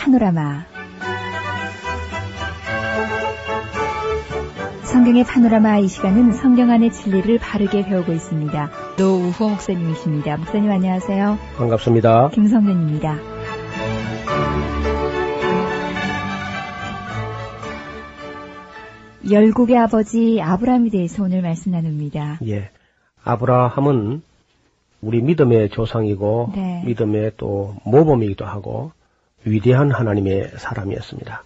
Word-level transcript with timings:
파노라마 0.00 0.64
성경의 4.82 5.24
파노라마 5.24 5.78
이 5.78 5.88
시간은 5.88 6.32
성경 6.32 6.70
안의 6.70 6.90
진리를 6.90 7.38
바르게 7.38 7.84
배우고 7.84 8.10
있습니다. 8.10 8.70
노우호 8.98 9.50
목사님이십니다. 9.50 10.38
목사님 10.38 10.70
안녕하세요. 10.70 11.38
반갑습니다. 11.58 12.30
김성근입니다. 12.30 13.18
열국의 19.30 19.76
아버지 19.76 20.40
아브라함에 20.40 20.88
대해서 20.88 21.22
오늘 21.22 21.42
말씀 21.42 21.72
나눕니다. 21.72 22.38
예. 22.46 22.70
아브라함은 23.22 24.22
우리 25.02 25.20
믿음의 25.20 25.68
조상이고 25.68 26.52
네. 26.54 26.82
믿음의 26.86 27.32
또 27.36 27.76
모범이기도 27.84 28.46
하고 28.46 28.92
위대한 29.44 29.90
하나님의 29.90 30.52
사람이었습니다. 30.56 31.42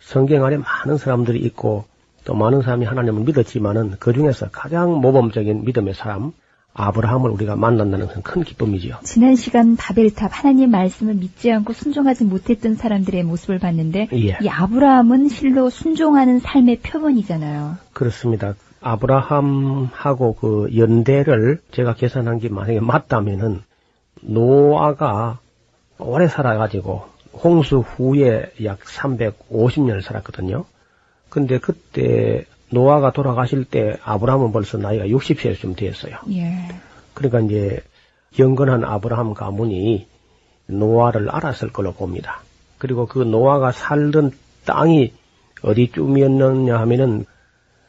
성경 0.00 0.44
안에 0.44 0.58
많은 0.58 0.98
사람들이 0.98 1.40
있고 1.40 1.84
또 2.24 2.34
많은 2.34 2.62
사람이 2.62 2.86
하나님을 2.86 3.24
믿었지만은 3.24 3.96
그 3.98 4.12
중에서 4.12 4.48
가장 4.50 5.00
모범적인 5.00 5.64
믿음의 5.64 5.94
사람 5.94 6.32
아브라함을 6.74 7.30
우리가 7.30 7.54
만난다는 7.54 8.08
것은 8.08 8.22
큰 8.22 8.42
기쁨이지요. 8.42 8.98
지난 9.04 9.36
시간 9.36 9.76
바벨탑 9.76 10.30
하나님 10.32 10.70
말씀을 10.72 11.14
믿지 11.14 11.52
않고 11.52 11.72
순종하지 11.72 12.24
못했던 12.24 12.74
사람들의 12.74 13.22
모습을 13.22 13.60
봤는데 13.60 14.08
예. 14.12 14.38
이 14.40 14.48
아브라함은 14.48 15.28
실로 15.28 15.70
순종하는 15.70 16.40
삶의 16.40 16.80
표본이잖아요. 16.80 17.76
그렇습니다. 17.92 18.54
아브라함하고 18.80 20.34
그 20.34 20.68
연대를 20.76 21.60
제가 21.70 21.94
계산한 21.94 22.40
게 22.40 22.48
만약에 22.48 22.80
맞다면은 22.80 23.62
노아가 24.20 25.38
오래 25.98 26.26
살아가지고 26.26 27.13
홍수 27.42 27.78
후에 27.78 28.52
약 28.64 28.80
350년을 28.80 30.02
살았거든요. 30.02 30.64
근데 31.28 31.58
그때 31.58 32.44
노아가 32.70 33.12
돌아가실 33.12 33.64
때 33.64 33.96
아브라함은 34.04 34.52
벌써 34.52 34.78
나이가 34.78 35.04
60세쯤 35.06 35.76
되었어요. 35.76 36.16
예. 36.32 36.68
그러니까 37.14 37.40
이제 37.40 37.82
경건한 38.32 38.84
아브라함 38.84 39.34
가문이 39.34 40.06
노아를 40.66 41.30
알았을 41.30 41.72
걸로 41.72 41.92
봅니다. 41.92 42.40
그리고 42.78 43.06
그 43.06 43.20
노아가 43.20 43.72
살던 43.72 44.32
땅이 44.64 45.12
어디쯤이었느냐 45.62 46.78
하면은 46.80 47.26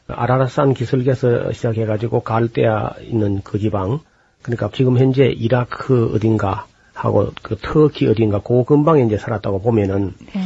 아라라산 0.08 0.74
기슭에서 0.74 1.52
시작해가지고 1.52 2.20
갈대아 2.20 2.94
있는 3.00 3.42
그 3.42 3.58
지방, 3.58 4.00
그러니까 4.42 4.70
지금 4.72 4.98
현재 4.98 5.26
이라크 5.26 6.12
어딘가 6.14 6.66
하고 6.96 7.30
그 7.42 7.56
터키 7.56 8.08
어딘가 8.08 8.40
그 8.40 8.64
근방에 8.64 9.02
이제 9.04 9.18
살았다고 9.18 9.60
보면은 9.60 10.14
네. 10.34 10.40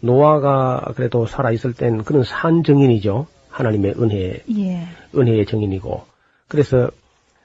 노아가 0.00 0.92
그래도 0.94 1.26
살아 1.26 1.50
있을 1.50 1.72
땐 1.72 2.04
그런 2.04 2.22
산 2.22 2.62
증인이죠. 2.62 3.26
하나님의 3.50 3.94
은혜, 3.98 4.40
예. 4.56 4.86
은혜의 5.16 5.46
증인이고. 5.46 6.04
그래서 6.46 6.90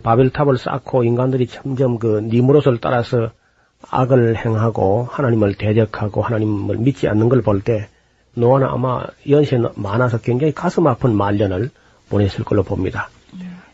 바벨탑을 0.04 0.58
쌓고 0.58 1.04
인간들이 1.04 1.48
점점 1.48 1.98
그 1.98 2.22
니무롯을 2.22 2.80
따라서 2.80 3.32
악을 3.90 4.38
행하고 4.38 5.08
하나님을 5.10 5.56
대적하고 5.56 6.22
하나님을 6.22 6.78
믿지 6.78 7.08
않는 7.08 7.30
걸 7.30 7.42
볼 7.42 7.62
때 7.62 7.88
노아는 8.36 8.68
아마 8.68 9.04
연세 9.30 9.60
많아서 9.76 10.20
굉장히 10.20 10.54
가슴 10.54 10.88
아픈 10.88 11.16
말년을 11.16 11.72
보냈을 12.10 12.46
걸로 12.46 12.64
봅니다. 12.64 13.10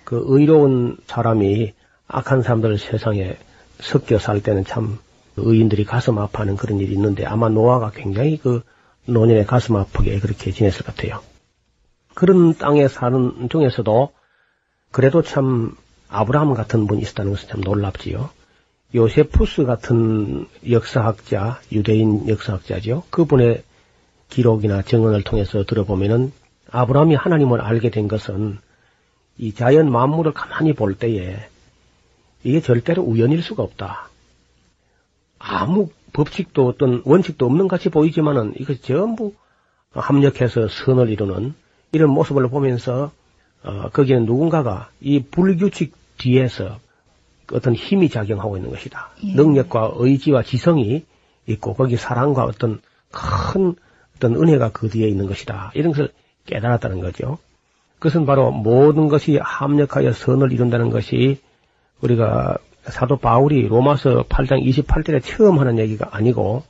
그 0.05 0.23
의로운 0.27 0.97
사람이 1.07 1.73
악한 2.07 2.41
사람들 2.41 2.77
세상에 2.77 3.35
섞여 3.79 4.17
살 4.19 4.41
때는 4.41 4.65
참 4.65 4.99
의인들이 5.37 5.85
가슴 5.85 6.17
아파하는 6.17 6.57
그런 6.57 6.79
일이 6.79 6.93
있는데 6.93 7.25
아마 7.25 7.49
노아가 7.49 7.91
굉장히 7.91 8.37
그 8.37 8.63
노년에 9.05 9.45
가슴 9.45 9.75
아프게 9.75 10.19
그렇게 10.19 10.51
지냈을 10.51 10.85
것 10.85 10.95
같아요. 10.95 11.21
그런 12.13 12.55
땅에 12.55 12.87
사는 12.87 13.47
중에서도 13.49 14.11
그래도 14.91 15.21
참 15.21 15.75
아브라함 16.09 16.53
같은 16.53 16.87
분이 16.87 17.01
있었다는 17.01 17.31
것은 17.31 17.49
참 17.49 17.61
놀랍지요. 17.61 18.29
요세푸스 18.95 19.65
같은 19.65 20.47
역사학자, 20.69 21.59
유대인 21.71 22.27
역사학자죠. 22.27 23.03
그분의 23.09 23.63
기록이나 24.29 24.81
증언을 24.81 25.23
통해서 25.23 25.63
들어보면은 25.63 26.31
아브라함이 26.71 27.15
하나님을 27.15 27.61
알게 27.61 27.91
된 27.91 28.07
것은 28.07 28.59
이 29.37 29.53
자연 29.53 29.91
만물을 29.91 30.33
가만히 30.33 30.73
볼 30.73 30.95
때에 30.95 31.37
이게 32.47 32.61
절대로 32.61 33.03
우연일 33.03 33.43
수가 33.43 33.61
없다. 33.61 34.07
아무 35.37 35.89
법칙도 36.13 36.65
어떤 36.65 37.01
원칙도 37.03 37.45
없는 37.45 37.67
같이 37.67 37.89
보이지만은 37.89 38.53
이것이 38.57 38.81
전부 38.81 39.33
합력해서 39.91 40.69
선을 40.69 41.09
이루는 41.09 41.53
이런 41.91 42.09
모습을 42.09 42.47
보면서 42.47 43.11
어, 43.63 43.89
거기에 43.89 44.19
누군가가 44.19 44.89
이 45.01 45.23
불규칙 45.23 45.93
뒤에서 46.17 46.79
어떤 47.51 47.75
힘이 47.75 48.07
작용하고 48.07 48.55
있는 48.55 48.69
것이다. 48.69 49.09
예. 49.25 49.33
능력과 49.33 49.95
의지와 49.95 50.43
지성이 50.43 51.05
있고 51.47 51.73
거기 51.73 51.97
사랑과 51.97 52.45
어떤 52.45 52.79
큰 53.11 53.75
어떤 54.15 54.35
은혜가 54.35 54.71
그 54.71 54.87
뒤에 54.87 55.09
있는 55.09 55.27
것이다. 55.27 55.71
이런 55.75 55.91
것을 55.91 56.13
깨달았다는 56.45 57.01
거죠. 57.01 57.39
그것은 57.99 58.25
바로 58.25 58.51
모든 58.51 59.09
것이 59.09 59.37
합력하여 59.37 60.13
선을 60.13 60.53
이룬다는 60.53 60.91
것이 60.91 61.41
우리가 62.01 62.57
사도 62.85 63.17
바울이 63.17 63.67
로마서 63.67 64.23
8장 64.23 64.63
28절에 64.65 65.21
처음 65.23 65.59
하는 65.59 65.77
얘기가 65.79 66.09
아니고 66.11 66.63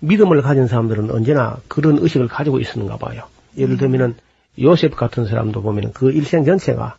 믿음을 0.00 0.42
가진 0.42 0.66
사람들은 0.66 1.10
언제나 1.10 1.58
그런 1.68 1.98
의식을 1.98 2.28
가지고 2.28 2.58
있었는가 2.58 2.96
봐요. 2.96 3.24
예를 3.56 3.76
들면은 3.76 4.16
요셉 4.60 4.96
같은 4.96 5.24
사람도 5.24 5.62
보면 5.62 5.92
그 5.92 6.10
일생 6.10 6.44
전체가 6.44 6.96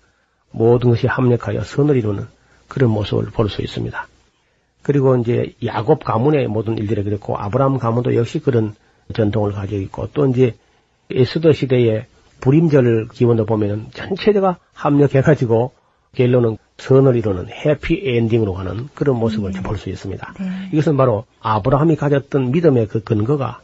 모든 0.51 0.91
것이 0.91 1.07
합력하여 1.07 1.63
선을 1.63 1.97
이루는 1.97 2.25
그런 2.67 2.89
모습을 2.91 3.25
볼 3.31 3.49
수 3.49 3.61
있습니다. 3.61 4.07
그리고 4.81 5.15
이제 5.17 5.53
야곱 5.63 6.03
가문의 6.03 6.47
모든 6.47 6.77
일들이 6.77 7.03
그렇고 7.03 7.37
아브라함 7.37 7.77
가문도 7.79 8.15
역시 8.15 8.39
그런 8.39 8.75
전통을 9.13 9.51
가지고 9.53 9.81
있고 9.81 10.09
또 10.13 10.27
이제 10.27 10.55
에스더 11.11 11.53
시대의 11.53 12.05
불임절 12.41 13.07
기원도 13.09 13.45
보면은 13.45 13.87
전체가 13.93 14.57
합력해가지고 14.73 15.71
결론은 16.15 16.57
선을 16.77 17.15
이루는 17.15 17.47
해피 17.49 18.01
엔딩으로 18.03 18.53
가는 18.53 18.89
그런 18.93 19.17
모습을 19.17 19.51
볼수 19.63 19.89
있습니다. 19.89 20.33
네. 20.39 20.45
이것은 20.73 20.97
바로 20.97 21.25
아브라함이 21.41 21.95
가졌던 21.95 22.51
믿음의 22.51 22.87
그 22.87 23.03
근거가 23.03 23.61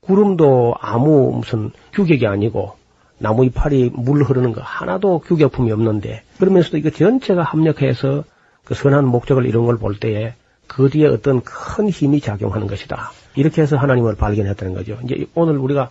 구름도 0.00 0.74
아무 0.80 1.32
무슨 1.36 1.70
규격이 1.92 2.26
아니고 2.26 2.74
나무 3.18 3.44
이파리 3.44 3.90
물 3.94 4.22
흐르는 4.24 4.52
거 4.52 4.60
하나도 4.60 5.20
규격품이 5.20 5.70
없는데 5.70 6.22
그러면서도 6.38 6.78
이거 6.78 6.90
전체가 6.90 7.42
합력해서 7.42 8.24
그 8.64 8.74
선한 8.74 9.06
목적을 9.06 9.46
이룬 9.46 9.66
걸 9.66 9.76
볼 9.78 9.98
때에 9.98 10.34
그 10.66 10.88
뒤에 10.88 11.06
어떤 11.06 11.42
큰 11.42 11.88
힘이 11.88 12.20
작용하는 12.20 12.66
것이다. 12.66 13.12
이렇게 13.34 13.62
해서 13.62 13.76
하나님을 13.76 14.16
발견했다는 14.16 14.74
거죠. 14.74 14.98
이제 15.04 15.26
오늘 15.34 15.58
우리가 15.58 15.90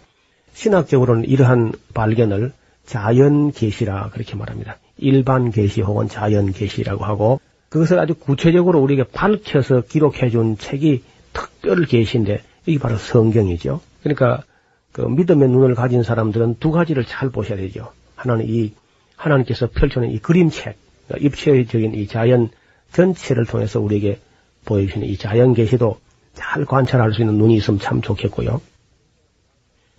신학적으로는 0.53 1.25
이러한 1.25 1.74
발견을 1.94 2.51
자연 2.86 3.51
계시라 3.51 4.09
그렇게 4.12 4.36
말합니다. 4.36 4.77
일반 5.01 5.51
계시 5.51 5.81
혹은 5.81 6.07
자연 6.07 6.51
계시라고 6.51 7.03
하고 7.03 7.42
그것을 7.69 8.00
아주 8.00 8.13
구체적으로 8.13 8.80
우리에게 8.80 9.03
밝혀서 9.03 9.81
기록해 9.81 10.30
준 10.30 10.57
책이 10.57 11.03
특별 11.33 11.86
계시인데 11.86 12.42
이게 12.65 12.80
바로 12.80 12.98
성경이죠. 12.98 13.81
그러니까 14.03 14.44
그 14.92 15.01
믿음의 15.01 15.50
눈을 15.50 15.75
가진 15.75 16.03
사람들은 16.03 16.57
두 16.59 16.71
가지를 16.71 17.06
잘 17.06 17.30
보셔야 17.30 17.57
되죠. 17.57 17.92
하나는 18.15 18.48
이 18.48 18.74
하나님께서 19.15 19.69
펼쳐낸 19.69 20.12
이 20.12 20.19
그림책, 20.19 20.75
그러니까 21.07 21.25
입체적인 21.25 21.95
이 21.95 22.07
자연 22.07 22.50
전체를 22.92 23.45
통해서 23.45 23.80
우리에게 23.80 24.19
보여주시는 24.65 25.07
이 25.07 25.18
자연 25.18 25.53
계시도 25.53 26.00
잘 26.33 26.65
관찰할 26.65 27.13
수 27.13 27.21
있는 27.21 27.38
눈이 27.38 27.56
있으면 27.56 27.80
참 27.80 28.01
좋겠고요. 28.01 28.62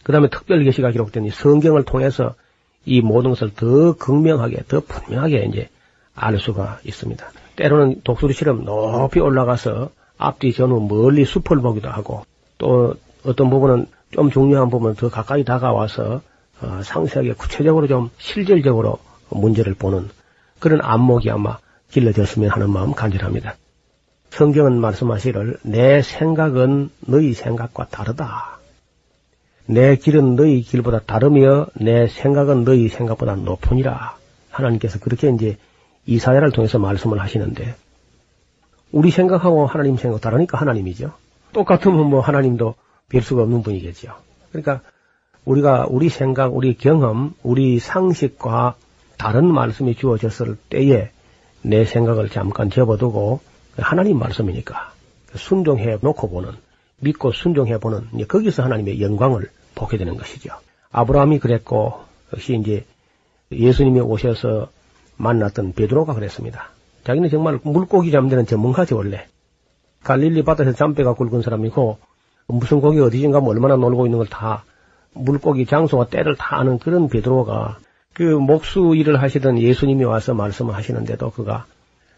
그 0.03 0.13
다음에 0.13 0.29
특별 0.29 0.63
계시가 0.65 0.91
기록된 0.91 1.25
이 1.25 1.31
성경을 1.31 1.85
통해서 1.85 2.35
이 2.85 3.01
모든 3.01 3.31
것을 3.31 3.55
더 3.55 3.95
극명하게, 3.95 4.65
더 4.69 4.81
분명하게 4.81 5.47
이제 5.51 5.69
알 6.15 6.39
수가 6.39 6.81
있습니다. 6.85 7.25
때로는 7.57 8.03
독수리처럼 8.05 8.65
높이 8.65 9.21
올라가서 9.21 9.91
앞뒤 10.19 10.53
전후 10.53 10.87
멀리 10.87 11.25
숲을 11.25 11.61
보기도 11.61 11.89
하고 11.89 12.25
또 12.59 12.95
어떤 13.25 13.51
부분은 13.51 13.87
좀 14.11 14.31
중요한 14.31 14.71
부분은 14.71 14.95
더 14.95 15.09
가까이 15.09 15.45
다가와서 15.45 16.21
어, 16.61 16.81
상세하게 16.83 17.35
구체적으로 17.35 17.89
좀 17.89 18.11
실질적으로 18.19 18.99
문제를 19.31 19.75
보는 19.75 20.11
그런 20.59 20.81
안목이 20.83 21.31
아마 21.31 21.59
길러졌으면 21.91 22.51
하는 22.51 22.71
마음 22.71 22.93
간절합니다. 22.93 23.57
성경은 24.31 24.81
말씀하시기를 24.81 25.59
내 25.63 26.03
생각은 26.03 26.91
너희 27.01 27.35
생각과 27.35 27.89
다르다. 27.89 28.59
내 29.67 29.97
길은 29.97 30.37
너희 30.37 30.63
길보다 30.63 31.01
다르며 31.01 31.67
내 31.75 32.09
생각은 32.09 32.65
너희 32.65 32.89
생각보다 32.89 33.37
높으니라. 33.37 34.17
하나님께서 34.51 34.99
그렇게 34.99 35.31
이제 35.31 35.57
이사야를 36.07 36.51
통해서 36.53 36.79
말씀을 36.79 37.21
하시는데 37.21 37.75
우리 38.91 39.11
생각하고 39.11 39.67
하나님 39.67 39.97
생각 39.97 40.21
다르니까 40.21 40.59
하나님이죠. 40.59 41.13
똑같으면 41.53 42.07
뭐 42.11 42.21
하나님도 42.21 42.75
별 43.09 43.23
수가 43.23 43.43
없는 43.43 43.63
분이겠죠. 43.63 44.15
그러니까 44.51 44.81
우리가 45.45 45.87
우리 45.89 46.09
생각, 46.09 46.55
우리 46.55 46.77
경험, 46.77 47.35
우리 47.43 47.79
상식과 47.79 48.77
다른 49.17 49.47
말씀이 49.47 49.95
주어졌을 49.95 50.57
때에 50.69 51.11
내 51.63 51.85
생각을 51.85 52.29
잠깐 52.29 52.71
접어두고 52.71 53.41
하나님 53.77 54.19
말씀이니까 54.19 54.93
순종해 55.35 55.99
놓고 56.01 56.29
보는 56.29 56.51
믿고 57.03 57.33
순종해 57.33 57.79
보는 57.79 58.09
거기서 58.27 58.63
하나님의 58.63 59.01
영광을 59.01 59.51
보게 59.75 59.97
되는 59.99 60.17
것이죠. 60.17 60.51
아브라함이 60.91 61.39
그랬고 61.39 62.01
역시 62.33 62.57
이제 62.57 62.85
예수님이 63.51 64.01
오셔서 64.01 64.71
만났던 65.17 65.73
베드로가 65.75 66.15
그랬습니다. 66.15 66.71
자기는 67.05 67.29
정말 67.29 67.59
물고기 67.63 68.11
잠드는 68.11 68.47
전문가지 68.47 68.95
원래. 68.95 69.27
갈릴리 70.05 70.45
바다에서 70.45 70.73
잠배가 70.73 71.15
굵은 71.15 71.43
사람이고 71.43 71.99
무슨 72.47 72.81
고기 72.81 73.01
어디인가 73.01 73.41
뭐 73.41 73.51
얼마나 73.51 73.77
놀고 73.77 74.07
있는 74.07 74.19
걸 74.19 74.27
다 74.29 74.65
물고기 75.15 75.67
장소와 75.67 76.07
때를 76.07 76.37
다 76.37 76.57
아는 76.59 76.79
그런 76.79 77.09
베드로가 77.09 77.79
그 78.15 78.23
목수 78.23 78.95
일을 78.97 79.21
하시던 79.23 79.59
예수님이 79.59 80.05
와서 80.05 80.35
말씀을 80.35 80.75
하시는데도 80.75 81.31
그가 81.31 81.67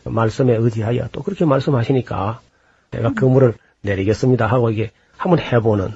말씀에 0.04 0.54
의지하여 0.56 1.08
또 1.12 1.22
그렇게 1.22 1.44
말씀하시니까 1.44 2.40
내가 2.90 3.12
그물을 3.14 3.54
내리겠습니다 3.84 4.46
하고 4.46 4.70
이게 4.70 4.90
한번 5.16 5.38
해보는 5.38 5.92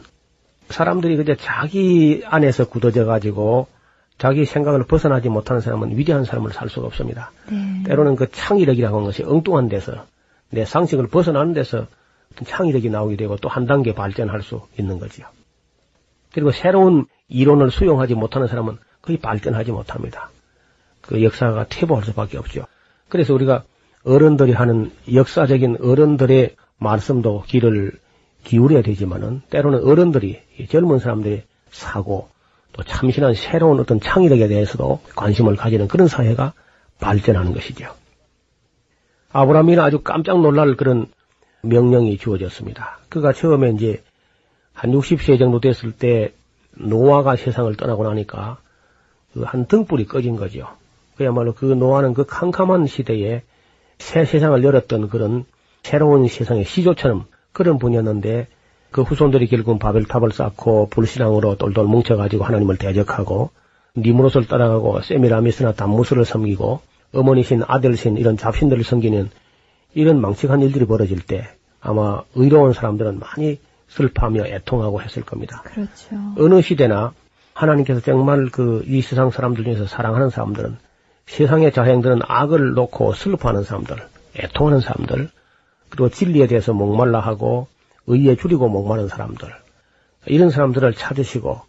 사람들이 0.68 1.16
그저 1.16 1.34
자기 1.34 2.22
안에서 2.26 2.68
굳어져 2.68 3.04
가지고 3.06 3.66
자기 4.18 4.44
생각을 4.44 4.84
벗어나지 4.84 5.28
못하는 5.28 5.60
사람은 5.60 5.96
위대한 5.96 6.24
삶을 6.24 6.52
살 6.52 6.68
수가 6.68 6.86
없습니다. 6.88 7.30
네. 7.50 7.84
때로는 7.86 8.16
그 8.16 8.30
창의력이라고 8.30 8.96
하는 8.96 9.06
것이 9.06 9.22
엉뚱한 9.22 9.68
데서 9.68 10.04
내 10.50 10.64
상식을 10.64 11.06
벗어나는 11.06 11.54
데서 11.54 11.86
창의력이 12.44 12.90
나오게 12.90 13.16
되고 13.16 13.36
또 13.36 13.48
한 13.48 13.66
단계 13.66 13.94
발전할 13.94 14.42
수 14.42 14.62
있는 14.78 14.98
거지요. 14.98 15.26
그리고 16.32 16.50
새로운 16.52 17.06
이론을 17.28 17.70
수용하지 17.70 18.14
못하는 18.14 18.48
사람은 18.48 18.78
거의 19.02 19.18
발전하지 19.18 19.72
못합니다. 19.72 20.30
그 21.00 21.22
역사가 21.22 21.66
퇴보할 21.68 22.04
수밖에 22.04 22.38
없죠. 22.38 22.66
그래서 23.08 23.32
우리가 23.34 23.64
어른들이 24.04 24.52
하는 24.52 24.90
역사적인 25.12 25.78
어른들의 25.80 26.56
말씀도 26.78 27.44
귀를 27.46 27.92
기울여야 28.44 28.82
되지만은 28.82 29.42
때로는 29.50 29.84
어른들이 29.84 30.40
젊은 30.70 30.98
사람들의 30.98 31.44
사고 31.70 32.28
또 32.72 32.82
참신한 32.82 33.34
새로운 33.34 33.80
어떤 33.80 34.00
창의력에 34.00 34.48
대해서도 34.48 35.00
관심을 35.16 35.56
가지는 35.56 35.88
그런 35.88 36.08
사회가 36.08 36.52
발전하는 37.00 37.52
것이죠. 37.52 37.92
아브라함이는 39.32 39.82
아주 39.82 40.00
깜짝 40.02 40.40
놀랄 40.40 40.76
그런 40.76 41.06
명령이 41.62 42.18
주어졌습니다. 42.18 43.00
그가 43.08 43.32
처음에 43.32 43.70
이제 43.70 44.02
한 44.72 44.92
60세 44.92 45.38
정도 45.38 45.60
됐을 45.60 45.92
때 45.92 46.32
노아가 46.76 47.36
세상을 47.36 47.74
떠나고 47.76 48.04
나니까 48.04 48.58
그 49.32 49.44
한 49.44 49.66
등불이 49.66 50.06
꺼진 50.06 50.36
거죠. 50.36 50.68
그야말로 51.16 51.52
그 51.52 51.64
노아는 51.64 52.14
그 52.14 52.24
캄캄한 52.24 52.86
시대에 52.86 53.42
새 53.98 54.24
세상을 54.24 54.62
열었던 54.62 55.08
그런 55.08 55.44
새로운 55.88 56.28
세상의 56.28 56.64
시조처럼 56.64 57.24
그런 57.52 57.78
분이었는데 57.78 58.46
그 58.90 59.02
후손들이 59.02 59.46
결국은 59.46 59.78
바벨탑을 59.78 60.32
쌓고 60.32 60.90
불신앙으로 60.90 61.56
똘똘 61.56 61.84
뭉쳐가지고 61.84 62.44
하나님을 62.44 62.76
대적하고 62.76 63.50
니무롯을 63.96 64.46
따라가고 64.46 65.00
세미라미스나 65.00 65.72
담무스를 65.72 66.26
섬기고 66.26 66.80
어머니신 67.14 67.62
아들신 67.66 68.18
이런 68.18 68.36
잡신들을 68.36 68.84
섬기는 68.84 69.30
이런 69.94 70.20
망측한 70.20 70.60
일들이 70.60 70.84
벌어질 70.84 71.20
때 71.20 71.48
아마 71.80 72.22
의로운 72.34 72.74
사람들은 72.74 73.18
많이 73.18 73.58
슬퍼하며 73.88 74.44
애통하고 74.44 75.00
했을 75.00 75.22
겁니다. 75.22 75.62
그렇죠. 75.64 76.16
어느 76.36 76.60
시대나 76.60 77.14
하나님께서 77.54 78.00
정말 78.00 78.50
그 78.50 78.84
이 78.86 79.00
세상 79.00 79.30
사람들 79.30 79.64
중에서 79.64 79.86
사랑하는 79.86 80.28
사람들은 80.28 80.76
세상의 81.26 81.72
자행들은 81.72 82.20
악을 82.26 82.74
놓고 82.74 83.14
슬퍼하는 83.14 83.62
사람들, 83.62 83.96
애통하는 84.36 84.80
사람들, 84.80 85.30
그리고 85.88 86.08
진리에 86.08 86.46
대해서 86.46 86.72
목말라 86.72 87.20
하고 87.20 87.68
의에 88.06 88.36
줄이고 88.36 88.68
목마른 88.68 89.08
사람들, 89.08 89.48
이런 90.26 90.50
사람들을 90.50 90.94
찾으시고 90.94 91.60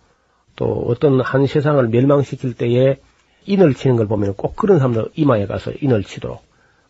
또 0.56 0.86
어떤 0.88 1.21
한 1.21 1.48
세상을 1.48 1.88
멸망시킬 1.88 2.54
때에 2.54 2.98
인을 3.45 3.74
치는 3.74 3.95
걸 3.95 4.07
보면 4.07 4.36
꼭 4.36 4.56
그런 4.56 4.80
사람들 4.80 5.10
이마에 5.16 5.45
가서 5.48 5.71
인을 5.81 6.04
치도록 6.04 6.44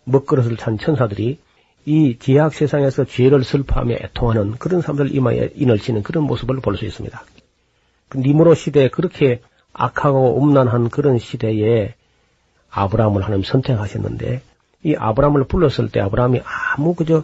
먹그릇을 0.06 0.58
찬 0.58 0.78
천사들이 0.78 1.40
이 1.86 2.18
지학 2.20 2.54
세상에서 2.54 3.06
죄를 3.06 3.44
슬퍼하며 3.44 3.96
애통하는 3.96 4.58
그런 4.58 4.82
사람들 4.82 5.16
이마에 5.16 5.52
인을 5.56 5.80
치는 5.80 6.04
그런 6.04 6.24
모습을 6.26 6.60
볼 6.60 6.76
수 6.76 6.86
있습니다. 6.86 7.24
그 8.10 8.18
니무로 8.18 8.56
시대에 8.56 8.90
그렇게 8.90 9.42
악하고 9.74 10.44
음란한 10.44 10.90
그런 10.90 11.20
시대에 11.20 11.94
아브라함을 12.72 13.24
하나님 13.24 13.44
선택하셨는데 13.44 14.42
이 14.84 14.96
아브라함을 14.96 15.46
불렀을 15.46 15.90
때 15.90 16.00
아브라함이 16.00 16.42
아무 16.76 16.96
그저 16.96 17.24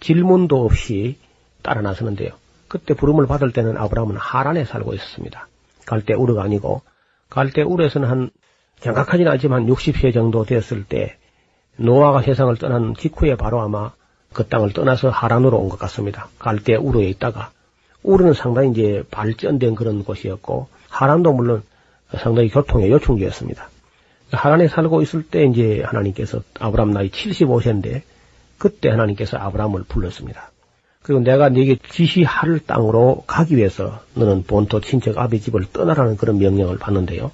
질문도 0.00 0.64
없이 0.64 1.18
따라 1.62 1.80
나서는데요. 1.80 2.30
그때 2.68 2.94
부름을 2.94 3.26
받을 3.26 3.52
때는 3.52 3.76
아브라함은 3.76 4.16
하란에 4.16 4.64
살고 4.64 4.94
있었습니다. 4.94 5.48
갈대 5.86 6.14
우르가 6.14 6.42
아니고 6.42 6.82
갈대 7.30 7.62
우르에서는 7.62 8.08
한 8.08 8.30
정확하지는 8.80 9.30
않지만 9.32 9.66
60세 9.66 10.12
정도 10.12 10.44
되었을 10.44 10.84
때 10.84 11.16
노아가 11.76 12.22
세상을 12.22 12.54
떠난 12.56 12.94
직후에 12.94 13.36
바로 13.36 13.60
아마 13.60 13.92
그 14.32 14.46
땅을 14.46 14.72
떠나서 14.72 15.10
하란으로 15.10 15.58
온 15.58 15.68
것 15.68 15.78
같습니다. 15.78 16.28
갈대 16.38 16.74
우르에 16.74 17.06
있다가 17.08 17.50
우르는 18.02 18.34
상당히 18.34 18.70
이제 18.70 19.02
발전된 19.10 19.74
그런 19.74 20.04
곳이었고 20.04 20.68
하란도 20.88 21.32
물론 21.32 21.62
상당히 22.18 22.48
교통의 22.50 22.90
요충지였습니다. 22.90 23.68
하란에 24.34 24.68
살고 24.68 25.02
있을 25.02 25.22
때 25.22 25.44
이제 25.44 25.82
하나님께서 25.84 26.42
아브라함 26.58 26.92
나이 26.92 27.10
75세인데 27.10 28.02
그때 28.58 28.90
하나님께서 28.90 29.36
아브라함을 29.36 29.84
불렀습니다. 29.84 30.50
그리고 31.02 31.20
내가 31.20 31.50
네게 31.50 31.76
지시할 31.90 32.60
땅으로 32.60 33.24
가기 33.26 33.56
위해서 33.56 34.00
너는 34.14 34.44
본토 34.44 34.80
친척 34.80 35.18
아비 35.18 35.40
집을 35.40 35.66
떠나라는 35.72 36.16
그런 36.16 36.38
명령을 36.38 36.78
받는데요. 36.78 37.30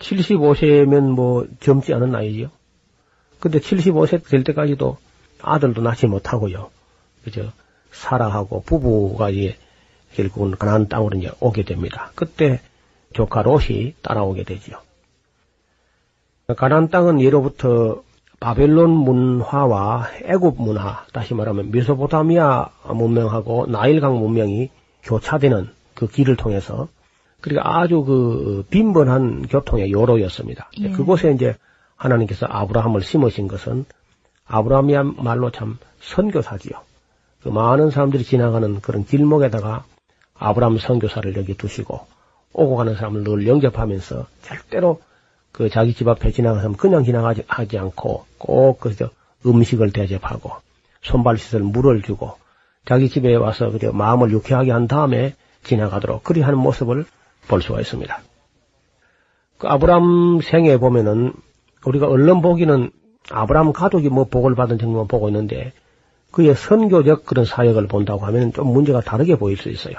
75세면 0.00 1.10
뭐 1.10 1.46
젊지 1.60 1.94
않은 1.94 2.10
나이지요. 2.10 2.50
근데 3.40 3.58
75세 3.58 4.28
될 4.28 4.44
때까지도 4.44 4.98
아들도 5.40 5.80
낳지 5.80 6.08
못하고요. 6.08 6.70
그죠. 7.24 7.52
사라하고 7.90 8.62
부부가 8.62 9.30
이제 9.30 9.56
결국은 10.14 10.52
가나안 10.52 10.88
땅으로 10.88 11.18
이제 11.18 11.30
오게 11.40 11.62
됩니다. 11.62 12.12
그때 12.14 12.60
조카 13.12 13.42
롯이 13.42 13.94
따라오게 14.02 14.44
되지요. 14.44 14.76
가나안 16.56 16.88
땅은 16.88 17.20
예로부터 17.20 18.02
바벨론 18.40 18.88
문화와 18.90 20.08
애굽 20.24 20.62
문화, 20.62 21.04
다시 21.12 21.34
말하면 21.34 21.70
메소포타미아 21.70 22.70
문명하고 22.94 23.66
나일강 23.66 24.18
문명이 24.18 24.70
교차되는 25.02 25.68
그 25.94 26.08
길을 26.08 26.36
통해서 26.36 26.88
그러니까 27.42 27.78
아주 27.78 28.02
그 28.02 28.64
빈번한 28.70 29.48
교통의 29.48 29.92
요로였습니다. 29.92 30.70
예. 30.78 30.90
그곳에 30.90 31.32
이제 31.32 31.54
하나님께서 31.96 32.46
아브라함을 32.48 33.02
심으신 33.02 33.46
것은 33.46 33.84
아브라함이야 34.46 35.02
말로 35.18 35.50
참 35.50 35.76
선교사지요. 36.00 36.80
그 37.42 37.50
많은 37.50 37.90
사람들이 37.90 38.24
지나가는 38.24 38.80
그런 38.80 39.04
길목에다가 39.04 39.84
아브라함 40.38 40.78
선교사를 40.78 41.36
여기 41.36 41.54
두시고 41.54 42.06
오고 42.54 42.76
가는 42.76 42.94
사람을 42.94 43.24
늘 43.24 43.46
영접하면서 43.46 44.26
절대로 44.40 45.00
그 45.52 45.68
자기 45.68 45.94
집 45.94 46.08
앞에 46.08 46.30
지나가면 46.30 46.76
그냥 46.76 47.04
지나가지 47.04 47.44
않고 47.78 48.26
꼭 48.38 48.80
그저 48.80 49.10
음식을 49.44 49.92
대접하고 49.92 50.52
손발 51.02 51.38
씻을 51.38 51.60
물을 51.60 52.02
주고 52.02 52.34
자기 52.86 53.08
집에 53.08 53.34
와서 53.34 53.70
그저 53.70 53.92
마음을 53.92 54.30
유쾌하게 54.30 54.70
한 54.70 54.86
다음에 54.88 55.34
지나가도록 55.64 56.24
그리 56.24 56.40
하는 56.40 56.58
모습을 56.58 57.04
볼 57.48 57.62
수가 57.62 57.80
있습니다. 57.80 58.20
그 59.58 59.66
아브람 59.66 60.40
생에 60.42 60.76
보면은 60.78 61.32
우리가 61.84 62.06
얼른 62.06 62.42
보기는 62.42 62.90
아브라함 63.30 63.72
가족이 63.72 64.08
뭐 64.08 64.24
복을 64.24 64.54
받은 64.54 64.78
정도만 64.78 65.08
보고 65.08 65.28
있는데 65.28 65.72
그의 66.30 66.54
선교적 66.54 67.24
그런 67.24 67.44
사역을 67.44 67.86
본다고 67.88 68.26
하면 68.26 68.52
좀 68.52 68.68
문제가 68.72 69.00
다르게 69.00 69.36
보일 69.36 69.56
수 69.56 69.68
있어요. 69.70 69.94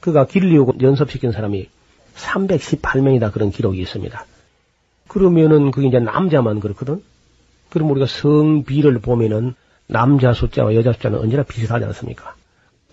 그가 0.00 0.26
길리우고 0.26 0.74
연습시킨 0.80 1.32
사람이 1.32 1.68
318명이다 2.14 3.32
그런 3.32 3.50
기록이 3.50 3.80
있습니다. 3.80 4.24
그러면은 5.10 5.72
그게 5.72 5.88
이제 5.88 5.98
남자만 5.98 6.60
그렇거든. 6.60 7.02
그럼 7.68 7.90
우리가 7.90 8.06
성비를 8.06 9.00
보면은 9.00 9.54
남자 9.88 10.32
숫자와 10.32 10.76
여자 10.76 10.92
숫자는 10.92 11.18
언제나 11.18 11.42
비슷하지 11.42 11.84
않습니까? 11.84 12.36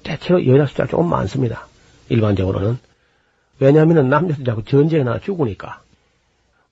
대체로 0.04 0.44
여자 0.48 0.66
숫자가 0.66 0.90
조금 0.90 1.08
많습니다. 1.12 1.68
일반적으로는. 2.10 2.80
왜냐하면 3.60 4.10
남자들 4.10 4.46
자꾸 4.46 4.64
전쟁이나 4.64 5.20
죽으니까. 5.20 5.82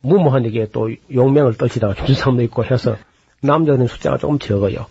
무모한 0.02 0.46
얘기에 0.46 0.70
또 0.72 0.90
용맹을 1.14 1.58
떨치다가 1.58 1.94
죽은 2.02 2.16
사람도 2.16 2.42
있고 2.44 2.66
해서 2.66 2.98
남자는 3.42 3.86
숫자가 3.86 4.18
조금 4.18 4.40
적어요. 4.40 4.88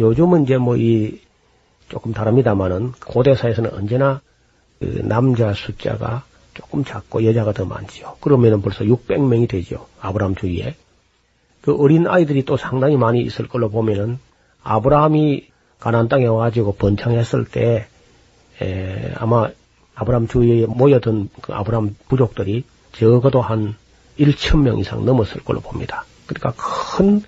요즘은 0.00 0.42
이제 0.44 0.56
뭐 0.58 0.76
이 0.76 1.20
조금 1.88 2.12
다릅니다만은 2.12 2.92
고대사에서는 3.06 3.72
언제나 3.72 4.20
그 4.80 5.02
남자 5.04 5.52
숫자가 5.52 6.24
조금 6.56 6.84
작고 6.84 7.24
여자가 7.24 7.52
더 7.52 7.66
많지요. 7.66 8.16
그러면은 8.20 8.62
벌써 8.62 8.84
600명이 8.84 9.48
되죠. 9.48 9.86
아브라함 10.00 10.34
주위에. 10.34 10.74
그 11.60 11.76
어린 11.76 12.06
아이들이 12.06 12.44
또 12.44 12.56
상당히 12.56 12.96
많이 12.96 13.20
있을 13.22 13.46
걸로 13.46 13.68
보면은 13.68 14.18
아브라함이 14.62 15.48
가나안 15.78 16.08
땅에 16.08 16.26
와가지고 16.26 16.76
번창했을 16.76 17.44
때 17.44 17.86
에, 18.62 19.12
아마 19.16 19.50
아브라함 19.94 20.28
주위에 20.28 20.66
모여든 20.66 21.28
그 21.42 21.52
아브라함 21.52 21.96
부족들이 22.08 22.64
적어도 22.92 23.42
한 23.42 23.74
1천 24.18 24.62
명 24.62 24.78
이상 24.78 25.04
넘었을 25.04 25.44
걸로 25.44 25.60
봅니다. 25.60 26.04
그러니까 26.26 26.54
큰 26.56 27.20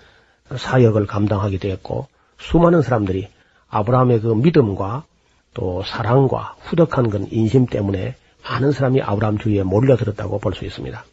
사역을 0.57 1.07
감당하게 1.07 1.59
되었고 1.59 2.09
수많은 2.39 2.81
사람들이 2.81 3.29
아브라함의 3.69 4.23
그 4.23 4.29
믿음과 4.29 5.05
또 5.53 5.83
사랑과 5.83 6.57
후덕한 6.61 7.11
그 7.11 7.27
인심 7.31 7.67
때문에 7.67 8.17
많은 8.45 8.73
사람이 8.73 9.03
아브라함 9.03 9.39
주위에 9.39 9.63
몰려들었다고 9.63 10.39
볼 10.39 10.55
수 10.55 10.65
있습니다. 10.65 11.05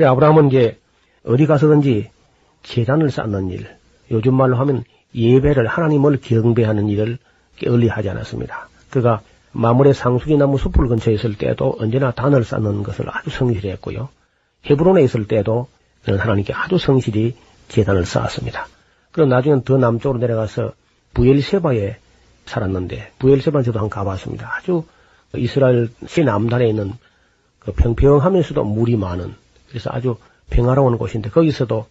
아브라함은 0.00 0.48
이제 0.48 0.78
어디 1.24 1.46
가서든지 1.46 2.10
재단을 2.62 3.10
쌓는 3.10 3.50
일, 3.50 3.68
요즘 4.10 4.34
말로 4.34 4.56
하면 4.56 4.84
예배를 5.14 5.66
하나님을 5.66 6.20
경배하는 6.20 6.88
일을 6.88 7.18
게을리 7.56 7.88
하지 7.88 8.08
않았습니다. 8.10 8.68
그가 8.90 9.20
마물의 9.52 9.94
상수리 9.94 10.36
나무 10.36 10.58
숲을 10.58 10.88
근처에 10.88 11.14
있을 11.14 11.36
때도 11.36 11.76
언제나 11.80 12.12
단을 12.12 12.44
쌓는 12.44 12.82
것을 12.82 13.06
아주 13.08 13.30
성실히 13.30 13.70
했고요. 13.70 14.08
헤브론에 14.68 15.02
있을 15.02 15.26
때도 15.26 15.68
그는 16.04 16.18
하나님께 16.18 16.52
아주 16.52 16.78
성실히 16.78 17.34
재단을 17.68 18.04
쌓았습니다. 18.06 18.66
그럼 19.10 19.30
나중에는 19.30 19.64
더 19.64 19.78
남쪽으로 19.78 20.20
내려가서 20.20 20.72
부엘세바에 21.14 21.96
살았는데 22.46 23.12
부엘세바는 23.18 23.64
저도 23.64 23.78
한번 23.80 23.90
가봤습니다. 23.90 24.54
아주 24.56 24.84
이스라엘西남단에 25.36 26.68
있는 26.68 26.92
그 27.58 27.72
평평하면서도 27.72 28.64
물이 28.64 28.96
많은 28.96 29.34
그래서 29.68 29.90
아주 29.92 30.16
평화로운 30.50 30.96
곳인데 30.96 31.30
거기서도 31.30 31.86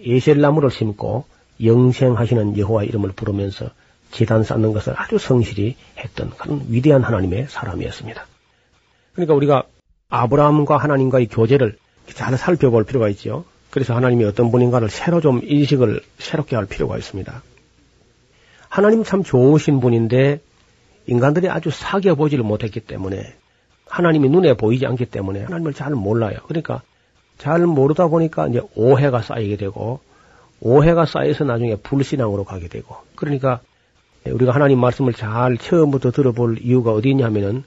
예셀나무를 0.00 0.70
심고 0.70 1.24
영생하시는 1.62 2.58
여호와 2.58 2.84
이름을 2.84 3.12
부르면서 3.12 3.70
재단 4.10 4.42
쌓는 4.42 4.72
것을 4.72 4.94
아주 4.96 5.18
성실히 5.18 5.76
했던 5.98 6.30
그런 6.30 6.64
위대한 6.68 7.02
하나님의 7.02 7.46
사람이었습니다. 7.48 8.26
그러니까 9.14 9.34
우리가 9.34 9.62
아브라함과 10.08 10.76
하나님과의 10.76 11.28
교제를 11.28 11.78
잘 12.14 12.36
살펴볼 12.36 12.84
필요가 12.84 13.08
있죠. 13.10 13.44
그래서 13.70 13.94
하나님이 13.94 14.24
어떤 14.24 14.50
분인가를 14.50 14.88
새로 14.88 15.20
좀 15.20 15.40
인식을 15.42 16.00
새롭게 16.18 16.56
할 16.56 16.66
필요가 16.66 16.96
있습니다. 16.96 17.42
하나님 18.68 19.04
참 19.04 19.22
좋으신 19.22 19.80
분인데 19.80 20.40
인간들이 21.06 21.48
아주 21.48 21.70
사귀어보지를 21.70 22.44
못했기 22.44 22.80
때문에 22.80 23.34
하나님이 23.88 24.28
눈에 24.28 24.54
보이지 24.54 24.86
않기 24.86 25.06
때문에 25.06 25.44
하나님을 25.44 25.74
잘 25.74 25.92
몰라요. 25.92 26.38
그러니까 26.46 26.82
잘 27.38 27.60
모르다 27.66 28.08
보니까 28.08 28.48
이제 28.48 28.60
오해가 28.74 29.22
쌓이게 29.22 29.56
되고 29.56 30.00
오해가 30.60 31.06
쌓여서 31.06 31.44
나중에 31.44 31.76
불신앙으로 31.76 32.44
가게 32.44 32.68
되고 32.68 32.96
그러니까 33.14 33.60
우리가 34.26 34.52
하나님 34.52 34.80
말씀을 34.80 35.12
잘 35.12 35.56
처음부터 35.56 36.10
들어볼 36.10 36.58
이유가 36.60 36.92
어디 36.92 37.10
있냐면은 37.10 37.62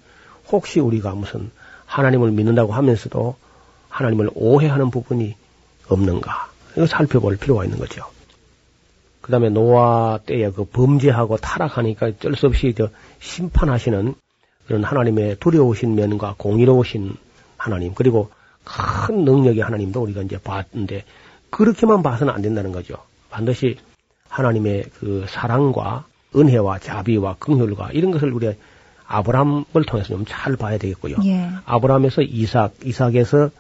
혹시 0.51 0.79
우리가 0.79 1.13
무슨 1.13 1.51
하나님을 1.86 2.31
믿는다고 2.31 2.74
하면서도 2.74 3.36
하나님을 3.89 4.31
오해하는 4.34 4.91
부분이 4.91 5.36
없는가 5.88 6.50
이거 6.75 6.86
살펴볼 6.86 7.38
필요가 7.38 7.63
있는 7.63 7.79
거죠. 7.79 8.03
그 9.29 9.31
다음에 9.31 9.50
노아 9.50 10.17
때에 10.25 10.50
그 10.50 10.65
범죄하고 10.65 11.38
타락하니까 11.38 12.07
어쩔 12.07 12.36
수 12.36 12.48
없이 12.48 12.74
저 12.75 12.89
심판하시는 13.19 14.15
그런 14.65 14.83
하나님의 14.83 15.36
두려우신 15.39 15.93
면과 15.93 16.33
공의로우신 16.36 17.13
하나님 17.55 17.93
그리고 17.93 18.31
큰 18.63 19.25
능력의 19.25 19.62
하나님도 19.62 20.01
우리가 20.01 20.24
이제 20.24 20.39
봤는데 20.39 21.03
그렇게만 21.51 22.01
봐서는 22.01 22.33
안 22.33 22.41
된다는 22.41 22.71
거죠. 22.71 22.95
반드시 23.29 23.77
하나님의 24.29 24.86
그 25.00 25.27
사랑과 25.29 26.05
은혜와 26.36 26.79
자비와 26.79 27.36
긍휼과 27.38 27.91
이런 27.91 28.09
것을 28.09 28.33
우리가 28.33 28.53
아브라함을 29.05 29.86
통해서 29.86 30.09
좀 30.09 30.25
잘 30.27 30.55
봐야 30.55 30.79
되겠고요. 30.79 31.17
예. 31.25 31.50
아브라함에서 31.65 32.24
이삭, 32.24 32.74
이삭에서 32.83 33.51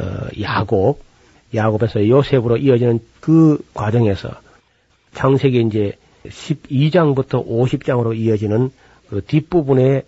어, 0.00 0.04
야곱, 0.40 1.00
야곱에서 1.54 2.08
요셉으로 2.08 2.56
이어지는 2.56 2.98
그 3.20 3.64
과정에서 3.74 4.42
창세기 5.14 5.62
이제 5.62 5.96
12장부터 6.26 7.46
50장으로 7.46 8.16
이어지는 8.16 8.70
그 9.08 9.22
뒷부분에 9.24 10.02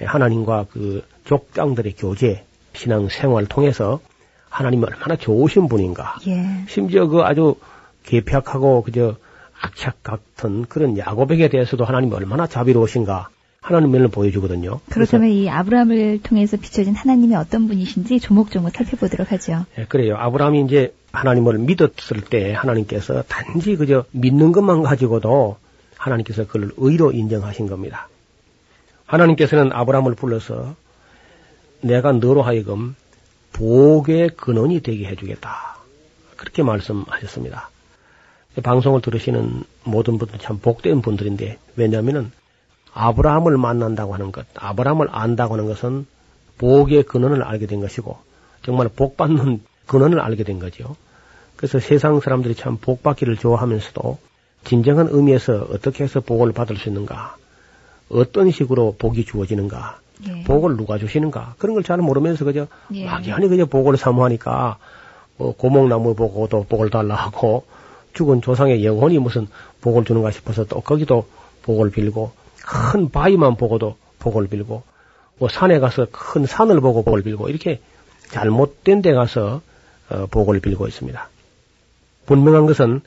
하나님과 0.00 0.66
그 0.70 1.04
족장들의 1.24 1.94
교제, 1.96 2.44
신앙 2.72 3.08
생활을 3.08 3.48
통해서 3.48 4.00
하나님이 4.48 4.84
얼마나 4.84 5.16
좋으신 5.16 5.68
분인가. 5.68 6.16
예. 6.26 6.64
심지어 6.68 7.06
그 7.06 7.22
아주 7.22 7.56
개벽하고 8.04 8.82
그저 8.82 9.16
악착 9.60 10.02
같은 10.02 10.64
그런 10.66 10.96
야곱에게 10.96 11.48
대해서도 11.48 11.84
하나님이 11.84 12.14
얼마나 12.14 12.46
자비로우신가. 12.46 13.28
하나님 13.60 13.90
면을 13.90 14.08
보여주거든요. 14.08 14.80
그렇다면 14.88 15.28
이 15.28 15.50
아브라함을 15.50 16.20
통해서 16.22 16.56
비춰진 16.56 16.94
하나님이 16.94 17.34
어떤 17.34 17.66
분이신지 17.66 18.20
조목조목 18.20 18.70
살펴보도록 18.74 19.32
하죠. 19.32 19.66
예, 19.76 19.84
그래요. 19.84 20.16
아브라함이 20.16 20.62
이제 20.62 20.94
하나님을 21.12 21.58
믿었을 21.58 22.20
때 22.28 22.52
하나님께서 22.52 23.22
단지 23.22 23.76
그저 23.76 24.04
믿는 24.12 24.52
것만 24.52 24.82
가지고도 24.82 25.56
하나님께서 25.96 26.46
그를 26.46 26.70
의로 26.76 27.12
인정하신 27.12 27.66
겁니다. 27.66 28.08
하나님께서는 29.06 29.72
아브라함을 29.72 30.14
불러서 30.14 30.76
내가 31.80 32.12
너로 32.12 32.42
하여금 32.42 32.94
복의 33.52 34.30
근원이 34.36 34.80
되게 34.80 35.06
해주겠다. 35.06 35.78
그렇게 36.36 36.62
말씀하셨습니다. 36.62 37.70
방송을 38.62 39.00
들으시는 39.00 39.64
모든 39.84 40.18
분들 40.18 40.38
참 40.38 40.58
복된 40.58 41.02
분들인데 41.02 41.58
왜냐하면 41.76 42.32
아브라함을 42.92 43.56
만난다고 43.56 44.14
하는 44.14 44.32
것, 44.32 44.46
아브라함을 44.54 45.08
안다고 45.10 45.54
하는 45.54 45.66
것은 45.66 46.06
복의 46.58 47.04
근원을 47.04 47.42
알게 47.42 47.66
된 47.66 47.80
것이고 47.80 48.18
정말 48.64 48.88
복 48.88 49.16
받는 49.16 49.62
근원을 49.88 50.20
알게 50.20 50.44
된 50.44 50.60
거죠. 50.60 50.94
그래서 51.56 51.80
세상 51.80 52.20
사람들이 52.20 52.54
참 52.54 52.76
복 52.80 53.02
받기를 53.02 53.36
좋아하면서도 53.36 54.18
진정한 54.64 55.08
의미에서 55.10 55.66
어떻게 55.72 56.04
해서 56.04 56.20
복을 56.20 56.52
받을 56.52 56.76
수 56.76 56.88
있는가, 56.88 57.34
어떤 58.10 58.50
식으로 58.52 58.94
복이 58.98 59.24
주어지는가, 59.24 59.98
예. 60.28 60.44
복을 60.44 60.76
누가 60.76 60.98
주시는가 60.98 61.54
그런 61.58 61.74
걸 61.74 61.82
잘 61.82 61.98
모르면서 61.98 62.44
그저 62.44 62.66
예. 62.94 63.04
막연히 63.06 63.48
그저 63.48 63.66
복을 63.66 63.96
사모하니까 63.96 64.78
뭐 65.36 65.54
고목나무 65.56 66.14
보고도 66.14 66.66
복을 66.68 66.90
달라 66.90 67.14
하고 67.16 67.64
죽은 68.14 68.42
조상의 68.42 68.84
영혼이 68.84 69.18
무슨 69.18 69.46
복을 69.80 70.04
주는가 70.04 70.30
싶어서 70.32 70.64
또 70.64 70.80
거기도 70.80 71.26
복을 71.62 71.90
빌고 71.90 72.32
큰 72.64 73.08
바위만 73.10 73.56
보고도 73.56 73.96
복을 74.18 74.48
빌고 74.48 74.82
뭐 75.38 75.48
산에 75.48 75.78
가서 75.78 76.06
큰 76.10 76.46
산을 76.46 76.80
보고 76.80 77.04
복을 77.04 77.22
빌고 77.22 77.48
이렇게 77.48 77.80
잘못된 78.30 79.02
데 79.02 79.12
가서 79.12 79.56
어, 79.56 79.60
복을 80.30 80.60
빌고 80.60 80.86
있습니다. 80.86 81.28
분명한 82.26 82.66
것은 82.66 83.00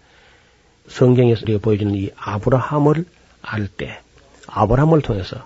성경에서 0.88 1.41
우리가 1.43 1.60
보여주는 1.62 1.93
이 1.96 2.10
아브라함을 2.17 3.05
알 3.41 3.67
때, 3.67 4.00
아브라함을 4.48 5.01
통해서 5.01 5.46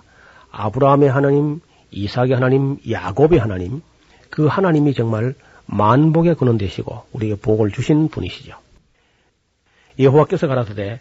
아브라함의 0.50 1.10
하나님, 1.10 1.60
이삭의 1.90 2.32
하나님, 2.32 2.78
야곱의 2.90 3.38
하나님, 3.38 3.82
그 4.30 4.46
하나님이 4.46 4.94
정말 4.94 5.34
만복의 5.66 6.36
근원 6.36 6.58
되시고 6.58 7.04
우리에게 7.12 7.36
복을 7.40 7.70
주신 7.70 8.08
분이시죠. 8.08 8.56
여호와께서 9.98 10.46
가라사대 10.46 11.00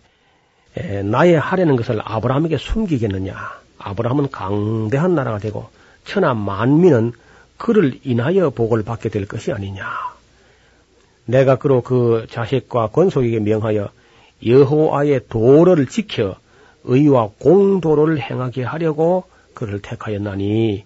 나의 1.03 1.39
하려는 1.39 1.75
것을 1.75 2.01
아브라함에게 2.03 2.57
숨기겠느냐? 2.57 3.35
아브라함은 3.77 4.31
강대한 4.31 5.15
나라가 5.15 5.37
되고 5.39 5.69
천하 6.05 6.33
만민은 6.33 7.13
그를 7.57 7.99
인하여 8.03 8.49
복을 8.49 8.83
받게 8.83 9.09
될 9.09 9.27
것이 9.27 9.51
아니냐. 9.51 10.14
내가 11.25 11.55
그로 11.55 11.81
그 11.81 12.27
자식과 12.29 12.87
권속에게 12.87 13.39
명하여 13.39 13.89
여호와의 14.45 15.21
도를 15.29 15.87
지켜 15.87 16.35
의와 16.83 17.29
공도를 17.39 18.19
행하게 18.19 18.63
하려고 18.63 19.23
그를 19.53 19.81
택하였나니 19.81 20.85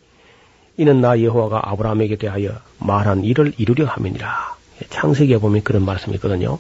이는 0.78 1.02
나 1.02 1.22
여호와가 1.22 1.70
아브라함에게 1.72 2.16
대하여 2.16 2.52
말한 2.80 3.26
일을 3.26 3.54
이루려 3.58 3.86
함이니라. 3.86 4.56
창세기에 4.90 5.40
보면 5.40 5.64
그런 5.64 5.84
말씀이 5.84 6.16
있거든요. 6.16 6.58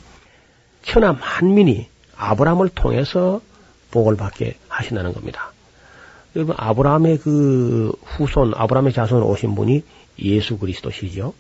천하 0.82 1.14
만민이 1.14 1.88
아브라함을 2.18 2.70
통해서 2.70 3.40
복을 3.92 4.18
받게 4.18 4.56
하신다는 4.68 5.14
겁니다. 5.14 5.54
여러분 6.36 6.56
아브라함의 6.58 7.20
그 7.20 7.94
후손, 8.04 8.54
아브라함의 8.56 8.92
자손 8.92 9.24
오신 9.24 9.56
분이 9.56 9.84
예수 10.20 10.58
그리스도시죠. 10.58 11.34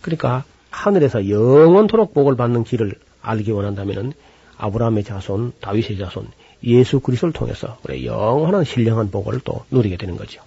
그러니까 0.00 0.44
하늘에서 0.74 1.28
영원토록 1.28 2.12
복을 2.12 2.36
받는 2.36 2.64
길을 2.64 2.94
알기 3.22 3.52
원한다면은 3.52 4.12
아브라함의 4.58 5.04
자손, 5.04 5.52
다윗의 5.60 5.98
자손, 5.98 6.26
예수 6.64 7.00
그리스도를 7.00 7.32
통해서 7.32 7.78
그래 7.82 8.04
영원한 8.04 8.64
신령한 8.64 9.10
복을 9.10 9.40
또 9.44 9.64
누리게 9.70 9.96
되는 9.96 10.16
거죠. 10.16 10.42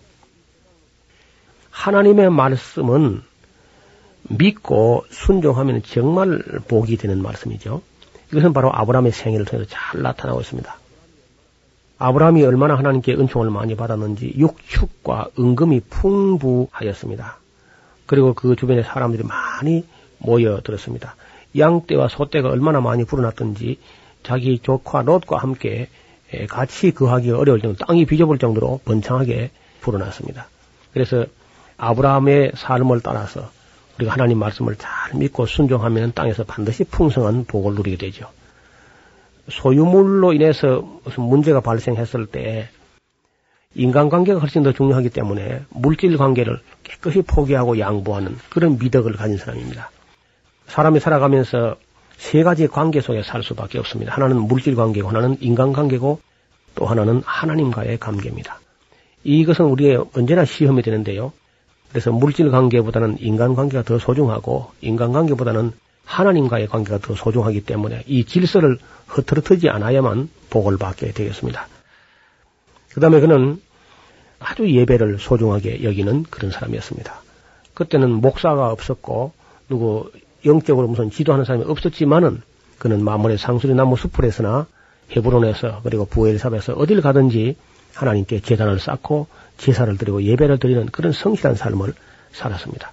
하나님의 1.71 2.29
말씀은 2.29 3.21
믿고 4.29 5.05
순종하면 5.09 5.81
정말 5.83 6.39
복이 6.67 6.97
되는 6.97 7.21
말씀이죠. 7.21 7.81
이것은 8.31 8.51
바로 8.51 8.71
아브라함의 8.73 9.13
생애를 9.13 9.45
통해서 9.45 9.69
잘 9.69 10.01
나타나고 10.01 10.41
있습니다. 10.41 10.77
아브라함이 11.99 12.43
얼마나 12.43 12.75
하나님께 12.75 13.13
은총을 13.13 13.49
많이 13.49 13.75
받았는지 13.75 14.33
육축과 14.37 15.29
은금이 15.39 15.81
풍부하였습니다. 15.89 17.37
그리고 18.05 18.33
그 18.33 18.55
주변에 18.55 18.83
사람들이 18.83 19.23
많이 19.23 19.85
모여들었습니다. 20.19 21.15
양떼와 21.57 22.07
소떼가 22.07 22.49
얼마나 22.49 22.81
많이 22.81 23.03
불어났던지 23.03 23.79
자기 24.23 24.59
조카 24.59 25.01
롯과 25.01 25.37
함께 25.37 25.87
같이 26.49 26.91
거하기 26.91 27.31
어려울 27.31 27.61
정도 27.61 27.85
땅이 27.85 28.05
비좁을 28.05 28.37
정도로 28.37 28.81
번창하게 28.83 29.51
불어났습니다. 29.81 30.47
그래서 30.93 31.25
아브라함의 31.77 32.53
삶을 32.55 33.01
따라서 33.01 33.49
우리가 33.97 34.13
하나님 34.13 34.39
말씀을 34.39 34.75
잘 34.75 35.15
믿고 35.15 35.45
순종하면 35.45 36.13
땅에서 36.13 36.43
반드시 36.43 36.83
풍성한 36.83 37.45
복을 37.45 37.75
누리게 37.75 37.97
되죠. 37.97 38.29
소유물로 39.49 40.33
인해서 40.33 40.81
무슨 41.03 41.23
문제가 41.23 41.61
발생했을 41.61 42.25
때 42.25 42.69
인간관계가 43.75 44.39
훨씬 44.39 44.63
더 44.63 44.71
중요하기 44.71 45.09
때문에 45.09 45.61
물질 45.69 46.17
관계를 46.17 46.59
깨끗이 46.83 47.21
포기하고 47.21 47.79
양보하는 47.79 48.37
그런 48.49 48.77
미덕을 48.77 49.13
가진 49.13 49.37
사람입니다. 49.37 49.91
사람이 50.67 50.99
살아가면서 50.99 51.77
세 52.17 52.43
가지 52.43 52.67
관계 52.67 53.01
속에 53.01 53.23
살 53.23 53.43
수밖에 53.43 53.79
없습니다. 53.79 54.13
하나는 54.13 54.37
물질 54.41 54.75
관계고, 54.75 55.07
하나는 55.07 55.37
인간 55.39 55.73
관계고, 55.73 56.19
또 56.75 56.85
하나는 56.85 57.21
하나님과의 57.25 57.99
관계입니다. 57.99 58.59
이것은 59.23 59.65
우리의 59.65 60.03
언제나 60.15 60.45
시험이 60.45 60.81
되는데요. 60.81 61.31
그래서 61.89 62.11
물질 62.11 62.51
관계보다는 62.51 63.17
인간 63.19 63.55
관계가 63.55 63.83
더 63.83 63.97
소중하고, 63.97 64.71
인간 64.81 65.11
관계보다는 65.11 65.71
하나님과의 66.05 66.67
관계가 66.67 66.99
더 66.99 67.15
소중하기 67.15 67.61
때문에 67.61 68.03
이 68.07 68.25
질서를 68.25 68.77
흐트러뜨지 69.07 69.69
않아야만 69.69 70.29
복을 70.49 70.77
받게 70.77 71.11
되겠습니다. 71.11 71.67
그 72.89 72.99
다음에 72.99 73.19
그는 73.19 73.61
아주 74.39 74.69
예배를 74.69 75.19
소중하게 75.19 75.83
여기는 75.83 76.23
그런 76.29 76.51
사람이었습니다. 76.51 77.21
그때는 77.73 78.11
목사가 78.11 78.71
없었고, 78.71 79.33
누구 79.69 80.11
영적으로 80.45 80.87
무슨 80.87 81.09
지도하는 81.09 81.45
사람이 81.45 81.65
없었지만은 81.65 82.41
그는 82.77 83.03
마물의 83.03 83.37
상수리 83.37 83.73
나무 83.73 83.97
숲을에서나 83.97 84.67
헤브론에서 85.15 85.81
그리고 85.83 86.05
부엘삽에서 86.05 86.73
어딜 86.73 87.01
가든지 87.01 87.55
하나님께 87.93 88.41
재단을 88.41 88.79
쌓고 88.79 89.27
제사를 89.57 89.97
드리고 89.97 90.23
예배를 90.23 90.59
드리는 90.59 90.85
그런 90.87 91.11
성실한 91.11 91.55
삶을 91.55 91.93
살았습니다. 92.31 92.91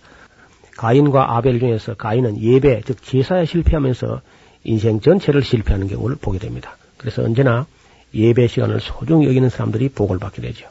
가인과 0.77 1.37
아벨 1.37 1.61
중에서 1.61 1.95
가인은 1.95 2.41
예배, 2.41 2.83
즉 2.87 3.03
제사에 3.03 3.45
실패하면서 3.45 4.23
인생 4.65 5.01
전체를 5.01 5.43
실패하는 5.43 5.89
경우를 5.89 6.17
보게 6.17 6.39
됩니다. 6.39 6.77
그래서 6.97 7.23
언제나 7.23 7.67
예배 8.15 8.47
시간을 8.47 8.81
소중히 8.81 9.27
여기는 9.27 9.49
사람들이 9.51 9.91
복을 9.91 10.19
받게 10.19 10.41
되죠. 10.41 10.69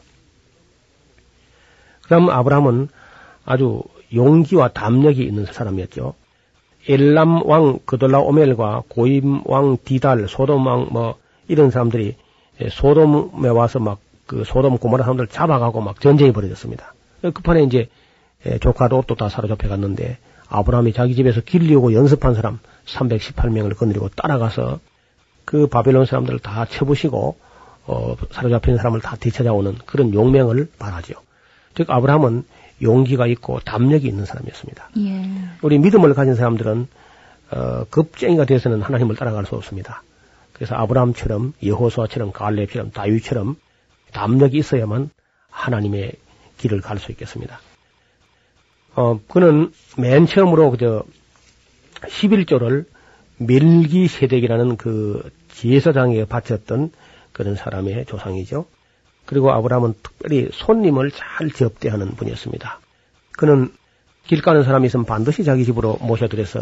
그럼 2.02 2.28
아브라함은 2.28 2.88
아주 3.44 3.82
용기와 4.12 4.68
담력이 4.68 5.22
있는 5.22 5.46
사람이었죠. 5.46 6.14
엘람 6.88 7.46
왕 7.46 7.78
그돌라 7.84 8.20
오멜과 8.20 8.84
고임 8.88 9.40
왕 9.44 9.78
디달, 9.84 10.26
소돔 10.28 10.66
왕 10.66 10.88
뭐 10.90 11.16
이런 11.48 11.70
사람들이 11.70 12.16
소돔에 12.70 13.48
와서 13.48 13.78
막 13.78 14.04
그 14.26 14.44
소돔 14.44 14.78
고모라 14.78 15.04
사람들 15.04 15.26
잡아가고 15.26 15.80
막 15.80 16.00
전쟁이 16.00 16.32
벌어졌습니다. 16.32 16.94
급판에 17.22 17.62
이제 17.62 17.88
조카 18.60 18.88
롯도 18.88 19.14
다 19.14 19.28
사로잡혀 19.28 19.68
갔는데 19.68 20.18
아브라함이 20.48 20.92
자기 20.92 21.14
집에서 21.14 21.40
길리우고 21.40 21.94
연습한 21.94 22.34
사람 22.34 22.58
318명을 22.86 23.76
건드리고 23.76 24.10
따라가서 24.10 24.80
그 25.44 25.66
바벨론 25.66 26.06
사람들을 26.06 26.38
다 26.40 26.64
쳐부시고 26.64 27.36
어, 27.86 28.16
사로잡힌 28.30 28.76
사람을 28.78 29.00
다 29.00 29.16
되찾아오는 29.18 29.76
그런 29.84 30.14
용맹을 30.14 30.68
말하죠. 30.78 31.14
즉 31.74 31.90
아브라함은 31.90 32.44
용기가 32.82 33.26
있고 33.26 33.60
담력이 33.60 34.06
있는 34.06 34.24
사람이었습니다. 34.24 34.90
예. 34.98 35.30
우리 35.62 35.78
믿음을 35.78 36.14
가진 36.14 36.34
사람들은 36.34 36.86
어, 37.50 37.84
급쟁이가 37.90 38.44
돼서는 38.46 38.82
하나님을 38.82 39.16
따라갈 39.16 39.46
수 39.46 39.54
없습니다. 39.54 40.02
그래서 40.52 40.74
아브라함처럼 40.76 41.52
여호수아처럼 41.64 42.32
갈렙처럼 42.32 42.90
다윗처럼 42.92 43.56
담력이 44.12 44.58
있어야만 44.58 45.10
하나님의 45.50 46.12
길을 46.58 46.80
갈 46.80 46.98
수 46.98 47.10
있겠습니다. 47.12 47.60
어, 48.94 49.20
그는 49.28 49.72
맨 49.98 50.26
처음으로 50.26 50.70
그저 50.70 51.04
11조를 52.02 52.86
멜기세덱이라는 53.38 54.76
그 54.76 55.30
제사장에 55.52 56.24
바쳤던 56.24 56.92
그런 57.32 57.56
사람의 57.56 58.06
조상이죠. 58.06 58.66
그리고 59.26 59.52
아브라함은 59.52 59.94
특별히 60.02 60.48
손님을 60.52 61.10
잘 61.10 61.50
접대하는 61.50 62.12
분이었습니다. 62.12 62.80
그는 63.32 63.72
길 64.26 64.42
가는 64.42 64.62
사람이 64.62 64.86
있으면 64.86 65.04
반드시 65.04 65.44
자기 65.44 65.64
집으로 65.64 65.98
모셔들여서 66.00 66.60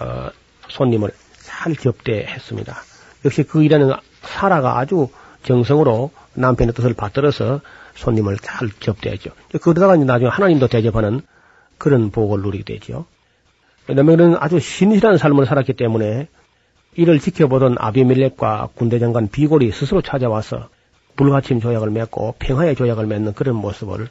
어, 0.00 0.30
손님을 0.68 1.10
잘 1.42 1.74
접대했습니다. 1.74 2.76
역시 3.24 3.42
그 3.42 3.62
일에는 3.62 3.92
사라가 4.22 4.78
아주 4.78 5.08
정성으로 5.42 6.10
남편의 6.34 6.74
뜻을 6.74 6.94
받들어서 6.94 7.60
손님을 7.94 8.38
잘 8.38 8.68
접대했죠. 8.80 9.30
그러다가 9.60 9.96
나중에 9.96 10.30
하나님도 10.30 10.68
대접하는 10.68 11.22
그런 11.78 12.10
복을 12.10 12.42
누리게 12.42 12.64
되죠. 12.64 13.06
왜냐하면 13.88 14.16
그는 14.16 14.36
아주 14.38 14.60
신실한 14.60 15.18
삶을 15.18 15.46
살았기 15.46 15.72
때문에 15.72 16.28
이를 16.94 17.18
지켜보던 17.18 17.76
아비멜렉과 17.78 18.70
군대장관 18.74 19.28
비골이 19.28 19.72
스스로 19.72 20.02
찾아와서 20.02 20.68
불가침 21.18 21.60
조약을 21.60 21.90
맺고 21.90 22.36
평화의 22.38 22.74
조약을 22.76 23.06
맺는 23.06 23.34
그런 23.34 23.56
모습을 23.56 24.08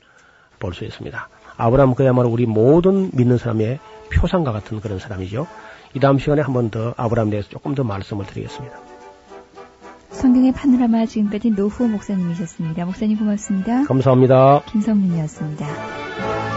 볼 0.60 0.74
수 0.74 0.84
있습니다. 0.86 1.30
아브라함 1.58 1.96
그야말로 1.96 2.30
우리 2.30 2.46
모든 2.46 3.10
믿는 3.14 3.38
사람의 3.40 3.80
표상과 4.14 4.52
같은 4.52 4.80
그런 4.80 5.00
사람이죠. 5.00 5.48
이 5.96 6.00
다음 6.00 6.20
시간에 6.20 6.42
한 6.44 6.54
번 6.54 6.70
더 6.70 6.94
아브라함에 6.98 7.32
대해서 7.32 7.50
조금 7.50 7.74
더 7.74 7.84
말씀을 7.84 8.26
드리겠습니다. 8.28 8.78
성경의 10.12 10.52
파노라마 10.54 11.06
지금까지 11.06 11.52
노후 11.52 11.88
목사님이셨습니다. 11.88 12.86
목사님 12.86 13.18
고맙습니다. 13.18 13.84
감사합니다. 13.86 14.64
김성민이었습니다. 14.72 16.57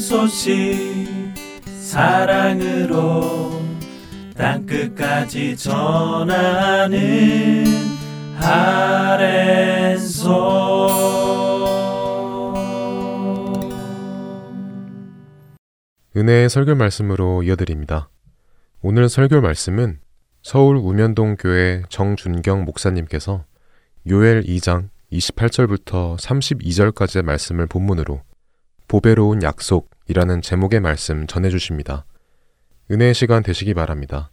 소식 0.00 1.06
사랑으로 1.80 3.60
땅끝까지 4.34 5.56
전하는 5.56 6.98
아랜소 8.38 10.30
은혜의 16.16 16.48
설교 16.48 16.74
말씀으로 16.74 17.42
이어드립니다. 17.42 18.08
오늘 18.80 19.10
설교 19.10 19.42
말씀은 19.42 20.00
서울 20.42 20.76
우면동 20.76 21.36
교회 21.36 21.82
정준경 21.90 22.64
목사님께서 22.64 23.44
요엘 24.08 24.44
2장 24.44 24.88
28절부터 25.12 26.16
32절까지의 26.18 27.22
말씀을 27.22 27.66
본문으로 27.66 28.22
보배로운 28.90 29.44
약속이라는 29.44 30.42
제목의 30.42 30.80
말씀 30.80 31.28
전해 31.28 31.48
주십니다. 31.48 32.06
은혜의 32.90 33.14
시간 33.14 33.44
되시기 33.44 33.72
바랍니다. 33.72 34.32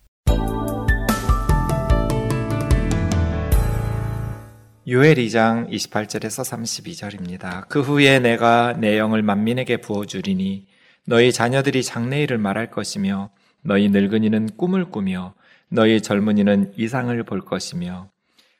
요엘 4.87 5.17
2장 5.17 5.69
28절에서 5.69 6.41
32절입니다. 6.41 7.67
그 7.69 7.81
후에 7.81 8.17
내가 8.17 8.73
내 8.73 8.97
영을 8.97 9.21
만민에게 9.21 9.77
부어주리니 9.77 10.65
너희 11.05 11.31
자녀들이 11.31 11.83
장래일을 11.83 12.39
말할 12.39 12.71
것이며 12.71 13.29
너희 13.61 13.89
늙은이는 13.89 14.57
꿈을 14.57 14.85
꾸며 14.85 15.35
너희 15.69 16.01
젊은이는 16.01 16.73
이상을 16.77 17.23
볼 17.25 17.41
것이며 17.41 18.09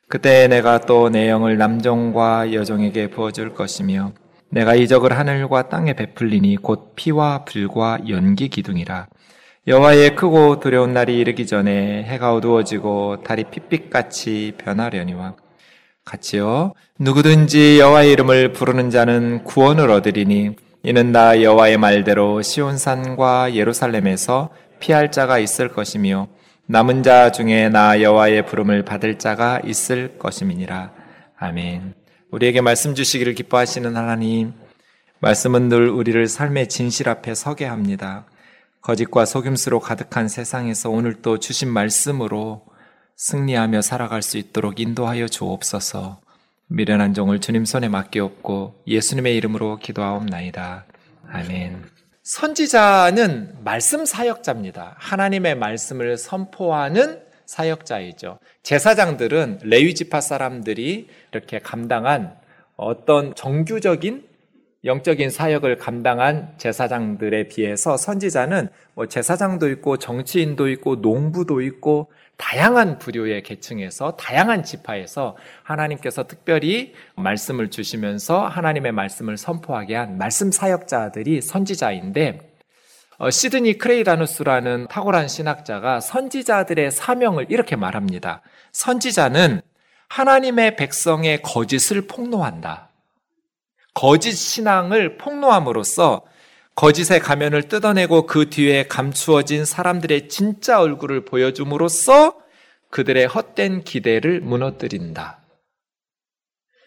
그때 0.06 0.46
내가 0.46 0.78
또 0.78 1.08
내 1.08 1.28
영을 1.28 1.58
남종과 1.58 2.52
여종에게 2.52 3.10
부어줄 3.10 3.54
것이며 3.54 4.12
내가 4.50 4.74
이적을 4.74 5.16
하늘과 5.16 5.68
땅에 5.68 5.92
베풀리니 5.92 6.56
곧 6.56 6.94
피와 6.96 7.44
불과 7.44 7.98
연기 8.08 8.48
기둥이라. 8.48 9.08
여호와의 9.66 10.16
크고 10.16 10.60
두려운 10.60 10.94
날이 10.94 11.18
이르기 11.18 11.46
전에 11.46 12.04
해가 12.04 12.34
어두워지고 12.34 13.22
달이 13.22 13.44
핏빛같이 13.50 14.54
변하려니와. 14.56 15.34
같이요 16.06 16.72
누구든지 16.98 17.78
여호와의 17.78 18.12
이름을 18.12 18.52
부르는 18.52 18.88
자는 18.88 19.44
구원을 19.44 19.90
얻으리니 19.90 20.56
이는 20.84 21.12
나 21.12 21.42
여호와의 21.42 21.76
말대로 21.76 22.40
시온 22.40 22.78
산과 22.78 23.54
예루살렘에서 23.54 24.48
피할 24.80 25.12
자가 25.12 25.38
있을 25.38 25.68
것이며 25.68 26.28
남은 26.66 27.02
자 27.02 27.30
중에 27.30 27.68
나 27.68 28.00
여호와의 28.00 28.46
부름을 28.46 28.84
받을 28.84 29.18
자가 29.18 29.60
있을 29.64 30.18
것임이니라. 30.18 30.92
아멘. 31.36 31.97
우리에게 32.30 32.60
말씀 32.60 32.94
주시기를 32.94 33.34
기뻐하시는 33.34 33.96
하나님, 33.96 34.52
말씀은 35.20 35.68
늘 35.68 35.88
우리를 35.88 36.26
삶의 36.26 36.68
진실 36.68 37.08
앞에 37.08 37.34
서게 37.34 37.64
합니다. 37.64 38.26
거짓과 38.82 39.24
속임수로 39.24 39.80
가득한 39.80 40.28
세상에서 40.28 40.90
오늘 40.90 41.22
또 41.22 41.38
주신 41.38 41.70
말씀으로 41.70 42.66
승리하며 43.16 43.80
살아갈 43.80 44.22
수 44.22 44.36
있도록 44.36 44.78
인도하여 44.78 45.26
주옵소서. 45.26 46.20
미련한 46.66 47.14
종을 47.14 47.40
주님 47.40 47.64
손에 47.64 47.88
맡기옵고 47.88 48.82
예수님의 48.86 49.34
이름으로 49.36 49.78
기도하옵나이다. 49.78 50.84
아멘. 51.30 51.86
선지자는 52.22 53.64
말씀 53.64 54.04
사역자입니다. 54.04 54.96
하나님의 54.98 55.54
말씀을 55.56 56.18
선포하는 56.18 57.27
사역자이죠. 57.48 58.38
제사장들은 58.62 59.60
레위 59.62 59.94
지파 59.94 60.20
사람들이 60.20 61.08
이렇게 61.32 61.58
감당한 61.58 62.36
어떤 62.76 63.34
정규적인 63.34 64.28
영적인 64.84 65.30
사역을 65.30 65.78
감당한 65.78 66.54
제사장들에 66.58 67.48
비해서 67.48 67.96
선지자는 67.96 68.68
뭐 68.94 69.06
제사장도 69.06 69.70
있고 69.70 69.96
정치인도 69.96 70.68
있고 70.68 70.96
농부도 70.96 71.62
있고 71.62 72.12
다양한 72.36 72.98
부류의 72.98 73.42
계층에서 73.42 74.16
다양한 74.16 74.62
지파에서 74.62 75.36
하나님께서 75.64 76.28
특별히 76.28 76.92
말씀을 77.16 77.70
주시면서 77.70 78.46
하나님의 78.46 78.92
말씀을 78.92 79.36
선포하게 79.36 79.96
한 79.96 80.18
말씀 80.18 80.52
사역자들이 80.52 81.40
선지자인데 81.40 82.40
어, 82.40 82.47
시드니 83.30 83.78
크레이라누스라는 83.78 84.86
탁월한 84.88 85.26
신학자가 85.26 86.00
선지자들의 86.00 86.92
사명을 86.92 87.46
이렇게 87.48 87.74
말합니다. 87.74 88.42
선지자는 88.72 89.60
하나님의 90.08 90.76
백성의 90.76 91.42
거짓을 91.42 92.06
폭로한다. 92.06 92.90
거짓 93.92 94.32
신앙을 94.32 95.18
폭로함으로써 95.18 96.22
거짓의 96.76 97.18
가면을 97.18 97.64
뜯어내고 97.64 98.26
그 98.26 98.50
뒤에 98.50 98.86
감추어진 98.86 99.64
사람들의 99.64 100.28
진짜 100.28 100.80
얼굴을 100.80 101.24
보여줌으로써 101.24 102.36
그들의 102.90 103.26
헛된 103.26 103.82
기대를 103.82 104.40
무너뜨린다. 104.40 105.40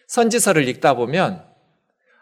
선지서를 0.06 0.66
읽다 0.68 0.94
보면 0.94 1.44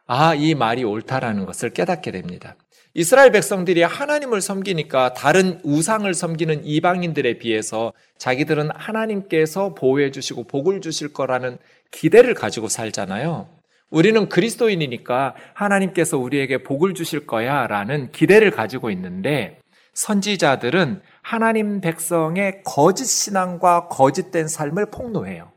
아, 0.07 0.35
이 0.35 0.57
말이 0.57 0.83
옳다라는 0.83 1.47
것을 1.47 1.71
깨닫게 1.71 2.11
됩니다. 2.11 2.57
이스라엘 3.01 3.33
백성들이 3.33 3.83
하나님을 3.83 4.43
섬기니까 4.43 5.15
다른 5.15 5.59
우상을 5.65 6.13
섬기는 6.13 6.67
이방인들에 6.67 7.39
비해서 7.39 7.95
자기들은 8.19 8.69
하나님께서 8.75 9.73
보호해 9.73 10.11
주시고 10.11 10.45
복을 10.45 10.83
주실 10.83 11.15
거라는 11.15 11.57
기대를 11.93 12.35
가지고 12.35 12.69
살잖아요. 12.69 13.49
우리는 13.89 14.29
그리스도인이니까 14.29 15.35
하나님께서 15.55 16.19
우리에게 16.19 16.63
복을 16.63 16.93
주실 16.93 17.27
거야 17.27 17.67
라는 17.69 18.13
기대를 18.13 18.51
가지고 18.51 18.91
있는데 18.91 19.59
선지자들은 19.95 21.01
하나님 21.23 21.81
백성의 21.81 22.65
거짓 22.67 23.07
신앙과 23.07 23.89
거짓된 23.89 24.47
삶을 24.47 24.91
폭로해요. 24.91 25.51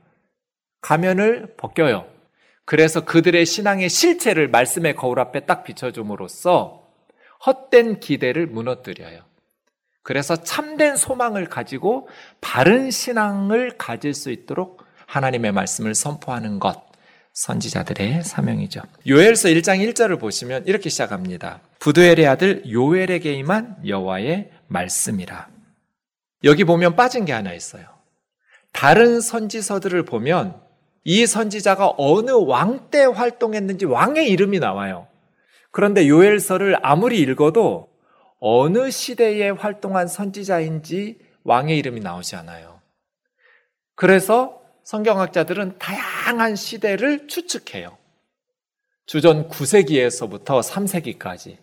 가면을 0.79 1.55
벗겨요. 1.57 2.05
그래서 2.63 3.03
그들의 3.03 3.45
신앙의 3.45 3.89
실체를 3.89 4.47
말씀의 4.47 4.95
거울 4.95 5.19
앞에 5.19 5.41
딱 5.41 5.65
비춰줌으로써 5.65 6.82
헛된 7.45 7.99
기대를 7.99 8.47
무너뜨려요. 8.47 9.21
그래서 10.01 10.35
참된 10.35 10.95
소망을 10.95 11.47
가지고 11.47 12.07
바른 12.41 12.91
신앙을 12.91 13.77
가질 13.77 14.13
수 14.13 14.31
있도록 14.31 14.83
하나님의 15.07 15.51
말씀을 15.51 15.95
선포하는 15.95 16.59
것. 16.59 16.83
선지자들의 17.33 18.23
사명이죠. 18.23 18.81
요엘서 19.07 19.49
1장 19.49 19.79
1절을 19.91 20.19
보시면 20.19 20.65
이렇게 20.67 20.89
시작합니다. 20.89 21.61
부두엘의 21.79 22.27
아들 22.27 22.63
요엘에게 22.69 23.33
임한 23.33 23.77
여호와의 23.87 24.51
말씀이라. 24.67 25.47
여기 26.43 26.63
보면 26.63 26.95
빠진 26.95 27.25
게 27.25 27.33
하나 27.33 27.53
있어요. 27.53 27.85
다른 28.71 29.19
선지서들을 29.21 30.03
보면 30.05 30.61
이 31.05 31.25
선지자가 31.25 31.93
어느 31.97 32.31
왕 32.31 32.89
때 32.91 33.03
활동했는지 33.05 33.85
왕의 33.85 34.29
이름이 34.29 34.59
나와요. 34.59 35.07
그런데 35.73 36.07
요엘서를 36.07 36.77
아무리 36.83 37.19
읽어도 37.19 37.89
어느 38.39 38.91
시대에 38.91 39.49
활동한 39.49 40.07
선지자인지 40.07 41.17
왕의 41.43 41.77
이름이 41.79 41.99
나오지 41.99 42.35
않아요. 42.35 42.79
그래서 43.95 44.61
성경학자들은 44.83 45.79
다양한 45.79 46.55
시대를 46.55 47.27
추측해요. 47.27 47.97
주전 49.07 49.49
9세기에서부터 49.49 50.61
3세기까지. 50.61 51.57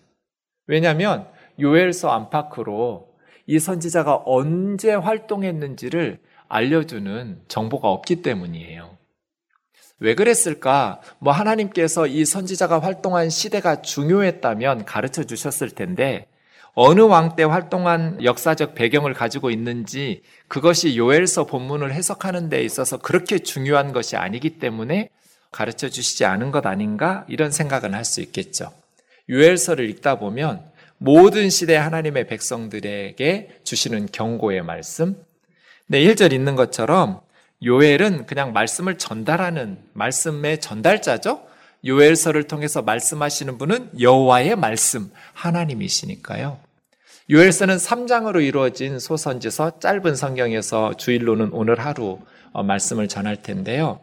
왜냐하면 0.67 1.29
요엘서 1.61 2.11
안팎으로 2.11 3.15
이 3.47 3.61
선지자가 3.61 4.25
언제 4.27 4.93
활동했는지를 4.93 6.19
알려주는 6.49 7.43
정보가 7.47 7.89
없기 7.89 8.23
때문이에요. 8.23 9.00
왜 10.01 10.15
그랬을까? 10.15 11.01
뭐 11.19 11.33
하나님께서 11.33 12.07
이 12.07 12.25
선지자가 12.25 12.81
활동한 12.81 13.31
시대가 13.31 13.83
중요했다면 13.83 14.87
가르쳐 14.87 15.25
주셨을 15.25 15.71
텐데 15.71 16.27
어느 16.75 17.01
왕 17.03 17.37
때 17.37 17.45
활동한 17.45 18.23
역사적 18.25 18.75
배경을 18.75 19.13
가지고 19.13 19.51
있는지 19.51 20.23
그것이 20.49 20.97
요엘서 20.97 21.45
본문을 21.47 21.93
해석하는 21.93 22.49
데 22.49 22.63
있어서 22.63 22.97
그렇게 22.97 23.39
중요한 23.41 23.93
것이 23.93 24.17
아니기 24.17 24.59
때문에 24.59 25.11
가르쳐 25.51 25.89
주시지 25.89 26.25
않은 26.25 26.51
것 26.51 26.65
아닌가 26.67 27.25
이런 27.29 27.51
생각은 27.51 27.93
할 27.95 28.05
수 28.05 28.21
있겠죠. 28.23 28.73
요엘서를 29.29 29.89
읽다 29.91 30.19
보면 30.19 30.63
모든 30.97 31.51
시대 31.51 31.77
하나님의 31.77 32.27
백성들에게 32.27 33.61
주시는 33.65 34.09
경고의 34.13 34.63
말씀. 34.63 35.17
네, 35.87 36.01
1절 36.01 36.33
있는 36.33 36.57
것처럼 36.57 37.21
요엘은 37.65 38.27
그냥 38.27 38.53
말씀을 38.53 38.97
전달하는 38.97 39.79
말씀의 39.93 40.61
전달자죠. 40.61 41.43
요엘서를 41.85 42.45
통해서 42.45 42.83
말씀하시는 42.83 43.59
분은 43.59 44.01
여호와의 44.01 44.57
말씀 44.57 45.11
하나님이시니까요. 45.35 46.59
요엘서는 47.31 47.77
3장으로 47.77 48.45
이루어진 48.45 48.99
소선지서 48.99 49.79
짧은 49.79 50.17
성경에서 50.17 50.95
주일로는 50.95 51.51
오늘 51.53 51.79
하루 51.79 52.19
어, 52.53 52.63
말씀을 52.63 53.09
전할 53.09 53.43
텐데요. 53.43 54.01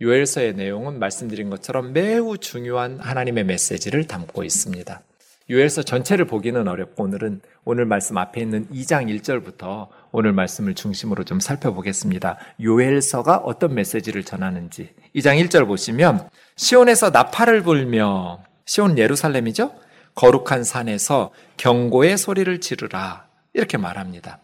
요엘서의 0.00 0.54
내용은 0.54 0.98
말씀드린 0.98 1.50
것처럼 1.50 1.92
매우 1.92 2.38
중요한 2.38 3.00
하나님의 3.00 3.44
메시지를 3.44 4.06
담고 4.06 4.44
있습니다. 4.44 5.02
요엘서 5.50 5.82
전체를 5.82 6.26
보기는 6.26 6.68
어렵고 6.68 7.04
오늘은 7.04 7.40
오늘 7.64 7.86
말씀 7.86 8.16
앞에 8.18 8.42
있는 8.42 8.68
2장 8.68 9.08
1절부터 9.20 9.88
오늘 10.10 10.32
말씀을 10.32 10.74
중심으로 10.74 11.24
좀 11.24 11.40
살펴보겠습니다. 11.40 12.38
요엘서가 12.62 13.38
어떤 13.38 13.74
메시지를 13.74 14.24
전하는지 14.24 14.94
2장 15.14 15.42
1절 15.44 15.66
보시면 15.66 16.28
시온에서 16.56 17.10
나팔을 17.10 17.62
불며 17.62 18.42
시온 18.64 18.98
예루살렘이죠? 18.98 19.74
거룩한 20.14 20.64
산에서 20.64 21.30
경고의 21.56 22.18
소리를 22.18 22.60
지르라. 22.60 23.26
이렇게 23.52 23.76
말합니다. 23.76 24.40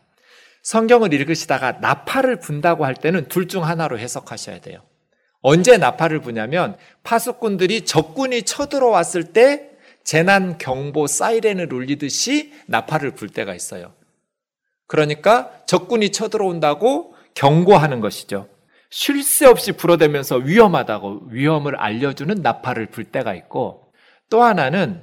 성경을 0.63 1.13
읽으시다가 1.13 1.73
나팔을 1.73 2.41
분다고 2.41 2.85
할 2.85 2.95
때는 2.95 3.29
둘 3.29 3.49
중 3.49 3.65
하나로 3.65 3.99
해석하셔야 3.99 4.61
돼요. 4.61 4.81
언제 5.41 5.77
나팔을 5.77 6.21
부냐면 6.21 6.77
파수꾼들이 7.03 7.85
적군이 7.85 8.45
쳐들어왔을 8.45 9.33
때 9.33 9.71
재난 10.03 10.57
경보 10.59 11.07
사이렌을 11.07 11.73
울리듯이 11.73 12.53
나팔을 12.67 13.13
불 13.13 13.29
때가 13.29 13.55
있어요. 13.55 13.93
그러니까 14.87 15.51
적군이 15.67 16.13
쳐들어온다고 16.13 17.15
경고하는 17.35 18.01
것이죠. 18.01 18.49
쉴 18.91 19.23
새 19.23 19.47
없이 19.47 19.73
불어대면서 19.73 20.37
위험하다고 20.37 21.23
위험을 21.31 21.77
알려주는 21.77 22.43
나팔을 22.43 22.87
불 22.87 23.05
때가 23.05 23.35
있고 23.35 23.93
또 24.31 24.43
하나는 24.43 25.03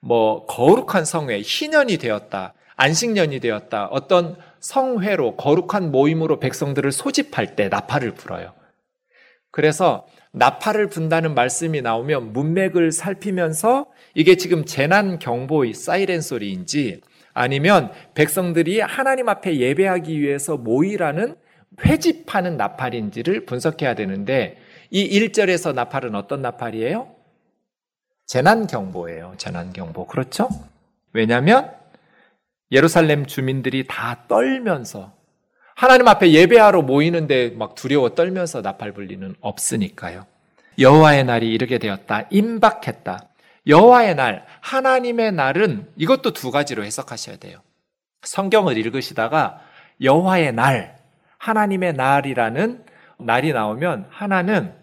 뭐 0.00 0.46
거룩한 0.46 1.04
성회, 1.04 1.40
희년이 1.40 1.98
되었다, 1.98 2.54
안식년이 2.76 3.40
되었다, 3.40 3.86
어떤 3.86 4.36
성회로 4.60 5.36
거룩한 5.36 5.90
모임으로 5.90 6.40
백성들을 6.40 6.90
소집할 6.92 7.56
때 7.56 7.68
나팔을 7.68 8.12
불어요. 8.12 8.52
그래서 9.50 10.06
나팔을 10.32 10.88
분다는 10.88 11.34
말씀이 11.34 11.80
나오면 11.80 12.32
문맥을 12.32 12.92
살피면서 12.92 13.86
이게 14.14 14.36
지금 14.36 14.64
재난 14.64 15.18
경보의 15.18 15.74
사이렌 15.74 16.20
소리인지 16.20 17.00
아니면 17.38 17.92
백성들이 18.14 18.80
하나님 18.80 19.28
앞에 19.28 19.58
예배하기 19.58 20.20
위해서 20.20 20.56
모이라는 20.56 21.36
회집하는 21.84 22.56
나팔인지를 22.56 23.46
분석해야 23.46 23.94
되는데 23.94 24.58
이 24.90 25.20
1절에서 25.20 25.72
나팔은 25.72 26.16
어떤 26.16 26.42
나팔이에요? 26.42 27.14
재난 28.26 28.66
경보예요. 28.66 29.34
재난 29.36 29.72
경보. 29.72 30.06
그렇죠? 30.06 30.48
왜냐하면 31.12 31.72
예루살렘 32.72 33.24
주민들이 33.24 33.86
다 33.86 34.24
떨면서 34.26 35.12
하나님 35.76 36.08
앞에 36.08 36.32
예배하러 36.32 36.82
모이는데 36.82 37.50
막 37.50 37.76
두려워 37.76 38.16
떨면서 38.16 38.62
나팔 38.62 38.92
불리는 38.92 39.36
없으니까요. 39.40 40.26
여호와의 40.80 41.24
날이 41.24 41.52
이르게 41.52 41.78
되었다. 41.78 42.26
임박했다. 42.30 43.28
여호와의 43.66 44.14
날, 44.14 44.46
하나님의 44.60 45.32
날은 45.32 45.90
이것도 45.96 46.32
두 46.32 46.50
가지로 46.50 46.84
해석하셔야 46.84 47.36
돼요. 47.36 47.60
성경을 48.22 48.76
읽으시다가 48.78 49.60
여호와의 50.02 50.52
날, 50.52 50.96
하나님의 51.38 51.94
날이라는 51.94 52.84
날이 53.18 53.52
나오면 53.52 54.06
하나는 54.10 54.74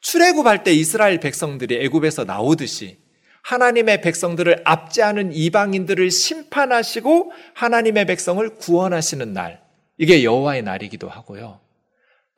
출애굽할 0.00 0.62
때 0.62 0.72
이스라엘 0.72 1.20
백성들이 1.20 1.84
애굽에서 1.84 2.24
나오듯이 2.24 2.98
하나님의 3.42 4.00
백성들을 4.00 4.62
압제하는 4.64 5.32
이방인들을 5.32 6.10
심판하시고 6.10 7.32
하나님의 7.54 8.06
백성을 8.06 8.48
구원하시는 8.56 9.32
날. 9.32 9.62
이게 9.98 10.24
여호와의 10.24 10.62
날이기도 10.62 11.08
하고요. 11.08 11.60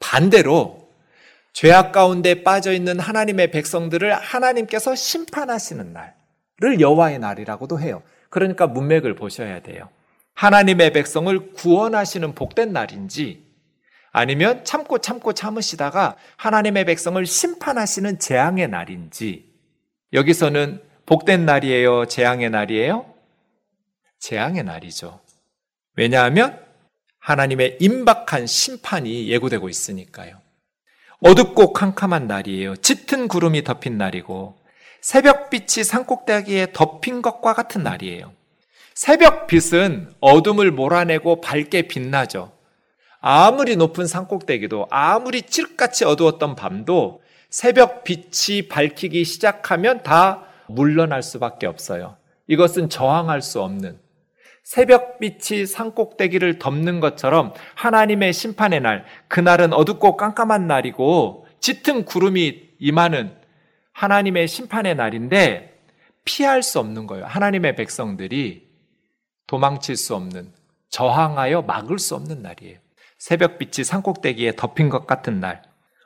반대로 0.00 0.87
죄악 1.52 1.92
가운데 1.92 2.42
빠져 2.42 2.72
있는 2.72 3.00
하나님의 3.00 3.50
백성들을 3.50 4.12
하나님께서 4.14 4.94
심판하시는 4.94 5.92
날을 5.92 6.80
여호와의 6.80 7.18
날이라고도 7.18 7.80
해요. 7.80 8.02
그러니까 8.30 8.66
문맥을 8.66 9.14
보셔야 9.14 9.60
돼요. 9.60 9.88
하나님의 10.34 10.92
백성을 10.92 11.52
구원하시는 11.52 12.34
복된 12.34 12.72
날인지 12.72 13.42
아니면 14.12 14.64
참고 14.64 14.98
참고 14.98 15.32
참으시다가 15.32 16.16
하나님의 16.36 16.84
백성을 16.84 17.24
심판하시는 17.24 18.18
재앙의 18.18 18.68
날인지 18.68 19.48
여기서는 20.12 20.80
복된 21.06 21.44
날이에요? 21.44 22.06
재앙의 22.06 22.50
날이에요? 22.50 23.12
재앙의 24.18 24.64
날이죠. 24.64 25.20
왜냐하면 25.96 26.58
하나님의 27.18 27.78
임박한 27.80 28.46
심판이 28.46 29.28
예고되고 29.28 29.68
있으니까요. 29.68 30.40
어둡고 31.20 31.72
캄캄한 31.72 32.26
날이에요. 32.26 32.76
짙은 32.76 33.28
구름이 33.28 33.64
덮인 33.64 33.98
날이고 33.98 34.56
새벽빛이 35.00 35.84
산꼭대기에 35.84 36.72
덮인 36.72 37.22
것과 37.22 37.54
같은 37.54 37.82
날이에요. 37.82 38.32
새벽빛은 38.94 40.14
어둠을 40.20 40.70
몰아내고 40.70 41.40
밝게 41.40 41.82
빛나죠. 41.82 42.52
아무리 43.20 43.76
높은 43.76 44.06
산꼭대기도 44.06 44.86
아무리 44.90 45.42
칠같이 45.42 46.04
어두웠던 46.04 46.54
밤도 46.54 47.22
새벽 47.50 48.04
빛이 48.04 48.68
밝히기 48.68 49.24
시작하면 49.24 50.02
다 50.02 50.44
물러날 50.68 51.22
수밖에 51.22 51.66
없어요. 51.66 52.16
이것은 52.46 52.88
저항할 52.90 53.42
수 53.42 53.60
없는 53.60 53.98
새벽빛이 54.68 55.64
산꼭대기를 55.64 56.58
덮는 56.58 57.00
것처럼 57.00 57.54
하나님의 57.74 58.34
심판의 58.34 58.82
날, 58.82 59.06
그날은 59.28 59.72
어둡고 59.72 60.18
깜깜한 60.18 60.66
날이고 60.66 61.46
짙은 61.58 62.04
구름이 62.04 62.74
임하는 62.78 63.34
하나님의 63.94 64.46
심판의 64.46 64.94
날인데 64.94 65.80
피할 66.26 66.62
수 66.62 66.80
없는 66.80 67.06
거예요. 67.06 67.24
하나님의 67.24 67.76
백성들이 67.76 68.68
도망칠 69.46 69.96
수 69.96 70.14
없는, 70.14 70.52
저항하여 70.90 71.62
막을 71.62 71.98
수 71.98 72.14
없는 72.14 72.42
날이에요. 72.42 72.78
새벽빛이 73.16 73.84
산꼭대기에 73.84 74.56
덮인 74.56 74.90
것 74.90 75.06
같은 75.06 75.40
날. 75.40 75.62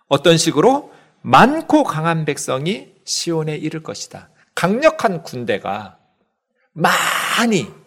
어떤 0.07 0.37
식으로 0.37 0.93
많고 1.23 1.83
강한 1.83 2.25
백성이 2.25 2.93
시온에 3.05 3.57
이를 3.57 3.83
것이다. 3.83 4.29
강력한 4.55 5.25
군대가 5.25 5.99
많이 6.73 7.82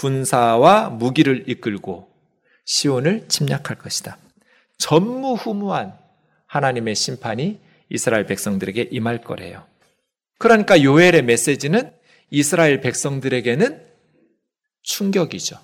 군사와 0.00 0.88
무기를 0.88 1.44
이끌고 1.46 2.08
시온을 2.64 3.28
침략할 3.28 3.76
것이다. 3.76 4.16
전무후무한 4.78 5.92
하나님의 6.46 6.94
심판이 6.94 7.60
이스라엘 7.90 8.24
백성들에게 8.24 8.88
임할 8.92 9.20
거래요. 9.20 9.62
그러니까 10.38 10.82
요엘의 10.82 11.22
메시지는 11.24 11.92
이스라엘 12.30 12.80
백성들에게는 12.80 13.86
충격이죠. 14.82 15.58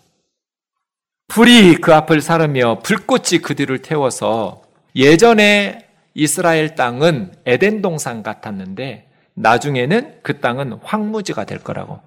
불이 1.29 1.77
그 1.77 1.95
앞을 1.95 2.21
사르며 2.21 2.81
불꽃이 2.81 3.41
그 3.43 3.55
뒤를 3.55 3.81
태워서 3.81 4.63
예전에 4.95 5.89
이스라엘 6.13 6.75
땅은 6.75 7.37
에덴 7.47 7.81
동산 7.81 8.23
같았는데 8.23 9.09
나중에는 9.33 10.21
그 10.23 10.41
땅은 10.41 10.75
황무지가 10.83 11.47
될 11.47 11.59
거라고. 11.59 12.01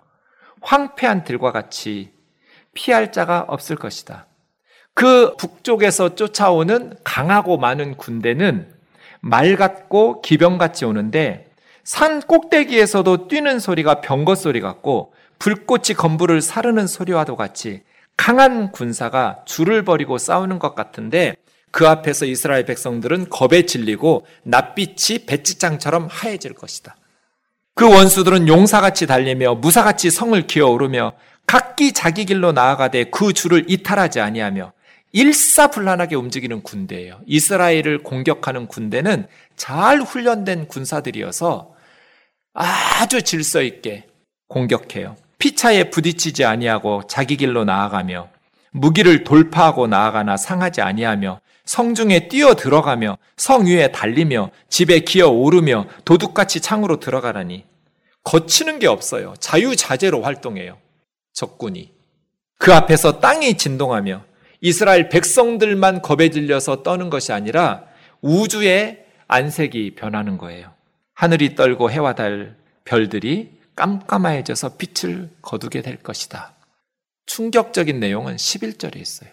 황폐한 0.62 1.24
들과 1.24 1.52
같이 1.52 2.19
피할 2.80 3.12
자가 3.12 3.44
없을 3.50 3.76
것이다. 3.76 4.26
그 4.94 5.36
북쪽에서 5.36 6.16
쫓아오는 6.16 6.96
강하고 7.04 7.58
많은 7.58 7.98
군대는 7.98 8.72
말 9.20 9.58
같고 9.58 10.22
기병같이 10.22 10.86
오는데 10.86 11.52
산 11.84 12.22
꼭대기에서도 12.22 13.28
뛰는 13.28 13.60
소리가 13.60 14.00
병거 14.00 14.36
소리 14.36 14.62
같고 14.62 15.14
불꽃이 15.40 15.94
건물을 15.98 16.40
사르는 16.42 16.88
소리와도 16.88 17.36
같이 17.36 17.82
강한 18.16 18.72
군사가 18.72 19.42
줄을 19.44 19.84
버리고 19.84 20.18
싸우는 20.18 20.58
것 20.58 20.74
같은데 20.74 21.36
그 21.72 21.86
앞에서 21.86 22.26
이스라엘 22.26 22.66
백성들은 22.66 23.30
겁에 23.30 23.66
질리고 23.66 24.26
낯빛이 24.44 25.26
배지장처럼 25.28 26.08
하얘질 26.10 26.54
것이다. 26.54 26.96
그 27.76 27.90
원수들은 27.90 28.48
용사같이 28.48 29.06
달리며 29.06 29.56
무사같이 29.56 30.12
성을 30.12 30.48
기어오르며 30.48 31.14
각기 31.50 31.94
자기 31.94 32.26
길로 32.26 32.52
나아가되 32.52 33.06
그 33.06 33.34
주를 33.34 33.66
이탈하지 33.68 34.20
아니하며 34.20 34.72
일사불란하게 35.14 36.16
움직이는 36.16 36.62
군대예요. 36.62 37.22
이스라엘을 37.26 38.04
공격하는 38.04 38.68
군대는 38.68 39.26
잘 39.56 40.00
훈련된 40.00 40.68
군사들이어서 40.68 41.74
아주 42.54 43.24
질서 43.24 43.64
있게 43.64 44.06
공격해요. 44.48 45.16
피차에 45.40 45.90
부딪히지 45.90 46.46
아니하고 46.46 47.08
자기 47.08 47.36
길로 47.36 47.66
나아가며 47.66 48.30
무기를 48.70 49.24
돌파하고 49.24 49.88
나아가나 49.88 50.38
상하지 50.38 50.82
아니하며 50.82 51.42
성중에 51.66 52.28
뛰어 52.28 52.54
들어가며 52.54 53.18
성 53.38 53.66
위에 53.66 53.92
달리며 53.92 54.52
집에 54.70 55.00
기어 55.00 55.30
오르며 55.30 55.88
도둑같이 56.06 56.62
창으로 56.62 57.00
들어가라니 57.00 57.66
거치는 58.24 58.78
게 58.78 58.86
없어요. 58.86 59.34
자유자재로 59.40 60.22
활동해요. 60.22 60.78
적군이. 61.34 61.92
그 62.58 62.74
앞에서 62.74 63.20
땅이 63.20 63.58
진동하며 63.58 64.24
이스라엘 64.62 65.10
백성들만 65.10 66.02
겁에 66.02 66.30
질려서 66.30 66.84
떠는 66.84 67.10
것이 67.10 67.32
아니라 67.32 67.86
우주의 68.22 69.06
안색이 69.28 69.96
변하는 69.96 70.38
거예요. 70.38 70.74
하늘이 71.14 71.56
떨고 71.56 71.92
해와 71.92 72.16
달, 72.16 72.58
별들이 72.84 73.52
깜깜해져서 73.76 74.78
빛을 74.78 75.30
거두게 75.42 75.82
될 75.82 75.98
것이다. 75.98 76.56
충격적인 77.26 78.00
내용은 78.00 78.36
11절에 78.36 78.98
있어요. 78.98 79.30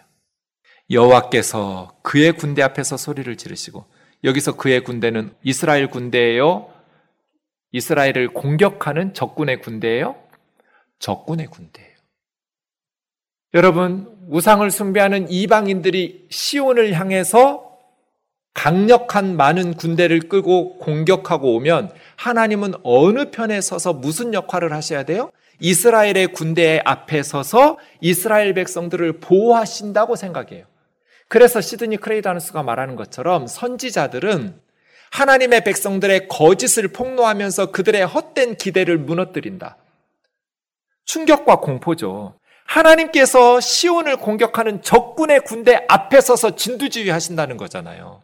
여호와께서 0.89 1.97
그의 2.03 2.33
군대 2.33 2.61
앞에서 2.61 2.95
소리를 2.95 3.35
지르시고 3.35 3.85
여기서 4.23 4.55
그의 4.55 4.83
군대는 4.83 5.33
이스라엘 5.43 5.89
군대예요. 5.89 6.71
이스라엘을 7.71 8.29
공격하는 8.29 9.13
적군의 9.13 9.61
군대예요. 9.61 10.15
적군의 10.99 11.47
군대예요. 11.47 11.97
여러분 13.53 14.15
우상을 14.29 14.69
숭배하는 14.69 15.31
이방인들이 15.31 16.27
시온을 16.29 16.93
향해서 16.93 17.67
강력한 18.53 19.37
많은 19.37 19.75
군대를 19.75 20.21
끄고 20.21 20.79
공격하고 20.79 21.55
오면 21.55 21.91
하나님은 22.15 22.73
어느 22.83 23.29
편에 23.29 23.61
서서 23.61 23.93
무슨 23.93 24.33
역할을 24.33 24.73
하셔야 24.73 25.03
돼요? 25.03 25.31
이스라엘의 25.59 26.33
군대 26.33 26.81
앞에 26.83 27.23
서서 27.23 27.77
이스라엘 28.01 28.53
백성들을 28.53 29.19
보호하신다고 29.19 30.15
생각해요. 30.15 30.65
그래서 31.27 31.61
시드니 31.61 31.97
크레이다누스가 31.97 32.63
말하는 32.63 32.95
것처럼 32.95 33.47
선지자들은 33.47 34.59
하나님의 35.11 35.63
백성들의 35.63 36.27
거짓을 36.27 36.89
폭로하면서 36.89 37.71
그들의 37.71 38.05
헛된 38.05 38.55
기대를 38.55 38.97
무너뜨린다. 38.97 39.77
충격과 41.07 41.61
공포죠. 41.61 42.35
하나님께서 42.65 43.59
시온을 43.59 44.17
공격하는 44.17 44.81
적군의 44.83 45.41
군대 45.41 45.83
앞에 45.87 46.21
서서 46.21 46.55
진두지휘 46.55 47.09
하신다는 47.09 47.57
거잖아요. 47.57 48.21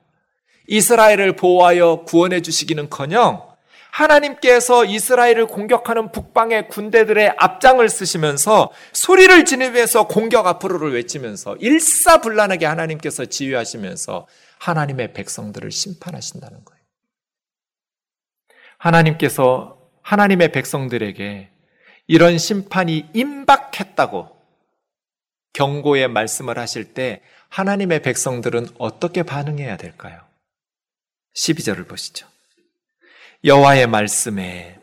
이스라엘을 0.68 1.36
보호하여 1.36 2.04
구원해 2.06 2.42
주시기는 2.42 2.90
커녕 2.90 3.48
하나님께서 3.92 4.86
이스라엘을 4.86 5.48
공격하는 5.48 6.12
북방의 6.12 6.68
군대들의 6.68 7.36
앞장을 7.38 7.88
쓰시면서 7.88 8.72
소리를 8.92 9.46
지르면서 9.46 10.08
공격 10.08 10.48
앞으로를 10.48 10.94
외치면서 10.94 11.56
일사불란하게 11.58 12.66
하나님께서 12.66 13.26
지휘하시면서 13.26 14.28
하나님의 14.60 15.14
백성들을 15.14 15.72
심판하신다는 15.72 16.66
거예요. 16.66 16.84
하나님께서 18.80 19.78
하나님의 20.02 20.52
백성들에게 20.52 21.53
이런 22.08 22.38
심판이 22.38 23.10
임박했다고 23.14 24.36
경고의 25.54 26.08
말씀을 26.08 26.58
하실 26.58 26.94
때 26.94 27.22
하나님의 27.50 28.02
백성들은 28.02 28.68
어떻게 28.78 29.24
반응해야 29.24 29.78
될까요? 29.78 30.20
12절을 31.36 31.88
보시죠. 31.88 32.28
여호와의 33.46 33.88
말씀에 33.88 34.80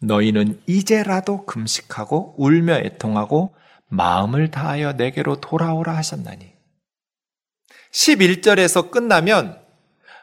너희는 0.00 0.62
이제라도 0.66 1.44
금식하고 1.44 2.34
울며 2.38 2.78
애통하고 2.78 3.54
마음을 3.88 4.50
다하여 4.50 4.92
내게로 4.92 5.40
돌아오라 5.40 5.96
하셨나니 5.96 6.52
11절에서 7.92 8.90
끝나면 8.90 9.60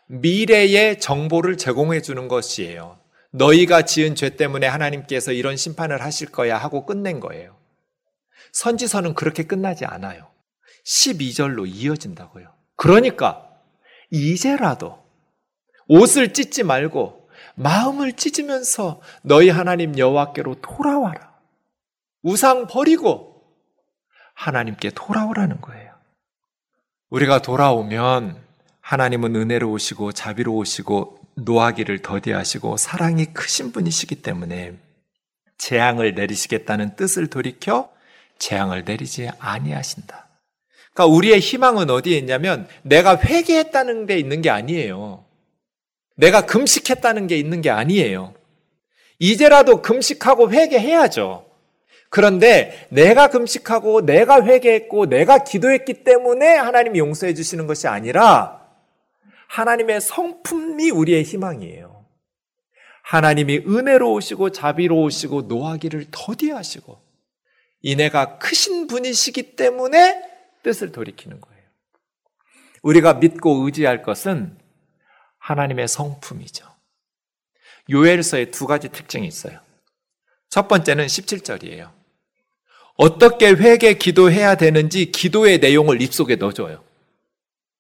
미래의 0.08 1.00
정보를 1.00 1.58
제공해 1.58 2.02
주는 2.02 2.28
것이에요. 2.28 2.97
너희가 3.32 3.84
지은 3.84 4.16
죄 4.16 4.36
때문에 4.36 4.68
하나님께서 4.68 5.32
이런 5.32 5.58
심판을 5.58 6.02
하실 6.02 6.32
거야 6.32 6.58
하고 6.58 6.86
끝낸 6.86 7.20
거예요. 7.20 7.58
선지서는 8.54 9.14
그렇게 9.14 9.44
끝나지 9.44 9.86
않아요. 9.86 10.32
12절로 10.86 11.68
이어진다고요. 11.68 12.54
그러니까 12.76 13.50
이제라도 14.10 15.04
옷을 15.88 16.34
찢지 16.34 16.64
말고 16.64 17.30
마음을 17.56 18.14
찢으면서 18.14 19.02
너희 19.24 19.50
하나님 19.50 19.98
여호와께로 19.98 20.62
돌아와라. 20.62 21.36
우상 22.22 22.68
버리고 22.68 23.44
하나님께 24.34 24.92
돌아오라는 24.92 25.62
거예요. 25.62 25.94
우리가 27.10 27.42
돌아오면 27.42 28.42
하나님은 28.82 29.36
은혜로우시고 29.36 30.12
자비로우시고 30.12 31.17
노하기를 31.38 32.00
더디하시고 32.00 32.78
사랑이 32.78 33.26
크신 33.28 33.72
분이시기 33.72 34.16
때문에 34.16 34.74
재앙을 35.58 36.16
내리시겠다는 36.16 36.96
뜻을 36.96 37.28
돌이켜 37.28 37.90
재앙을 38.40 38.84
내리지 38.86 39.30
아니하신다. 39.40 40.28
그러니까 40.94 41.16
우리의 41.16 41.40
희망은 41.40 41.90
어디에 41.90 42.18
있냐면 42.18 42.68
내가 42.82 43.18
회개했다는 43.18 44.08
데 44.08 44.18
있는 44.18 44.42
게 44.42 44.50
아니에요. 44.50 45.24
내가 46.16 46.46
금식했다는 46.46 47.28
게 47.28 47.38
있는 47.38 47.62
게 47.62 47.70
아니에요. 47.70 48.34
이제라도 49.20 49.82
금식하고 49.82 50.52
회개해야죠. 50.52 51.46
그런데 52.10 52.88
내가 52.90 53.28
금식하고 53.28 54.06
내가 54.06 54.44
회개했고 54.44 55.08
내가 55.08 55.44
기도했기 55.44 56.04
때문에 56.04 56.56
하나님이 56.56 57.00
용서해 57.00 57.34
주시는 57.34 57.68
것이 57.68 57.88
아니라 57.88 58.67
하나님의 59.50 60.02
성품이 60.02 60.92
우리의 60.92 61.24
희망이에요. 61.24 62.06
하나님이 63.04 63.60
은혜로우시고 63.60 64.52
자비로우시고 64.52 65.44
노하기를 65.44 66.08
더디하시고 66.12 67.02
이내가 67.82 68.38
크신 68.38 68.88
분이시기 68.88 69.56
때문에 69.56 70.22
뜻을 70.64 70.92
돌이키는 70.92 71.40
거예요. 71.40 71.64
우리가 72.82 73.16
믿고 73.16 73.66
의지할 73.66 74.04
것은 74.04 74.58
하나님의 75.40 75.88
성품이죠. 75.88 76.68
요엘서에 77.90 78.52
두 78.52 78.68
가지 78.68 78.90
특징이 78.90 79.26
있어요. 79.26 79.60
첫 80.50 80.68
번째는 80.68 81.06
17절이에요. 81.06 81.92
어떻게 82.96 83.52
회개 83.52 83.94
기도해야 83.94 84.56
되는지 84.56 85.12
기도의 85.12 85.60
내용을 85.60 86.02
입속에 86.02 86.36
넣어줘요. 86.36 86.84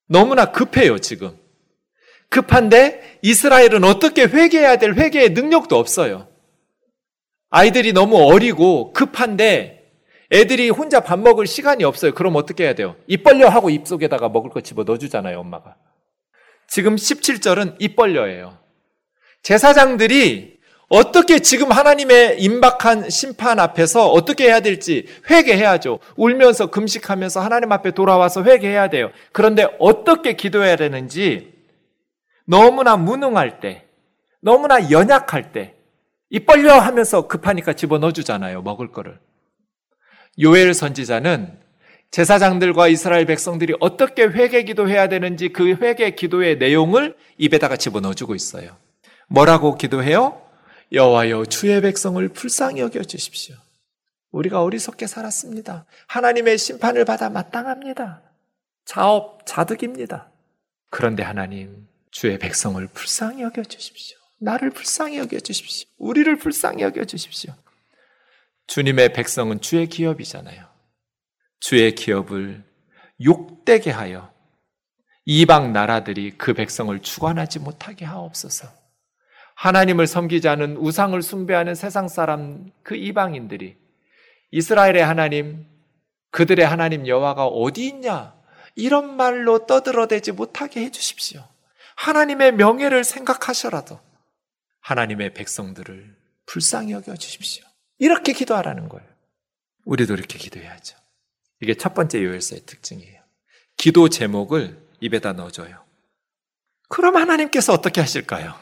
너무나 0.07 0.51
급해요, 0.51 0.99
지금. 0.99 1.37
급한데 2.29 3.19
이스라엘은 3.21 3.83
어떻게 3.83 4.23
회개해야 4.23 4.77
될 4.77 4.93
회개의 4.93 5.29
능력도 5.31 5.77
없어요. 5.77 6.27
아이들이 7.49 7.93
너무 7.93 8.17
어리고 8.17 8.91
급한데 8.93 9.77
애들이 10.31 10.69
혼자 10.69 10.99
밥 10.99 11.19
먹을 11.19 11.47
시간이 11.47 11.83
없어요. 11.83 12.13
그럼 12.13 12.35
어떻게 12.35 12.65
해야 12.65 12.73
돼요? 12.73 12.95
입 13.07 13.23
벌려 13.23 13.47
하고 13.47 13.69
입 13.69 13.87
속에다가 13.87 14.29
먹을 14.29 14.49
거 14.49 14.59
집어 14.61 14.83
넣어주잖아요, 14.83 15.39
엄마가. 15.39 15.75
지금 16.67 16.95
17절은 16.97 17.75
입 17.79 17.95
벌려예요. 17.95 18.57
제사장들이 19.41 20.57
어떻게 20.89 21.39
지금 21.39 21.71
하나님의 21.71 22.41
임박한 22.41 23.09
심판 23.09 23.59
앞에서 23.59 24.09
어떻게 24.09 24.45
해야 24.45 24.59
될지 24.59 25.05
회개해야죠. 25.29 25.99
울면서 26.15 26.67
금식하면서 26.67 27.39
하나님 27.41 27.71
앞에 27.71 27.91
돌아와서 27.91 28.43
회개해야 28.43 28.89
돼요. 28.89 29.11
그런데 29.31 29.67
어떻게 29.79 30.33
기도해야 30.33 30.75
되는지 30.75 31.56
너무나 32.47 32.95
무능할 32.97 33.59
때, 33.59 33.85
너무나 34.41 34.89
연약할 34.89 35.51
때, 35.51 35.75
입 36.29 36.45
벌려 36.45 36.79
하면서 36.79 37.27
급하니까 37.27 37.73
집어 37.73 37.99
넣어주잖아요, 37.99 38.61
먹을 38.61 38.91
거를. 38.91 39.19
요엘 40.39 40.73
선지자는 40.73 41.59
제사장들과 42.11 42.87
이스라엘 42.87 43.25
백성들이 43.25 43.75
어떻게 43.79 44.23
회개 44.23 44.63
기도해야 44.63 45.09
되는지 45.09 45.49
그 45.49 45.75
회개 45.75 46.11
기도의 46.11 46.57
내용을 46.57 47.15
입에다가 47.37 47.75
집어넣어 47.75 48.13
주고 48.13 48.33
있어요. 48.33 48.77
뭐라고 49.27 49.75
기도해요? 49.75 50.41
여호와여 50.93 51.45
주의 51.45 51.81
백성을 51.81 52.25
불쌍히 52.29 52.79
여겨 52.79 53.03
주십시오. 53.03 53.55
우리가 54.31 54.61
어리석게 54.61 55.07
살았습니다. 55.07 55.85
하나님의 56.07 56.57
심판을 56.57 57.03
받아 57.03 57.29
마땅합니다. 57.29 58.21
자업 58.85 59.45
자득입니다. 59.45 60.29
그런데 60.89 61.23
하나님 61.23 61.87
주의 62.19 62.39
백성을 62.39 62.87
불쌍히 62.87 63.43
여겨 63.43 63.63
주십시오. 63.65 64.17
나를 64.39 64.71
불쌍히 64.71 65.19
여겨 65.19 65.39
주십시오. 65.39 65.87
우리를 65.99 66.35
불쌍히 66.37 66.81
여겨 66.81 67.05
주십시오. 67.05 67.53
주님의 68.65 69.13
백성은 69.13 69.61
주의 69.61 69.85
기업이잖아요. 69.85 70.65
주의 71.59 71.93
기업을 71.93 72.63
욕되게 73.23 73.91
하여 73.91 74.33
이방 75.25 75.73
나라들이 75.73 76.31
그 76.39 76.55
백성을 76.55 76.99
주관하지 76.99 77.59
못하게 77.59 78.05
하옵소서. 78.05 78.67
하나님을 79.53 80.07
섬기지 80.07 80.47
않은 80.47 80.77
우상을 80.77 81.21
숭배하는 81.21 81.75
세상 81.75 82.07
사람 82.07 82.71
그 82.81 82.95
이방인들이 82.95 83.77
이스라엘의 84.49 85.05
하나님, 85.05 85.67
그들의 86.31 86.65
하나님 86.65 87.05
여호와가 87.05 87.45
어디 87.45 87.85
있냐? 87.85 88.33
이런 88.73 89.15
말로 89.17 89.67
떠들어대지 89.67 90.31
못하게 90.31 90.81
해 90.81 90.89
주십시오. 90.89 91.47
하나님의 91.97 92.53
명예를 92.53 93.03
생각하셔라도 93.03 93.99
하나님의 94.81 95.33
백성들을 95.33 96.15
불쌍히 96.45 96.93
여겨 96.93 97.15
주십시오. 97.15 97.65
이렇게 97.97 98.33
기도하라는 98.33 98.87
거예요. 98.87 99.07
우리도 99.85 100.13
이렇게 100.13 100.37
기도해야죠. 100.37 100.97
이게 101.61 101.73
첫 101.73 101.93
번째 101.93 102.23
요엘서의 102.23 102.61
특징이에요. 102.65 103.21
기도 103.75 104.09
제목을 104.09 104.79
입에다 105.01 105.33
넣어줘요. 105.33 105.83
그럼 106.89 107.17
하나님께서 107.17 107.73
어떻게 107.73 107.99
하실까요? 107.99 108.55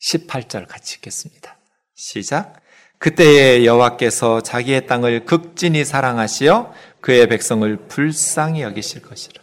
18절 0.00 0.66
같이 0.66 0.96
읽겠습니다. 0.96 1.58
시작. 1.94 2.60
그때에 2.98 3.64
여호와께서 3.64 4.40
자기의 4.40 4.86
땅을 4.86 5.26
극진히 5.26 5.84
사랑하시어 5.84 6.74
그의 7.00 7.28
백성을 7.28 7.76
불쌍히 7.88 8.62
여기실 8.62 9.02
것이라. 9.02 9.42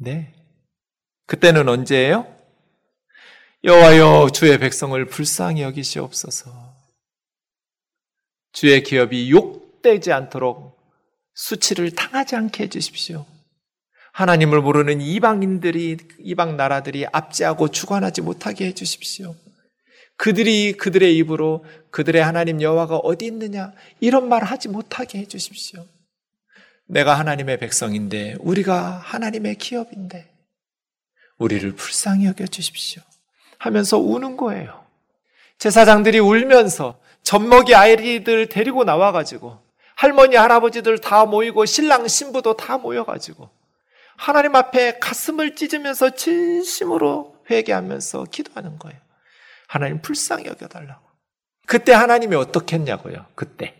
네. 0.00 0.33
그때는 1.26 1.68
언제예요? 1.68 2.26
여호와여 3.64 4.28
주의 4.34 4.58
백성을 4.58 5.02
불쌍히 5.06 5.62
여기시옵소서. 5.62 6.74
주의 8.52 8.82
기업이 8.82 9.30
욕되지 9.30 10.12
않도록 10.12 10.78
수치를 11.34 11.92
당하지 11.92 12.36
않게 12.36 12.64
해 12.64 12.68
주십시오. 12.68 13.24
하나님을 14.12 14.60
모르는 14.60 15.00
이방인들이 15.00 15.96
이방 16.20 16.56
나라들이 16.56 17.06
압제하고 17.10 17.68
주관하지 17.68 18.20
못하게 18.20 18.66
해 18.66 18.74
주십시오. 18.74 19.34
그들이 20.16 20.74
그들의 20.74 21.16
입으로 21.16 21.64
그들의 21.90 22.22
하나님 22.22 22.62
여호와가 22.62 22.98
어디 22.98 23.26
있느냐 23.26 23.72
이런 23.98 24.28
말 24.28 24.44
하지 24.44 24.68
못하게 24.68 25.20
해 25.20 25.26
주십시오. 25.26 25.84
내가 26.86 27.18
하나님의 27.18 27.58
백성인데 27.58 28.36
우리가 28.40 28.98
하나님의 28.98 29.56
기업인데 29.56 30.33
우리를 31.38 31.74
불쌍히 31.74 32.26
여겨 32.26 32.46
주십시오. 32.46 33.02
하면서 33.58 33.98
우는 33.98 34.36
거예요. 34.36 34.84
제사장들이 35.58 36.18
울면서 36.18 36.98
젖먹이 37.22 37.74
아이들 37.74 38.48
데리고 38.48 38.84
나와가지고 38.84 39.58
할머니 39.96 40.36
할아버지들 40.36 40.98
다 40.98 41.24
모이고 41.24 41.64
신랑 41.64 42.08
신부도 42.08 42.56
다 42.56 42.78
모여가지고 42.78 43.48
하나님 44.16 44.54
앞에 44.54 44.98
가슴을 44.98 45.56
찢으면서 45.56 46.10
진심으로 46.10 47.36
회개하면서 47.50 48.24
기도하는 48.24 48.78
거예요. 48.78 48.98
하나님 49.66 50.00
불쌍히 50.00 50.46
여겨달라고. 50.46 51.02
그때 51.66 51.92
하나님이 51.92 52.36
어떻게 52.36 52.76
했냐고요. 52.76 53.26
그때. 53.34 53.74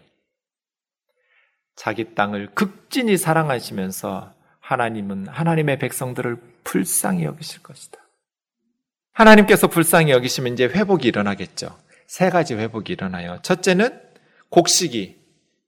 자기 1.76 2.14
땅을 2.14 2.54
극진히 2.54 3.16
사랑하시면서 3.16 4.32
하나님은 4.64 5.28
하나님의 5.28 5.78
백성들을 5.78 6.38
불쌍히 6.64 7.24
여기실 7.24 7.62
것이다. 7.62 7.98
하나님께서 9.12 9.66
불쌍히 9.68 10.10
여기시면 10.10 10.54
이제 10.54 10.64
회복이 10.64 11.06
일어나겠죠. 11.06 11.76
세 12.06 12.30
가지 12.30 12.54
회복이 12.54 12.92
일어나요. 12.92 13.38
첫째는 13.42 14.00
곡식이 14.48 15.22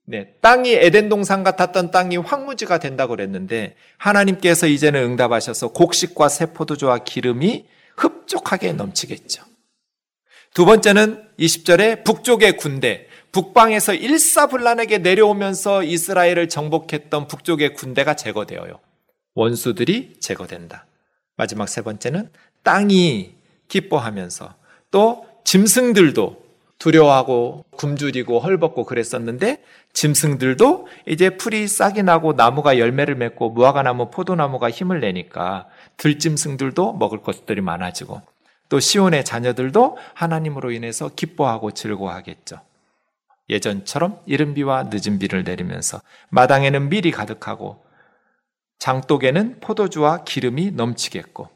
네, 0.09 0.33
땅이 0.41 0.71
에덴 0.71 1.09
동산 1.09 1.43
같았던 1.43 1.91
땅이 1.91 2.17
황무지가 2.17 2.79
된다고 2.79 3.15
그랬는데 3.15 3.75
하나님께서 3.97 4.65
이제는 4.65 5.03
응답하셔서 5.03 5.73
곡식과 5.73 6.29
세포도주와 6.29 6.99
기름이 6.99 7.67
흡족하게 7.97 8.73
넘치겠죠. 8.73 9.43
두 10.53 10.65
번째는 10.65 11.27
20절에 11.37 12.03
북쪽의 12.03 12.57
군대, 12.57 13.07
북방에서 13.31 13.93
일사불란하게 13.93 14.99
내려오면서 14.99 15.83
이스라엘을 15.83 16.49
정복했던 16.49 17.27
북쪽의 17.27 17.73
군대가 17.75 18.15
제거되어요. 18.15 18.79
원수들이 19.37 20.15
제거된다. 20.19 20.87
마지막 21.35 21.69
세 21.69 21.83
번째는 21.83 22.29
땅이 22.63 23.35
기뻐하면서 23.67 24.55
또 24.89 25.27
짐승들도 25.43 26.47
두려워하고 26.79 27.63
굶주리고 27.77 28.39
헐벗고 28.39 28.85
그랬었는데 28.85 29.63
짐승들도 29.93 30.87
이제 31.05 31.37
풀이 31.37 31.67
싹이 31.67 32.01
나고 32.01 32.33
나무가 32.33 32.79
열매를 32.79 33.13
맺고 33.13 33.51
무화과나무 33.51 34.09
포도나무가 34.09 34.71
힘을 34.71 35.01
내니까 35.01 35.67
들짐승들도 35.97 36.93
먹을 36.93 37.21
것들이 37.21 37.61
많아지고 37.61 38.21
또 38.69 38.79
시온의 38.79 39.23
자녀들도 39.23 39.97
하나님으로 40.15 40.71
인해서 40.71 41.09
기뻐하고 41.15 41.71
즐거워하겠죠. 41.71 42.59
예전처럼 43.49 44.19
이른 44.25 44.55
비와 44.55 44.89
늦은 44.91 45.19
비를 45.19 45.43
내리면서 45.43 46.01
마당에는 46.29 46.89
밀이 46.89 47.11
가득하고 47.11 47.86
장독에는 48.79 49.59
포도주와 49.59 50.23
기름이 50.23 50.71
넘치겠고 50.71 51.49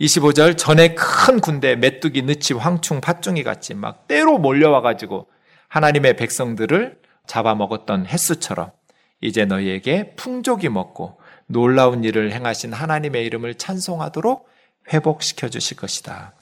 25절 0.00 0.56
전에 0.56 0.94
큰 0.94 1.40
군대 1.40 1.76
메뚜기 1.76 2.22
느치 2.22 2.54
황충 2.54 3.00
팥중이 3.00 3.42
같이 3.42 3.74
막 3.74 4.08
때로 4.08 4.38
몰려와 4.38 4.80
가지고 4.80 5.26
하나님의 5.68 6.16
백성들을 6.16 6.98
잡아먹었던 7.26 8.06
햇수처럼 8.06 8.72
이제 9.20 9.44
너희에게 9.44 10.14
풍족이 10.16 10.68
먹고 10.68 11.20
놀라운 11.46 12.04
일을 12.04 12.32
행하신 12.32 12.72
하나님의 12.72 13.24
이름을 13.26 13.56
찬송하도록 13.56 14.48
회복시켜 14.92 15.48
주실 15.48 15.76
것이다. 15.76 16.32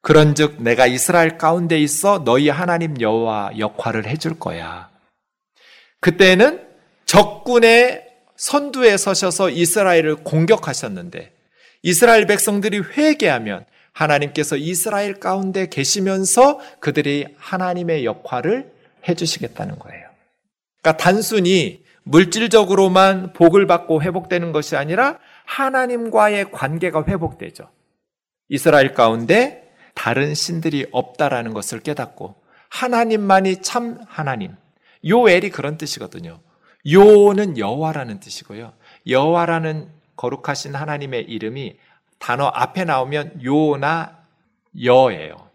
그런즉 0.00 0.62
내가 0.62 0.86
이스라엘 0.86 1.36
가운데 1.36 1.78
있어 1.80 2.22
너희 2.24 2.48
하나님 2.48 3.00
여호와 3.00 3.58
역할을 3.58 4.06
해줄 4.06 4.38
거야. 4.38 4.90
그때는 6.00 6.66
적군의 7.04 8.07
선두에 8.38 8.96
서셔서 8.96 9.50
이스라엘을 9.50 10.16
공격하셨는데 10.16 11.32
이스라엘 11.82 12.26
백성들이 12.26 12.78
회개하면 12.78 13.66
하나님께서 13.92 14.56
이스라엘 14.56 15.18
가운데 15.18 15.68
계시면서 15.68 16.60
그들이 16.78 17.26
하나님의 17.36 18.04
역할을 18.04 18.72
해주시겠다는 19.08 19.78
거예요. 19.78 20.08
그러니까 20.80 21.02
단순히 21.02 21.82
물질적으로만 22.04 23.32
복을 23.32 23.66
받고 23.66 24.02
회복되는 24.02 24.52
것이 24.52 24.76
아니라 24.76 25.18
하나님과의 25.44 26.52
관계가 26.52 27.04
회복되죠. 27.06 27.68
이스라엘 28.48 28.94
가운데 28.94 29.68
다른 29.94 30.34
신들이 30.34 30.86
없다라는 30.92 31.52
것을 31.52 31.80
깨닫고 31.80 32.36
하나님만이 32.70 33.62
참 33.62 33.98
하나님. 34.06 34.54
요엘이 35.04 35.50
그런 35.50 35.76
뜻이거든요. 35.76 36.40
요는 36.90 37.58
여호와라는 37.58 38.20
뜻이고요. 38.20 38.72
여호와라는 39.06 39.88
거룩하신 40.16 40.74
하나님의 40.74 41.24
이름이 41.24 41.76
단어 42.18 42.46
앞에 42.46 42.84
나오면 42.84 43.44
요나 43.44 44.18
여예요. 44.82 45.48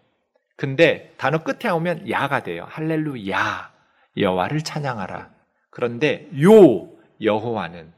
근데 0.56 1.14
단어 1.18 1.44
끝에 1.44 1.70
오면 1.72 2.10
야가 2.10 2.44
돼요. 2.44 2.66
할렐루야. 2.70 3.72
여호와를 4.18 4.62
찬양하라. 4.62 5.30
그런데 5.70 6.30
요 6.42 6.90
여호와는 7.22 7.92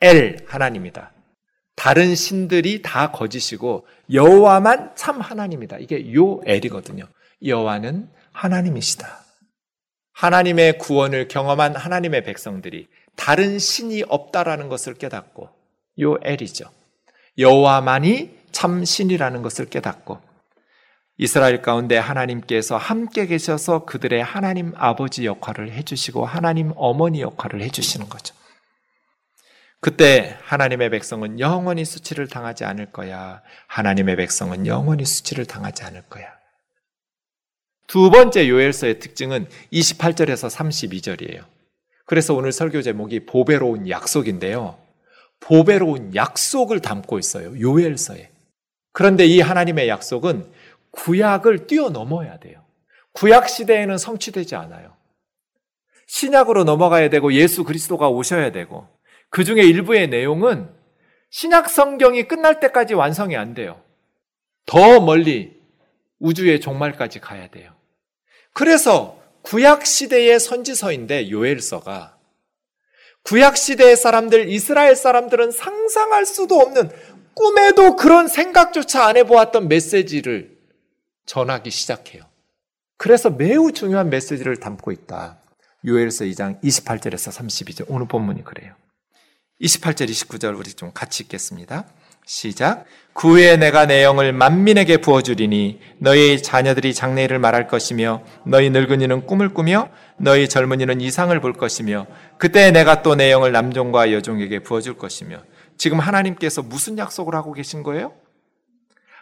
엘 0.00 0.44
하나님이다. 0.48 1.12
다른 1.76 2.14
신들이 2.14 2.82
다 2.82 3.12
거짓이고 3.12 3.86
여호와만 4.12 4.96
참 4.96 5.20
하나님이다. 5.20 5.78
이게 5.78 6.12
요 6.14 6.40
엘이거든요. 6.44 7.04
여호와는 7.44 8.08
하나님이시다. 8.32 9.27
하나님의 10.18 10.78
구원을 10.78 11.28
경험한 11.28 11.76
하나님의 11.76 12.24
백성들이 12.24 12.88
다른 13.14 13.60
신이 13.60 14.02
없다라는 14.08 14.68
것을 14.68 14.94
깨닫고 14.94 15.48
요엘이죠. 15.96 16.68
여호와만이 17.38 18.36
참 18.50 18.84
신이라는 18.84 19.42
것을 19.42 19.66
깨닫고 19.66 20.20
이스라엘 21.18 21.62
가운데 21.62 21.96
하나님께서 21.96 22.76
함께 22.76 23.26
계셔서 23.26 23.84
그들의 23.84 24.20
하나님 24.20 24.72
아버지 24.76 25.24
역할을 25.24 25.70
해주시고 25.72 26.26
하나님 26.26 26.72
어머니 26.74 27.20
역할을 27.20 27.62
해주시는 27.62 28.08
거죠. 28.08 28.34
그때 29.80 30.36
하나님의 30.42 30.90
백성은 30.90 31.38
영원히 31.38 31.84
수치를 31.84 32.26
당하지 32.26 32.64
않을 32.64 32.86
거야. 32.90 33.40
하나님의 33.68 34.16
백성은 34.16 34.66
영원히 34.66 35.04
수치를 35.04 35.46
당하지 35.46 35.84
않을 35.84 36.02
거야. 36.10 36.37
두 37.88 38.10
번째 38.10 38.50
요엘서의 38.50 38.98
특징은 38.98 39.48
28절에서 39.72 40.50
32절이에요. 40.50 41.42
그래서 42.04 42.34
오늘 42.34 42.52
설교 42.52 42.82
제목이 42.82 43.24
보배로운 43.24 43.88
약속인데요. 43.88 44.78
보배로운 45.40 46.14
약속을 46.14 46.80
담고 46.80 47.18
있어요. 47.18 47.58
요엘서에. 47.58 48.30
그런데 48.92 49.24
이 49.24 49.40
하나님의 49.40 49.88
약속은 49.88 50.50
구약을 50.90 51.66
뛰어넘어야 51.66 52.38
돼요. 52.38 52.62
구약 53.12 53.48
시대에는 53.48 53.96
성취되지 53.96 54.54
않아요. 54.54 54.94
신약으로 56.08 56.64
넘어가야 56.64 57.08
되고 57.08 57.32
예수 57.32 57.64
그리스도가 57.64 58.10
오셔야 58.10 58.52
되고 58.52 58.86
그 59.30 59.44
중에 59.44 59.62
일부의 59.62 60.08
내용은 60.08 60.68
신약 61.30 61.70
성경이 61.70 62.28
끝날 62.28 62.60
때까지 62.60 62.92
완성이 62.92 63.36
안 63.36 63.54
돼요. 63.54 63.80
더 64.66 65.00
멀리 65.00 65.58
우주의 66.18 66.60
종말까지 66.60 67.20
가야 67.20 67.48
돼요. 67.48 67.77
그래서 68.58 69.16
구약 69.42 69.86
시대의 69.86 70.40
선지서인데 70.40 71.30
요엘서가 71.30 72.18
구약 73.22 73.56
시대의 73.56 73.96
사람들 73.96 74.48
이스라엘 74.48 74.96
사람들은 74.96 75.52
상상할 75.52 76.26
수도 76.26 76.56
없는 76.56 76.90
꿈에도 77.34 77.94
그런 77.94 78.26
생각조차 78.26 79.06
안 79.06 79.16
해보았던 79.16 79.68
메시지를 79.68 80.58
전하기 81.24 81.70
시작해요. 81.70 82.24
그래서 82.96 83.30
매우 83.30 83.70
중요한 83.70 84.10
메시지를 84.10 84.56
담고 84.56 84.90
있다. 84.90 85.38
요엘서 85.86 86.24
2장 86.24 86.60
28절에서 86.60 87.30
32절 87.30 87.84
오늘 87.86 88.08
본문이 88.08 88.42
그래요. 88.42 88.74
28절 89.60 90.08
29절 90.08 90.58
우리 90.58 90.72
좀 90.72 90.90
같이 90.92 91.22
읽겠습니다. 91.22 91.86
시작. 92.28 92.84
그 93.14 93.32
후에 93.32 93.56
내가 93.56 93.86
내 93.86 94.04
영을 94.04 94.34
만민에게 94.34 94.98
부어주리니 94.98 95.80
너희 95.98 96.40
자녀들이 96.42 96.92
장래일을 96.92 97.38
말할 97.38 97.66
것이며 97.66 98.22
너희 98.44 98.68
늙은이는 98.68 99.26
꿈을 99.26 99.48
꾸며 99.54 99.88
너희 100.18 100.46
젊은이는 100.46 101.00
이상을 101.00 101.40
볼 101.40 101.54
것이며 101.54 102.06
그때 102.36 102.70
내가 102.70 103.02
또 103.02 103.14
내 103.14 103.32
영을 103.32 103.50
남종과 103.50 104.12
여종에게 104.12 104.58
부어줄 104.58 104.98
것이며 104.98 105.38
지금 105.78 105.98
하나님께서 105.98 106.62
무슨 106.62 106.98
약속을 106.98 107.34
하고 107.34 107.54
계신 107.54 107.82
거예요? 107.82 108.12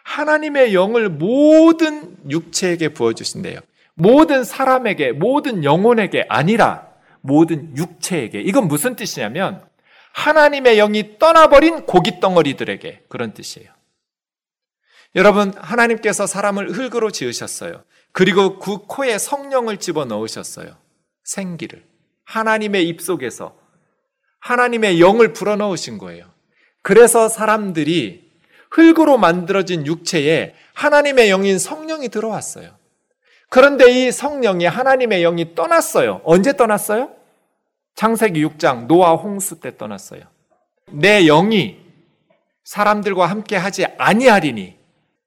하나님의 0.03 0.75
영을 0.75 1.09
모든 1.09 2.17
육체에게 2.29 2.89
부어주신대요. 2.89 3.61
모든 3.95 4.43
사람에게, 4.43 5.13
모든 5.13 5.63
영혼에게 5.63 6.27
아니라 6.29 6.89
모든 7.21 7.77
육체에게. 7.77 8.41
이건 8.41 8.67
무슨 8.67 8.97
뜻이냐면 8.97 9.63
하나님의 10.17 10.77
영이 10.79 11.19
떠나버린 11.19 11.85
고깃 11.85 12.21
덩어리들에게 12.21 13.05
그런 13.09 13.35
뜻이에요. 13.35 13.71
여러분, 15.15 15.53
하나님께서 15.55 16.27
사람을 16.27 16.73
흙으로 16.73 17.11
지으셨어요. 17.11 17.85
그리고 18.13 18.59
그 18.59 18.79
코에 18.87 19.19
성령을 19.19 19.77
집어 19.77 20.07
넣으셨어요. 20.07 20.77
생기를. 21.23 21.85
하나님의 22.25 22.89
입 22.89 23.03
속에서 23.03 23.57
하나님의 24.41 25.01
영을 25.01 25.35
불어 25.35 25.55
넣으신 25.57 25.99
거예요. 25.99 26.25
그래서 26.83 27.29
사람들이 27.29 28.27
흙으로 28.71 29.19
만들어진 29.19 29.87
육체에 29.87 30.55
하나님의 30.73 31.31
영인 31.31 31.59
성령이 31.59 32.09
들어왔어요. 32.09 32.75
그런데 33.51 33.91
이 33.91 34.11
성령이 34.11 34.65
하나님의 34.65 35.21
영이 35.21 35.55
떠났어요. 35.55 36.23
언제 36.25 36.57
떠났어요? 36.57 37.16
창세기 37.97 38.45
6장 38.45 38.87
노아 38.87 39.15
홍수 39.15 39.59
때 39.59 39.77
떠났어요. 39.77 40.23
내 40.93 41.25
영이 41.25 41.79
사람들과 42.65 43.27
함께 43.27 43.57
하지 43.57 43.87
아니하리니 43.87 44.77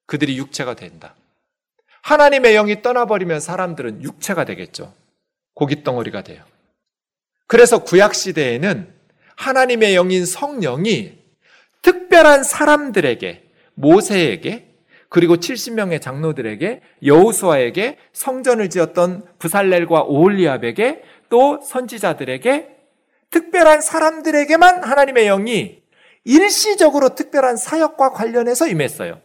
그들이 0.05 0.37
육체가 0.37 0.75
된다. 0.75 1.15
하나님의 2.03 2.53
영이 2.53 2.81
떠나버리면 2.81 3.39
사람들은 3.39 4.03
육체가 4.03 4.45
되겠죠. 4.45 4.93
고깃덩어리가 5.55 6.23
돼요. 6.23 6.43
그래서 7.47 7.83
구약 7.83 8.13
시대에는 8.13 8.93
하나님의 9.35 9.95
영인 9.95 10.25
성령이 10.25 11.17
특별한 11.81 12.43
사람들에게 12.43 13.43
모세에게 13.73 14.69
그리고 15.09 15.37
70명의 15.37 16.01
장로들에게 16.01 16.81
여우수아에게 17.03 17.97
성전을 18.13 18.69
지었던 18.69 19.25
부살렐과 19.39 20.03
오홀리압에게 20.03 21.01
또 21.29 21.61
선지자들에게 21.61 22.75
특별한 23.29 23.81
사람들에게만 23.81 24.83
하나님의 24.83 25.25
영이 25.25 25.81
일시적으로 26.23 27.15
특별한 27.15 27.57
사역과 27.57 28.11
관련해서 28.11 28.67
임했어요. 28.67 29.21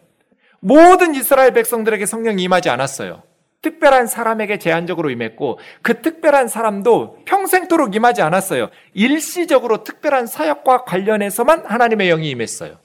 모든 0.60 1.14
이스라엘 1.14 1.52
백성들에게 1.52 2.06
성령이 2.06 2.42
임하지 2.42 2.70
않았어요. 2.70 3.22
특별한 3.62 4.06
사람에게 4.06 4.58
제한적으로 4.58 5.10
임했고 5.10 5.58
그 5.82 6.02
특별한 6.02 6.48
사람도 6.48 7.24
평생토록 7.24 7.94
임하지 7.94 8.20
않았어요. 8.20 8.68
일시적으로 8.92 9.84
특별한 9.84 10.26
사역과 10.26 10.84
관련해서만 10.84 11.64
하나님의 11.64 12.08
영이 12.08 12.28
임했어요. 12.30 12.78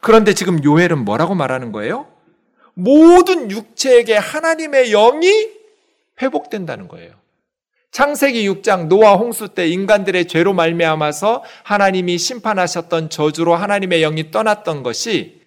그런데 0.00 0.32
지금 0.32 0.62
요엘은 0.62 1.04
뭐라고 1.04 1.34
말하는 1.34 1.72
거예요? 1.72 2.06
모든 2.74 3.50
육체에게 3.50 4.16
하나님의 4.16 4.90
영이 4.90 5.48
회복된다는 6.22 6.88
거예요. 6.88 7.12
창세기 7.94 8.48
6장 8.48 8.88
노아 8.88 9.14
홍수 9.14 9.54
때 9.54 9.68
인간들의 9.68 10.26
죄로 10.26 10.52
말미암아서 10.52 11.44
하나님이 11.62 12.18
심판하셨던 12.18 13.08
저주로 13.08 13.54
하나님의 13.54 14.00
영이 14.00 14.32
떠났던 14.32 14.82
것이 14.82 15.40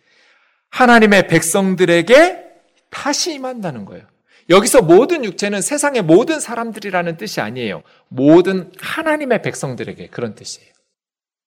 하나님의 0.70 1.28
백성들에게 1.28 2.46
다시 2.90 3.34
임한다는 3.34 3.84
거예요. 3.84 4.06
여기서 4.50 4.82
모든 4.82 5.26
육체는 5.26 5.62
세상의 5.62 6.04
모든 6.04 6.40
사람들이라는 6.40 7.18
뜻이 7.18 7.42
아니에요. 7.42 7.84
모든 8.08 8.72
하나님의 8.80 9.42
백성들에게 9.42 10.08
그런 10.08 10.34
뜻이에요. 10.34 10.72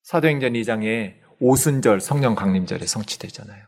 사도행전 0.02 0.52
2장에 0.52 1.14
오순절 1.38 2.02
성령 2.02 2.34
강림절에 2.34 2.84
성취되잖아요. 2.84 3.64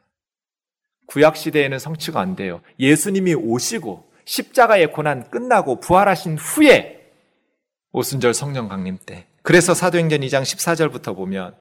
구약 1.07 1.39
시대에는 1.39 1.79
성취가 1.79 2.21
안 2.21 2.37
돼요. 2.37 2.61
예수님이 2.79 3.33
오시고 3.33 4.13
십자가의 4.27 4.93
고난 4.93 5.31
끝나고 5.31 5.81
부활하신 5.81 6.37
후에 6.37 7.02
오순절 7.93 8.35
성령 8.35 8.69
강림 8.69 8.99
때. 9.05 9.27
그래서 9.43 9.75
사도행전 9.75 10.21
2장 10.21 10.43
14절부터 10.43 11.15
보면 11.15 11.55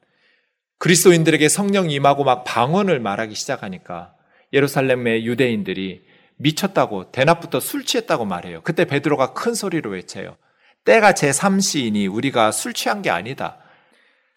그리스도인들에게 0.80 1.48
성령 1.50 1.92
임하고 1.92 2.24
막 2.24 2.44
방언을 2.44 3.00
말하기 3.00 3.36
시작하니까 3.36 4.14
예루살렘의 4.54 5.26
유대인들이 5.26 6.04
미쳤다고 6.38 7.12
대낮부터 7.12 7.60
술 7.60 7.86
취했다고 7.86 8.26
말해요. 8.26 8.62
그때 8.64 8.86
베드로가 8.86 9.34
큰 9.34 9.54
소리로 9.54 9.92
외쳐요. 9.92 10.38
때가 10.86 11.12
제3시이니 11.12 12.12
우리가 12.12 12.52
술 12.52 12.74
취한 12.74 13.02
게 13.02 13.10
아니다. 13.10 13.58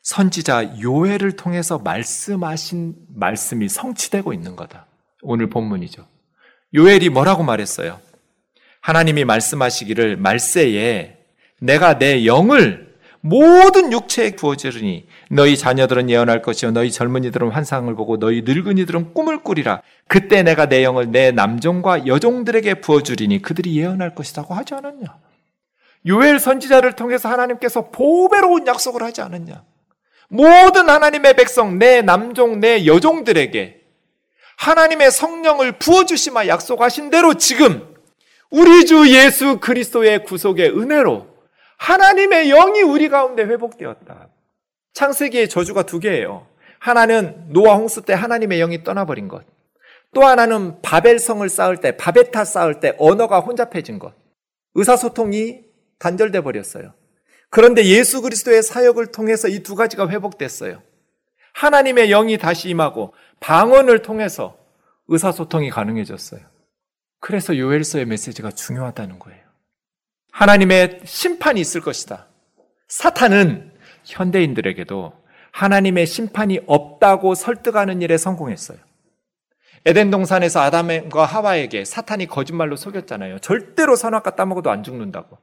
선지자 0.02 0.82
요해를 0.82 1.36
통해서 1.36 1.78
말씀하신 1.78 2.94
말씀이 3.14 3.68
성취되고 3.68 4.34
있는 4.34 4.54
거다. 4.54 4.86
오늘 5.22 5.48
본문이죠. 5.48 6.06
요엘이 6.74 7.08
뭐라고 7.08 7.42
말했어요? 7.42 8.00
하나님이 8.82 9.24
말씀하시기를 9.24 10.18
말세에 10.18 11.13
내가 11.64 11.98
내 11.98 12.26
영을 12.26 12.92
모든 13.20 13.90
육체에 13.90 14.36
부어주리니 14.36 15.06
너희 15.30 15.56
자녀들은 15.56 16.10
예언할 16.10 16.42
것이요 16.42 16.72
너희 16.72 16.92
젊은이들은 16.92 17.48
환상을 17.48 17.92
보고 17.94 18.18
너희 18.18 18.42
늙은이들은 18.42 19.14
꿈을 19.14 19.42
꾸리라. 19.42 19.80
그때 20.06 20.42
내가 20.42 20.66
내 20.66 20.84
영을 20.84 21.10
내 21.10 21.30
남종과 21.30 22.06
여종들에게 22.06 22.74
부어주리니 22.82 23.40
그들이 23.40 23.78
예언할 23.78 24.14
것이라고 24.14 24.52
하지 24.52 24.74
않았냐? 24.74 25.06
요엘 26.06 26.38
선지자를 26.38 26.96
통해서 26.96 27.30
하나님께서 27.30 27.88
보배로운 27.88 28.66
약속을 28.66 29.02
하지 29.02 29.22
않았냐? 29.22 29.62
모든 30.28 30.90
하나님의 30.90 31.34
백성, 31.34 31.78
내 31.78 32.02
남종, 32.02 32.60
내 32.60 32.84
여종들에게 32.84 33.80
하나님의 34.58 35.10
성령을 35.10 35.78
부어주시마 35.78 36.46
약속하신 36.46 37.08
대로 37.08 37.34
지금 37.34 37.94
우리 38.50 38.84
주 38.84 39.08
예수 39.08 39.58
그리스도의 39.60 40.24
구속의 40.24 40.78
은혜로 40.78 41.33
하나님의 41.78 42.48
영이 42.48 42.82
우리 42.82 43.08
가운데 43.08 43.44
회복되었다. 43.44 44.28
창세기의 44.94 45.48
저주가 45.48 45.82
두 45.84 45.98
개예요. 46.00 46.46
하나는 46.78 47.46
노아 47.48 47.74
홍수 47.74 48.02
때 48.02 48.12
하나님의 48.12 48.58
영이 48.58 48.84
떠나버린 48.84 49.28
것. 49.28 49.44
또 50.12 50.22
하나는 50.24 50.80
바벨성을 50.82 51.46
쌓을 51.48 51.78
때, 51.78 51.96
바베타 51.96 52.44
쌓을 52.44 52.78
때 52.80 52.94
언어가 52.98 53.40
혼잡해진 53.40 53.98
것. 53.98 54.14
의사소통이 54.74 55.60
단절돼 55.98 56.42
버렸어요. 56.42 56.94
그런데 57.50 57.84
예수 57.84 58.22
그리스도의 58.22 58.62
사역을 58.62 59.06
통해서 59.12 59.48
이 59.48 59.62
두 59.62 59.74
가지가 59.74 60.08
회복됐어요. 60.08 60.82
하나님의 61.54 62.08
영이 62.08 62.38
다시 62.38 62.68
임하고 62.68 63.14
방언을 63.40 64.02
통해서 64.02 64.56
의사소통이 65.08 65.70
가능해졌어요. 65.70 66.40
그래서 67.20 67.56
요엘서의 67.56 68.06
메시지가 68.06 68.50
중요하다는 68.52 69.18
거예요. 69.18 69.43
하나님의 70.34 71.00
심판이 71.04 71.60
있을 71.60 71.80
것이다. 71.80 72.26
사탄은 72.88 73.70
현대인들에게도 74.04 75.12
하나님의 75.52 76.06
심판이 76.06 76.58
없다고 76.66 77.36
설득하는 77.36 78.02
일에 78.02 78.16
성공했어요. 78.18 78.78
에덴 79.86 80.10
동산에서 80.10 80.60
아담과 80.60 81.24
하와에게 81.24 81.84
사탄이 81.84 82.26
거짓말로 82.26 82.74
속였잖아요. 82.74 83.38
절대로 83.38 83.94
선악과 83.94 84.34
따먹어도 84.34 84.70
안 84.72 84.82
죽는다고. 84.82 85.38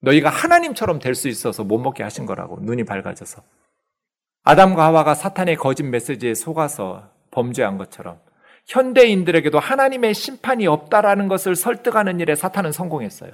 너희가 0.00 0.28
하나님처럼 0.28 0.98
될 0.98 1.14
수 1.14 1.28
있어서 1.28 1.62
못 1.62 1.78
먹게 1.78 2.02
하신 2.02 2.26
거라고 2.26 2.58
눈이 2.62 2.84
밝아져서 2.84 3.42
아담과 4.42 4.86
하와가 4.86 5.14
사탄의 5.14 5.54
거짓 5.56 5.84
메시지에 5.84 6.34
속아서 6.34 7.10
범죄한 7.30 7.78
것처럼 7.78 8.18
현대인들에게도 8.66 9.60
하나님의 9.60 10.14
심판이 10.14 10.66
없다라는 10.66 11.28
것을 11.28 11.54
설득하는 11.54 12.18
일에 12.18 12.34
사탄은 12.34 12.72
성공했어요. 12.72 13.32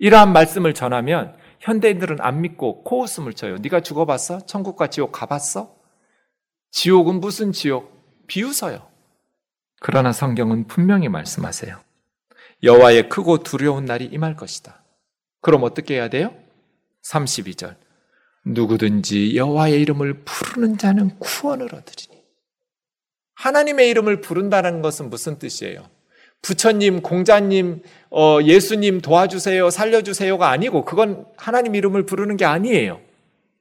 이러한 0.00 0.32
말씀을 0.32 0.72
전하면 0.74 1.36
현대인들은 1.60 2.20
안 2.20 2.40
믿고 2.40 2.82
코웃음을 2.84 3.34
쳐요. 3.34 3.58
네가 3.58 3.82
죽어봤어? 3.82 4.46
천국과 4.46 4.88
지옥 4.88 5.12
가봤어? 5.12 5.76
지옥은 6.70 7.20
무슨 7.20 7.52
지옥? 7.52 8.26
비웃어요. 8.26 8.88
그러나 9.78 10.12
성경은 10.12 10.66
분명히 10.66 11.08
말씀하세요. 11.08 11.78
여호와의 12.62 13.08
크고 13.10 13.42
두려운 13.42 13.84
날이 13.84 14.06
임할 14.06 14.36
것이다. 14.36 14.82
그럼 15.42 15.64
어떻게 15.64 15.94
해야 15.94 16.08
돼요? 16.08 16.34
32절. 17.02 17.76
누구든지 18.46 19.36
여호와의 19.36 19.82
이름을 19.82 20.24
부르는 20.24 20.78
자는 20.78 21.18
구원을 21.18 21.74
얻으리니. 21.74 22.22
하나님의 23.34 23.90
이름을 23.90 24.22
부른다는 24.22 24.80
것은 24.80 25.10
무슨 25.10 25.38
뜻이에요? 25.38 25.88
부처님, 26.42 27.02
공자님, 27.02 27.82
어, 28.10 28.38
예수님 28.42 29.00
도와주세요, 29.00 29.70
살려주세요가 29.70 30.50
아니고 30.50 30.84
그건 30.84 31.26
하나님 31.36 31.74
이름을 31.74 32.06
부르는 32.06 32.36
게 32.36 32.44
아니에요. 32.44 33.00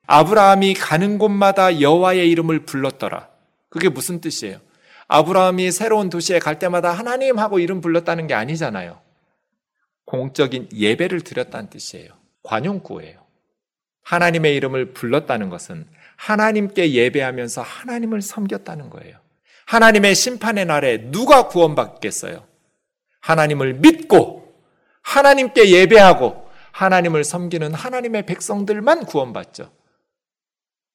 아브라함이 0.08 0.74
가는 0.74 1.18
곳마다 1.18 1.82
여호와의 1.82 2.30
이름을 2.32 2.66
불렀더라. 2.66 3.30
그게 3.70 3.90
무슨 3.90 4.22
뜻이에요? 4.22 4.60
아브라함이 5.08 5.72
새로운 5.72 6.10
도시에 6.10 6.40
갈 6.40 6.58
때마다 6.58 6.92
하나님 6.92 7.38
하고 7.38 7.60
이름 7.60 7.82
불렀다는 7.82 8.28
게 8.28 8.34
아니잖아요. 8.34 9.00
공적인 10.06 10.70
예배를 10.74 11.22
드렸다는 11.22 11.70
뜻이에요. 11.70 12.10
관용구예요. 12.44 13.20
하나님의 14.04 14.56
이름을 14.56 14.94
불렀다는 14.94 15.50
것은 15.50 15.86
하나님께 16.16 16.94
예배하면서 16.94 17.62
하나님을 17.62 18.22
섬겼다는 18.22 18.90
거예요. 18.90 19.18
하나님의 19.68 20.16
심판의 20.16 20.66
날에 20.66 21.12
누가 21.12 21.48
구원받겠어요? 21.48 22.49
하나님을 23.22 23.76
믿고 23.76 24.54
하나님께 25.02 25.70
예배하고 25.70 26.48
하나님을 26.72 27.24
섬기는 27.24 27.74
하나님의 27.74 28.26
백성들만 28.26 29.06
구원받죠. 29.06 29.72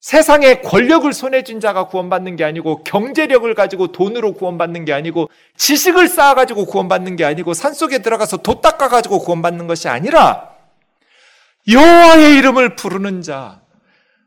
세상의 0.00 0.60
권력을 0.60 1.10
손에 1.14 1.44
쥔 1.44 1.60
자가 1.60 1.86
구원받는 1.86 2.36
게 2.36 2.44
아니고 2.44 2.84
경제력을 2.84 3.52
가지고 3.54 3.90
돈으로 3.90 4.34
구원받는 4.34 4.84
게 4.84 4.92
아니고 4.92 5.30
지식을 5.56 6.08
쌓아 6.08 6.34
가지고 6.34 6.66
구원받는 6.66 7.16
게 7.16 7.24
아니고 7.24 7.54
산속에 7.54 8.00
들어가서 8.00 8.38
도 8.38 8.60
닦아 8.60 8.88
가지고 8.88 9.20
구원받는 9.20 9.66
것이 9.66 9.88
아니라 9.88 10.54
여호와의 11.70 12.36
이름을 12.36 12.76
부르는 12.76 13.22
자, 13.22 13.62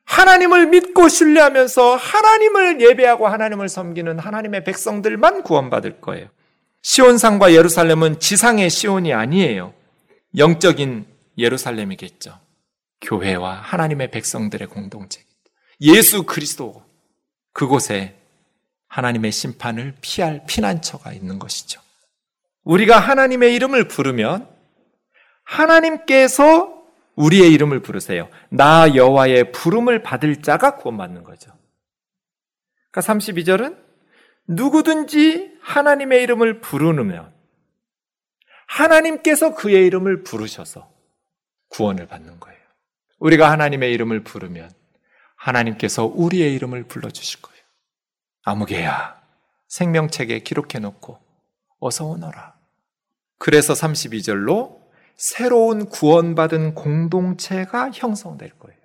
하나님을 0.05 0.67
믿고 0.67 1.09
신뢰하면서 1.09 1.95
하나님을 1.95 2.81
예배하고 2.81 3.27
하나님을 3.27 3.69
섬기는 3.69 4.17
하나님의 4.17 4.63
백성들만 4.63 5.43
구원받을 5.43 6.01
거예요. 6.01 6.29
시온산과 6.87 7.51
예루살렘은 7.51 8.21
지상의 8.21 8.69
시온이 8.69 9.11
아니에요. 9.11 9.73
영적인 10.37 11.05
예루살렘이겠죠. 11.37 12.39
교회와 13.01 13.55
하나님의 13.55 14.09
백성들의 14.09 14.69
공동체. 14.69 15.21
예수 15.81 16.23
그리스도 16.23 16.81
그곳에 17.51 18.15
하나님의 18.87 19.33
심판을 19.33 19.95
피할 19.99 20.45
피난처가 20.47 21.11
있는 21.11 21.39
것이죠. 21.39 21.81
우리가 22.63 22.99
하나님의 22.99 23.53
이름을 23.55 23.89
부르면 23.89 24.47
하나님께서 25.43 26.73
우리의 27.15 27.51
이름을 27.51 27.81
부르세요. 27.81 28.29
나 28.47 28.95
여호와의 28.95 29.51
부름을 29.51 30.03
받을 30.03 30.41
자가 30.41 30.77
구원받는 30.77 31.25
거죠. 31.25 31.51
그러니까 32.91 33.13
32절은 33.13 33.86
누구든지 34.47 35.57
하나님의 35.61 36.23
이름을 36.23 36.61
부르면 36.61 37.33
하나님께서 38.67 39.55
그의 39.55 39.85
이름을 39.85 40.23
부르셔서 40.23 40.91
구원을 41.69 42.07
받는 42.07 42.39
거예요. 42.39 42.59
우리가 43.19 43.51
하나님의 43.51 43.91
이름을 43.93 44.23
부르면 44.23 44.71
하나님께서 45.35 46.05
우리의 46.05 46.53
이름을 46.55 46.83
불러주실 46.83 47.41
거예요. 47.41 47.61
아무개야, 48.43 49.21
생명책에 49.67 50.39
기록해 50.39 50.79
놓고 50.79 51.19
어서 51.79 52.05
오너라. 52.05 52.55
그래서 53.37 53.73
32절로 53.73 54.77
새로운 55.15 55.89
구원받은 55.89 56.75
공동체가 56.75 57.91
형성될 57.91 58.51
거예요. 58.59 58.79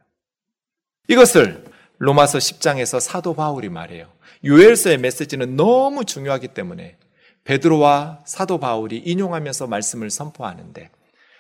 이것을 1.09 1.72
로마서 2.03 2.39
10장에서 2.39 2.99
사도 2.99 3.33
바울이 3.33 3.69
말해요. 3.69 4.07
요엘서의 4.45 4.99
메시지는 4.99 5.55
너무 5.55 6.05
중요하기 6.05 6.49
때문에 6.49 6.97
베드로와 7.45 8.23
사도 8.25 8.59
바울이 8.59 8.99
인용하면서 8.99 9.69
말씀을 9.69 10.11
선포하는데 10.11 10.91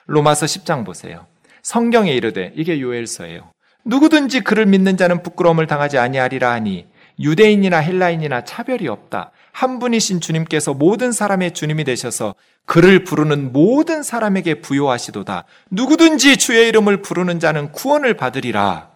로마서 0.06 0.46
10장 0.46 0.86
보세요. 0.86 1.26
성경에 1.64 2.12
이르되 2.12 2.52
이게 2.54 2.80
요엘서예요. 2.80 3.50
누구든지 3.84 4.42
그를 4.42 4.66
믿는 4.66 4.96
자는 4.96 5.24
부끄러움을 5.24 5.66
당하지 5.66 5.98
아니하리라 5.98 6.52
하니 6.52 6.86
유대인이나 7.18 7.78
헬라인이나 7.78 8.44
차별이 8.44 8.86
없다. 8.86 9.32
한 9.50 9.80
분이신 9.80 10.20
주님께서 10.20 10.74
모든 10.74 11.10
사람의 11.10 11.54
주님이 11.54 11.82
되셔서 11.82 12.36
그를 12.66 13.02
부르는 13.02 13.52
모든 13.52 14.04
사람에게 14.04 14.60
부여하시도다. 14.60 15.42
누구든지 15.72 16.36
주의 16.36 16.68
이름을 16.68 17.02
부르는 17.02 17.40
자는 17.40 17.72
구원을 17.72 18.14
받으리라. 18.14 18.91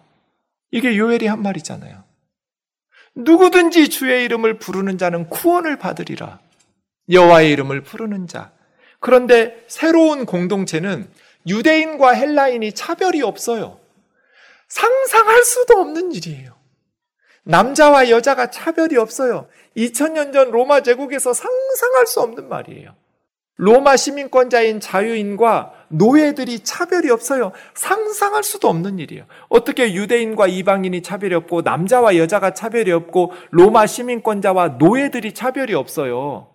이게 0.71 0.97
요엘이 0.97 1.27
한 1.27 1.41
말이잖아요. 1.41 2.03
누구든지 3.15 3.89
주의 3.89 4.23
이름을 4.25 4.59
부르는 4.59 4.97
자는 4.97 5.29
구원을 5.29 5.77
받으리라. 5.77 6.39
여호와의 7.09 7.51
이름을 7.51 7.83
부르는 7.83 8.27
자. 8.27 8.51
그런데 8.99 9.63
새로운 9.67 10.25
공동체는 10.25 11.09
유대인과 11.47 12.11
헬라인이 12.11 12.73
차별이 12.73 13.21
없어요. 13.21 13.79
상상할 14.67 15.43
수도 15.43 15.79
없는 15.79 16.11
일이에요. 16.11 16.55
남자와 17.43 18.09
여자가 18.09 18.51
차별이 18.51 18.97
없어요. 18.97 19.47
2000년 19.77 20.33
전 20.33 20.51
로마 20.51 20.81
제국에서 20.81 21.33
상상할 21.33 22.05
수 22.05 22.19
없는 22.19 22.49
말이에요. 22.49 22.93
로마 23.57 23.97
시민권자인 23.97 24.79
자유인과 24.79 25.73
노예들이 25.89 26.59
차별이 26.59 27.09
없어요. 27.09 27.51
상상할 27.73 28.43
수도 28.43 28.67
없는 28.69 28.99
일이에요. 28.99 29.25
어떻게 29.49 29.93
유대인과 29.93 30.47
이방인이 30.47 31.01
차별이 31.01 31.33
없고 31.35 31.61
남자와 31.61 32.17
여자가 32.17 32.53
차별이 32.53 32.91
없고 32.91 33.33
로마 33.51 33.87
시민권자와 33.87 34.77
노예들이 34.79 35.33
차별이 35.33 35.73
없어요. 35.73 36.47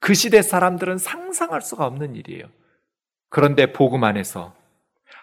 그 0.00 0.14
시대 0.14 0.42
사람들은 0.42 0.98
상상할 0.98 1.62
수가 1.62 1.86
없는 1.86 2.14
일이에요. 2.16 2.44
그런데 3.30 3.72
복음 3.72 4.04
안에서 4.04 4.54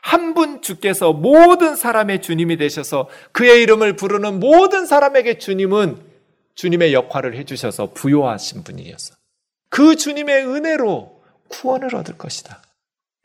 한 0.02 0.34
분 0.34 0.62
주께서 0.62 1.14
모든 1.14 1.76
사람의 1.76 2.22
주님이 2.24 2.58
되셔서 2.58 3.08
그의 3.32 3.62
이름을 3.62 3.96
부르는 3.96 4.40
모든 4.40 4.86
사람에게 4.88 5.38
주님은 5.38 5.98
주님의 6.56 6.94
역할을 6.94 7.36
해주셔서 7.36 7.94
부요하신 7.94 8.64
분이었어. 8.64 9.16
그 9.74 9.96
주님의 9.96 10.46
은혜로 10.46 11.24
구원을 11.48 11.96
얻을 11.96 12.16
것이다. 12.16 12.62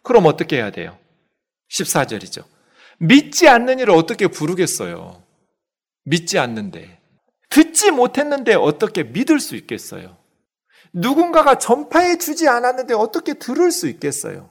그럼 0.03 0.24
어떻게 0.24 0.57
해야 0.57 0.70
돼요? 0.70 0.96
14절이죠. 1.70 2.42
믿지 2.96 3.46
않는 3.46 3.80
일을 3.80 3.92
어떻게 3.92 4.28
부르겠어요? 4.28 5.22
믿지 6.05 6.38
않는데. 6.38 7.01
듣지 7.51 7.90
못했는데 7.90 8.55
어떻게 8.55 9.03
믿을 9.03 9.40
수 9.40 9.57
있겠어요? 9.57 10.16
누군가가 10.94 11.59
전파해 11.59 12.16
주지 12.16 12.49
않았는데 12.49 12.94
어떻게 12.94 13.34
들을 13.34 13.70
수 13.70 13.86
있겠어요? 13.86 14.49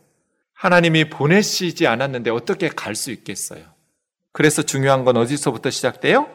하나님이 0.53 1.09
보내시지 1.09 1.87
않았는데 1.87 2.29
어떻게 2.29 2.69
갈 2.69 2.93
수 2.93 3.09
있겠어요? 3.09 3.63
그래서 4.33 4.61
중요한 4.61 5.03
건 5.03 5.17
어디서부터 5.17 5.71
시작돼요? 5.71 6.29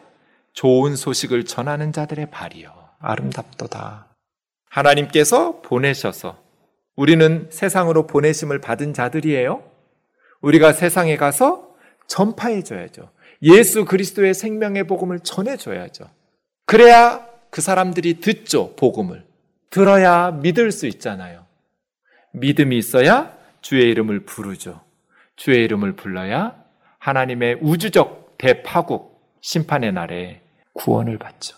좋은 0.54 0.96
소식을 0.96 1.44
전하는 1.44 1.92
자들의 1.92 2.32
발이요. 2.32 2.72
아름답도다. 2.98 4.11
하나님께서 4.72 5.60
보내셔서 5.60 6.42
우리는 6.96 7.48
세상으로 7.50 8.06
보내심을 8.06 8.60
받은 8.60 8.94
자들이에요. 8.94 9.62
우리가 10.40 10.72
세상에 10.72 11.16
가서 11.16 11.74
전파해 12.06 12.62
줘야죠. 12.62 13.10
예수 13.42 13.84
그리스도의 13.84 14.34
생명의 14.34 14.86
복음을 14.86 15.20
전해 15.20 15.56
줘야죠. 15.56 16.08
그래야 16.64 17.26
그 17.50 17.60
사람들이 17.60 18.20
듣죠, 18.20 18.74
복음을. 18.76 19.26
들어야 19.68 20.30
믿을 20.30 20.72
수 20.72 20.86
있잖아요. 20.86 21.44
믿음이 22.32 22.76
있어야 22.78 23.36
주의 23.60 23.90
이름을 23.90 24.20
부르죠. 24.24 24.80
주의 25.36 25.62
이름을 25.64 25.96
불러야 25.96 26.56
하나님의 26.98 27.58
우주적 27.60 28.36
대파국 28.38 29.20
심판의 29.42 29.92
날에 29.92 30.40
구원을 30.72 31.18
받죠. 31.18 31.56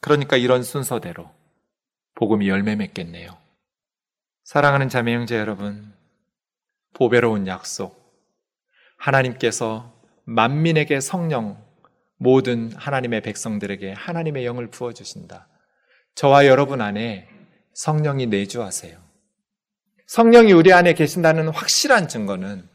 그러니까 0.00 0.36
이런 0.36 0.62
순서대로 0.62 1.28
복음이 2.18 2.48
열매 2.48 2.74
맺겠네요. 2.74 3.36
사랑하는 4.42 4.88
자매 4.88 5.14
형제 5.14 5.38
여러분, 5.38 5.92
보배로운 6.92 7.46
약속. 7.46 7.96
하나님께서 8.96 9.94
만민에게 10.24 10.98
성령, 10.98 11.62
모든 12.16 12.72
하나님의 12.74 13.20
백성들에게 13.20 13.92
하나님의 13.92 14.44
영을 14.46 14.66
부어주신다. 14.66 15.46
저와 16.16 16.46
여러분 16.46 16.80
안에 16.80 17.28
성령이 17.74 18.26
내주하세요. 18.26 18.98
성령이 20.08 20.50
우리 20.50 20.72
안에 20.72 20.94
계신다는 20.94 21.50
확실한 21.50 22.08
증거는 22.08 22.68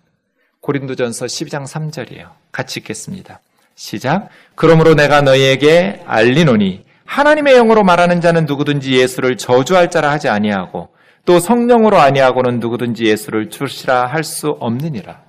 고린도전서 0.61 1.25
12장 1.25 1.67
3절이에요. 1.67 2.31
같이 2.53 2.79
읽겠습니다. 2.79 3.41
시작. 3.75 4.29
그러므로 4.55 4.95
내가 4.95 5.21
너희에게 5.21 6.01
알리노니 6.05 6.92
하나님의 7.05 7.55
영으로 7.55 7.83
말하는 7.83 8.21
자는 8.21 8.45
누구든지 8.45 8.93
예수를 8.93 9.37
저주할 9.37 9.89
자라 9.89 10.11
하지 10.11 10.29
아니하고 10.29 10.89
또 11.25 11.39
성령으로 11.39 11.97
아니하고는 11.97 12.59
누구든지 12.59 13.05
예수를 13.05 13.49
주시라 13.49 14.07
할 14.07 14.23
수 14.23 14.49
없느니라. 14.59 15.21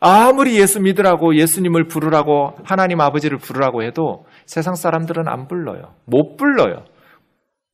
아무리 0.00 0.58
예수 0.58 0.80
믿으라고 0.80 1.36
예수님을 1.36 1.86
부르라고 1.86 2.54
하나님 2.64 3.00
아버지를 3.00 3.38
부르라고 3.38 3.82
해도 3.82 4.24
세상 4.46 4.74
사람들은 4.74 5.28
안 5.28 5.46
불러요. 5.46 5.94
못 6.06 6.36
불러요. 6.36 6.84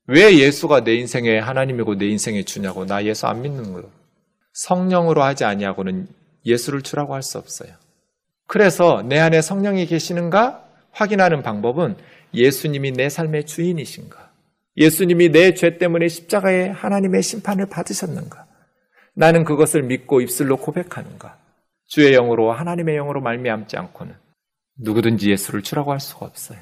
왜 0.08 0.36
예수가 0.36 0.82
내 0.84 0.94
인생의 0.94 1.40
하나님이고 1.40 1.96
내 1.96 2.06
인생의 2.06 2.44
주냐고 2.44 2.84
나 2.84 3.04
예수 3.04 3.26
안 3.26 3.42
믿는 3.42 3.72
거예요. 3.72 3.88
성령으로 4.52 5.22
하지 5.22 5.44
아니하고는 5.44 6.08
예수를 6.44 6.82
주라고 6.82 7.14
할 7.14 7.22
수 7.22 7.38
없어요. 7.38 7.70
그래서 8.48 9.02
내 9.04 9.18
안에 9.18 9.40
성령이 9.40 9.86
계시는가 9.86 10.62
확인하는 10.92 11.42
방법은 11.42 11.96
예수님이 12.34 12.92
내 12.92 13.08
삶의 13.08 13.44
주인이신가? 13.46 14.30
예수님이 14.76 15.30
내 15.30 15.54
죄 15.54 15.78
때문에 15.78 16.08
십자가에 16.08 16.68
하나님의 16.68 17.22
심판을 17.22 17.66
받으셨는가? 17.66 18.46
나는 19.14 19.44
그것을 19.44 19.82
믿고 19.82 20.20
입술로 20.20 20.58
고백하는가? 20.58 21.38
주의 21.86 22.12
영으로 22.12 22.52
하나님의 22.52 22.96
영으로 22.96 23.20
말미암지 23.20 23.76
않고는 23.76 24.14
누구든지 24.78 25.30
예수를 25.30 25.62
주라고 25.62 25.92
할 25.92 26.00
수가 26.00 26.26
없어요. 26.26 26.58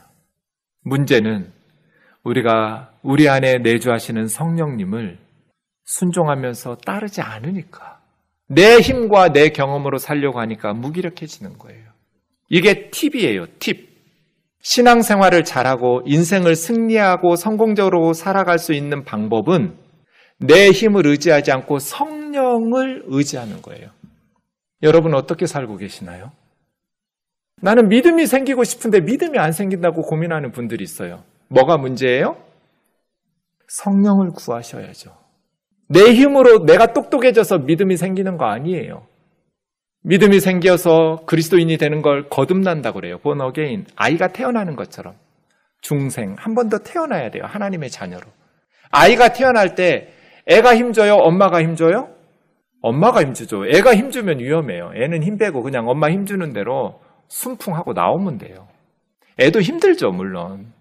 문제는 0.83 1.51
우리가 2.23 2.93
우리 3.03 3.29
안에 3.29 3.59
내주하시는 3.59 4.29
성령님을 4.29 5.19
순종하면서 5.87 6.77
따르지 6.87 7.21
않으니까 7.21 8.01
내 8.49 8.79
힘과 8.79 9.33
내 9.33 9.49
경험으로 9.49 9.99
살려고 9.99 10.39
하니까 10.41 10.73
무기력해지는 10.75 11.59
거예요. 11.59 11.85
이게 12.49 12.91
팁이에요, 12.91 13.47
팁. 13.59 13.94
신앙생활을 14.65 15.45
잘하고 15.45 16.01
인생을 16.07 16.57
승리하고 16.57 17.37
성공적으로 17.37 18.15
살아갈 18.15 18.59
수 18.59 18.73
있는 18.73 19.05
방법은 19.05 19.77
내 20.39 20.71
힘을 20.71 21.07
의지하지 21.07 21.53
않고 21.53 21.79
성령을 21.79 23.05
의지하는 23.07 23.61
거예요. 23.61 23.91
여러분 24.83 25.15
어떻게 25.15 25.47
살고 25.47 25.77
계시나요? 25.77 26.33
나는 27.61 27.89
믿음이 27.89 28.27
생기고 28.27 28.65
싶은데 28.65 29.01
믿음이 29.01 29.39
안 29.39 29.53
생긴다고 29.53 30.03
고민하는 30.03 30.51
분들이 30.51 30.83
있어요. 30.83 31.23
뭐가 31.49 31.77
문제예요? 31.77 32.37
성령을 33.69 34.31
구하셔야죠. 34.31 35.15
내 35.89 36.15
힘으로 36.15 36.65
내가 36.65 36.93
똑똑해져서 36.93 37.59
믿음이 37.59 37.97
생기는 37.97 38.39
거 38.39 38.47
아니에요. 38.47 39.07
믿음이 40.07 40.41
생겨서 40.41 41.23
그리스도인이 41.27 41.79
되는 41.79 42.03
걸 42.03 42.29
거듭난다 42.29 42.93
그래요. 42.93 43.19
Born 43.19 43.41
again. 43.41 43.87
아이가 43.97 44.29
태어나는 44.29 44.77
것처럼. 44.77 45.15
중생. 45.81 46.37
한 46.39 46.55
번 46.55 46.69
더 46.69 46.79
태어나야 46.79 47.31
돼요. 47.31 47.45
하나님의 47.47 47.91
자녀로. 47.91 48.23
아이가 48.91 49.33
태어날 49.33 49.75
때 49.75 50.13
애가 50.47 50.77
힘줘요? 50.77 51.15
엄마가 51.15 51.63
힘줘요? 51.63 52.11
엄마가 52.83 53.23
힘주죠. 53.23 53.67
애가 53.67 53.95
힘주면 53.97 54.41
위험해요. 54.41 54.93
애는 54.95 55.23
힘 55.23 55.39
빼고 55.39 55.63
그냥 55.63 55.89
엄마 55.89 56.11
힘주는 56.11 56.53
대로 56.53 57.01
순풍하고 57.29 57.95
나오면 57.95 58.37
돼요. 58.39 58.69
애도 59.41 59.63
힘들죠, 59.63 60.11
물론. 60.13 60.73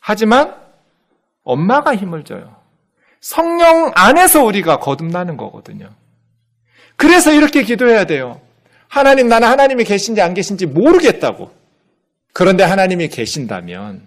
하지만 0.00 0.54
엄마가 1.44 1.94
힘을 1.94 2.24
줘요. 2.24 2.56
성령 3.20 3.92
안에서 3.94 4.42
우리가 4.44 4.78
거듭나는 4.78 5.36
거거든요. 5.36 5.90
그래서 6.96 7.32
이렇게 7.32 7.62
기도해야 7.62 8.04
돼요. 8.06 8.40
하나님, 8.92 9.26
나는 9.26 9.48
하나님이 9.48 9.84
계신지 9.84 10.20
안 10.20 10.34
계신지 10.34 10.66
모르겠다고. 10.66 11.50
그런데 12.34 12.62
하나님이 12.62 13.08
계신다면 13.08 14.06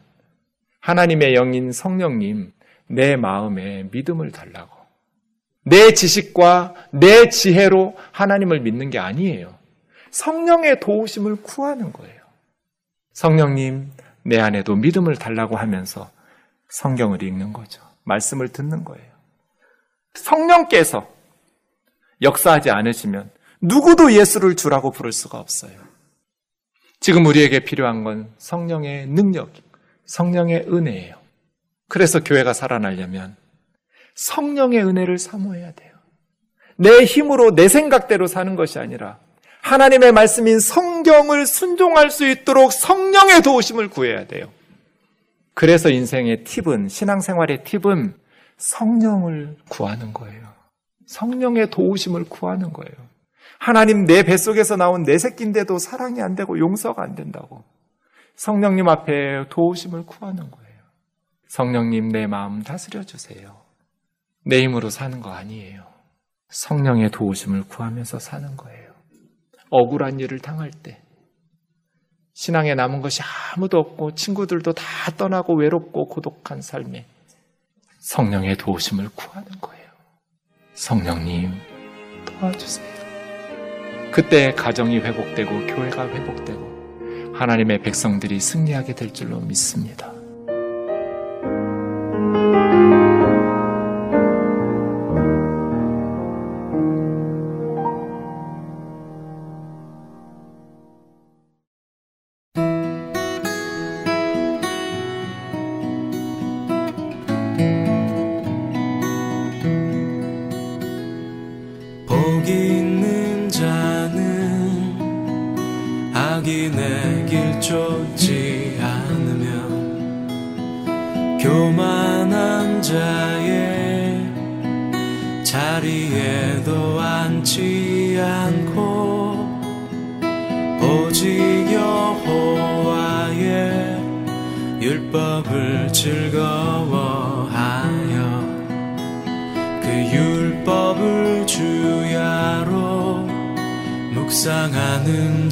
하나님의 0.79 1.33
영인 1.33 1.71
성령님 1.71 2.53
내 2.85 3.15
마음에 3.15 3.87
믿음을 3.91 4.31
달라고. 4.31 4.77
내 5.63 5.91
지식과 5.91 6.75
내 6.91 7.29
지혜로 7.29 7.97
하나님을 8.11 8.59
믿는 8.59 8.91
게 8.91 8.99
아니에요. 8.99 9.55
성령의 10.11 10.81
도우심을 10.81 11.37
구하는 11.37 11.91
거예요. 11.91 12.21
성령님, 13.13 13.91
내 14.21 14.39
안에도 14.39 14.75
믿음을 14.75 15.15
달라고 15.15 15.57
하면서 15.57 16.11
성경을 16.69 17.23
읽는 17.23 17.53
거죠. 17.53 17.81
말씀을 18.03 18.49
듣는 18.49 18.83
거예요. 18.83 19.11
성령께서 20.13 21.11
역사하지 22.21 22.69
않으시면 22.69 23.31
누구도 23.65 24.13
예수를 24.13 24.55
주라고 24.55 24.91
부를 24.91 25.11
수가 25.11 25.39
없어요. 25.39 25.73
지금 26.99 27.25
우리에게 27.25 27.59
필요한 27.59 28.03
건 28.03 28.29
성령의 28.37 29.07
능력, 29.07 29.51
성령의 30.05 30.67
은혜예요. 30.67 31.15
그래서 31.87 32.23
교회가 32.23 32.53
살아나려면 32.53 33.35
성령의 34.15 34.83
은혜를 34.83 35.17
사모해야 35.17 35.73
돼요. 35.73 35.93
내 36.77 37.03
힘으로 37.03 37.55
내 37.55 37.67
생각대로 37.67 38.27
사는 38.27 38.55
것이 38.55 38.79
아니라 38.79 39.19
하나님의 39.61 40.11
말씀인 40.11 40.59
성경을 40.59 41.45
순종할 41.45 42.11
수 42.11 42.27
있도록 42.27 42.71
성령의 42.71 43.41
도우심을 43.41 43.89
구해야 43.89 44.27
돼요. 44.27 44.51
그래서 45.53 45.89
인생의 45.89 46.43
팁은, 46.43 46.89
신앙생활의 46.89 47.63
팁은 47.63 48.13
성령을 48.57 49.57
구하는 49.69 50.13
거예요. 50.13 50.53
성령의 51.07 51.71
도우심을 51.71 52.25
구하는 52.25 52.73
거예요. 52.73 53.14
하나님 53.59 54.05
내 54.05 54.23
뱃속에서 54.23 54.75
나온 54.75 55.03
내 55.03 55.17
새끼인데도 55.17 55.77
사랑이 55.77 56.21
안 56.21 56.35
되고 56.35 56.57
용서가 56.59 57.01
안 57.01 57.15
된다고. 57.15 57.63
성령님 58.35 58.87
앞에 58.87 59.47
도우심을 59.49 60.05
구하는 60.05 60.51
거예요. 60.51 60.81
성령님 61.47 62.09
내 62.09 62.27
마음 62.27 62.61
다스려 62.61 63.03
주세요. 63.03 63.61
내 64.45 64.61
힘으로 64.61 64.89
사는 64.89 65.21
거 65.21 65.31
아니에요. 65.31 65.83
성령의 66.49 67.11
도우심을 67.11 67.63
구하면서 67.67 68.19
사는 68.19 68.55
거예요. 68.55 68.93
억울한 69.71 70.19
일을 70.19 70.39
당할 70.39 70.71
때, 70.71 71.01
신앙에 72.33 72.75
남은 72.75 73.01
것이 73.01 73.21
아무도 73.55 73.79
없고 73.79 74.15
친구들도 74.15 74.73
다 74.73 74.83
떠나고 75.17 75.57
외롭고 75.57 76.07
고독한 76.07 76.61
삶에 76.61 77.05
성령의 77.99 78.57
도우심을 78.57 79.09
구하는 79.15 79.49
거예요. 79.59 79.85
성령님, 80.73 81.51
도와주세요. 82.25 82.94
그때 84.15 84.53
가정이 84.53 84.99
회복되고 84.99 85.67
교회가 85.67 86.07
회복되고 86.07 87.33
하나님의 87.35 87.81
백성들이 87.81 88.39
승리하게 88.39 88.95
될 88.95 89.11
줄로 89.11 89.41
믿습니다. 89.41 90.14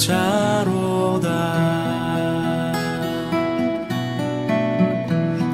자로다. 0.03 1.29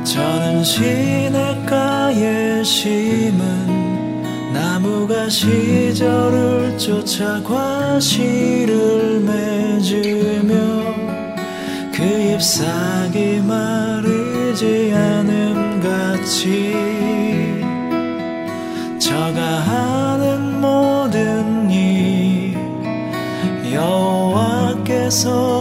저는 0.03 0.63
시냇가에 0.63 2.63
심은 2.63 4.23
나무가 4.51 5.29
시절을 5.29 6.79
쫓아 6.79 7.43
과실을 7.43 9.19
맺으며 9.19 10.55
그 11.93 12.33
잎사 12.33 12.65
여 25.09 25.58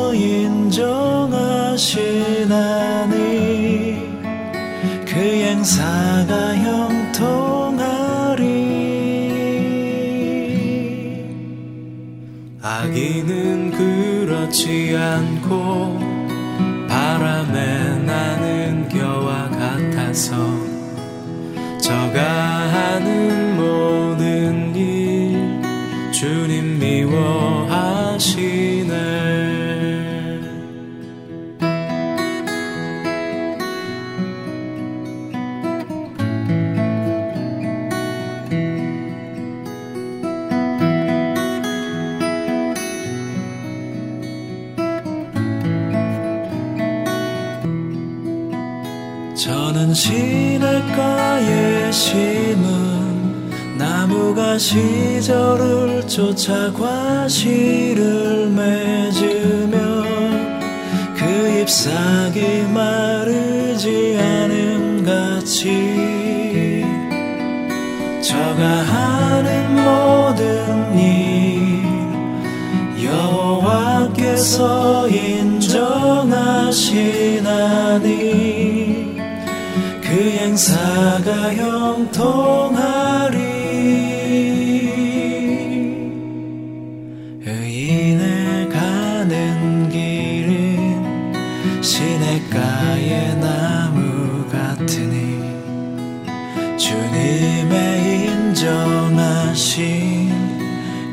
저는 49.38 49.94
시냇가에 49.94 51.92
심은 51.92 53.78
나무가 53.78 54.58
시절을 54.58 56.08
쫓아 56.08 56.72
과실을 56.72 58.50
맺으며 58.50 59.78
그 61.16 61.60
잎사귀 61.60 62.64
마르지 62.74 64.18
않음 64.20 65.04
같이 65.06 66.84
저가 68.20 68.66
하는 68.66 69.72
모든 69.76 70.98
일 70.98 71.84
여호와께서 73.04 74.58
인정하시나니 75.08 76.48
그 80.18 80.24
행사가 80.24 81.54
형통하리. 81.54 83.38
의인의 87.46 88.68
가는 88.68 89.88
길은 89.88 91.32
시냇가의 91.80 93.36
나무 93.36 94.44
같으니 94.48 95.38
주님의 96.76 98.26
인정하신 98.26 99.70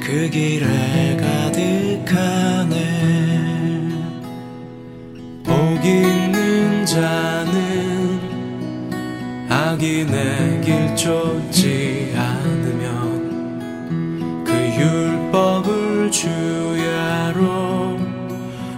그 0.03 0.31
길에 0.31 0.84
그 14.43 14.51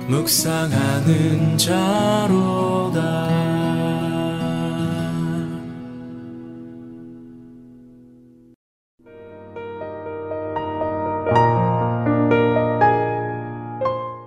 묵상하는 0.08 1.58
자로다 1.58 3.28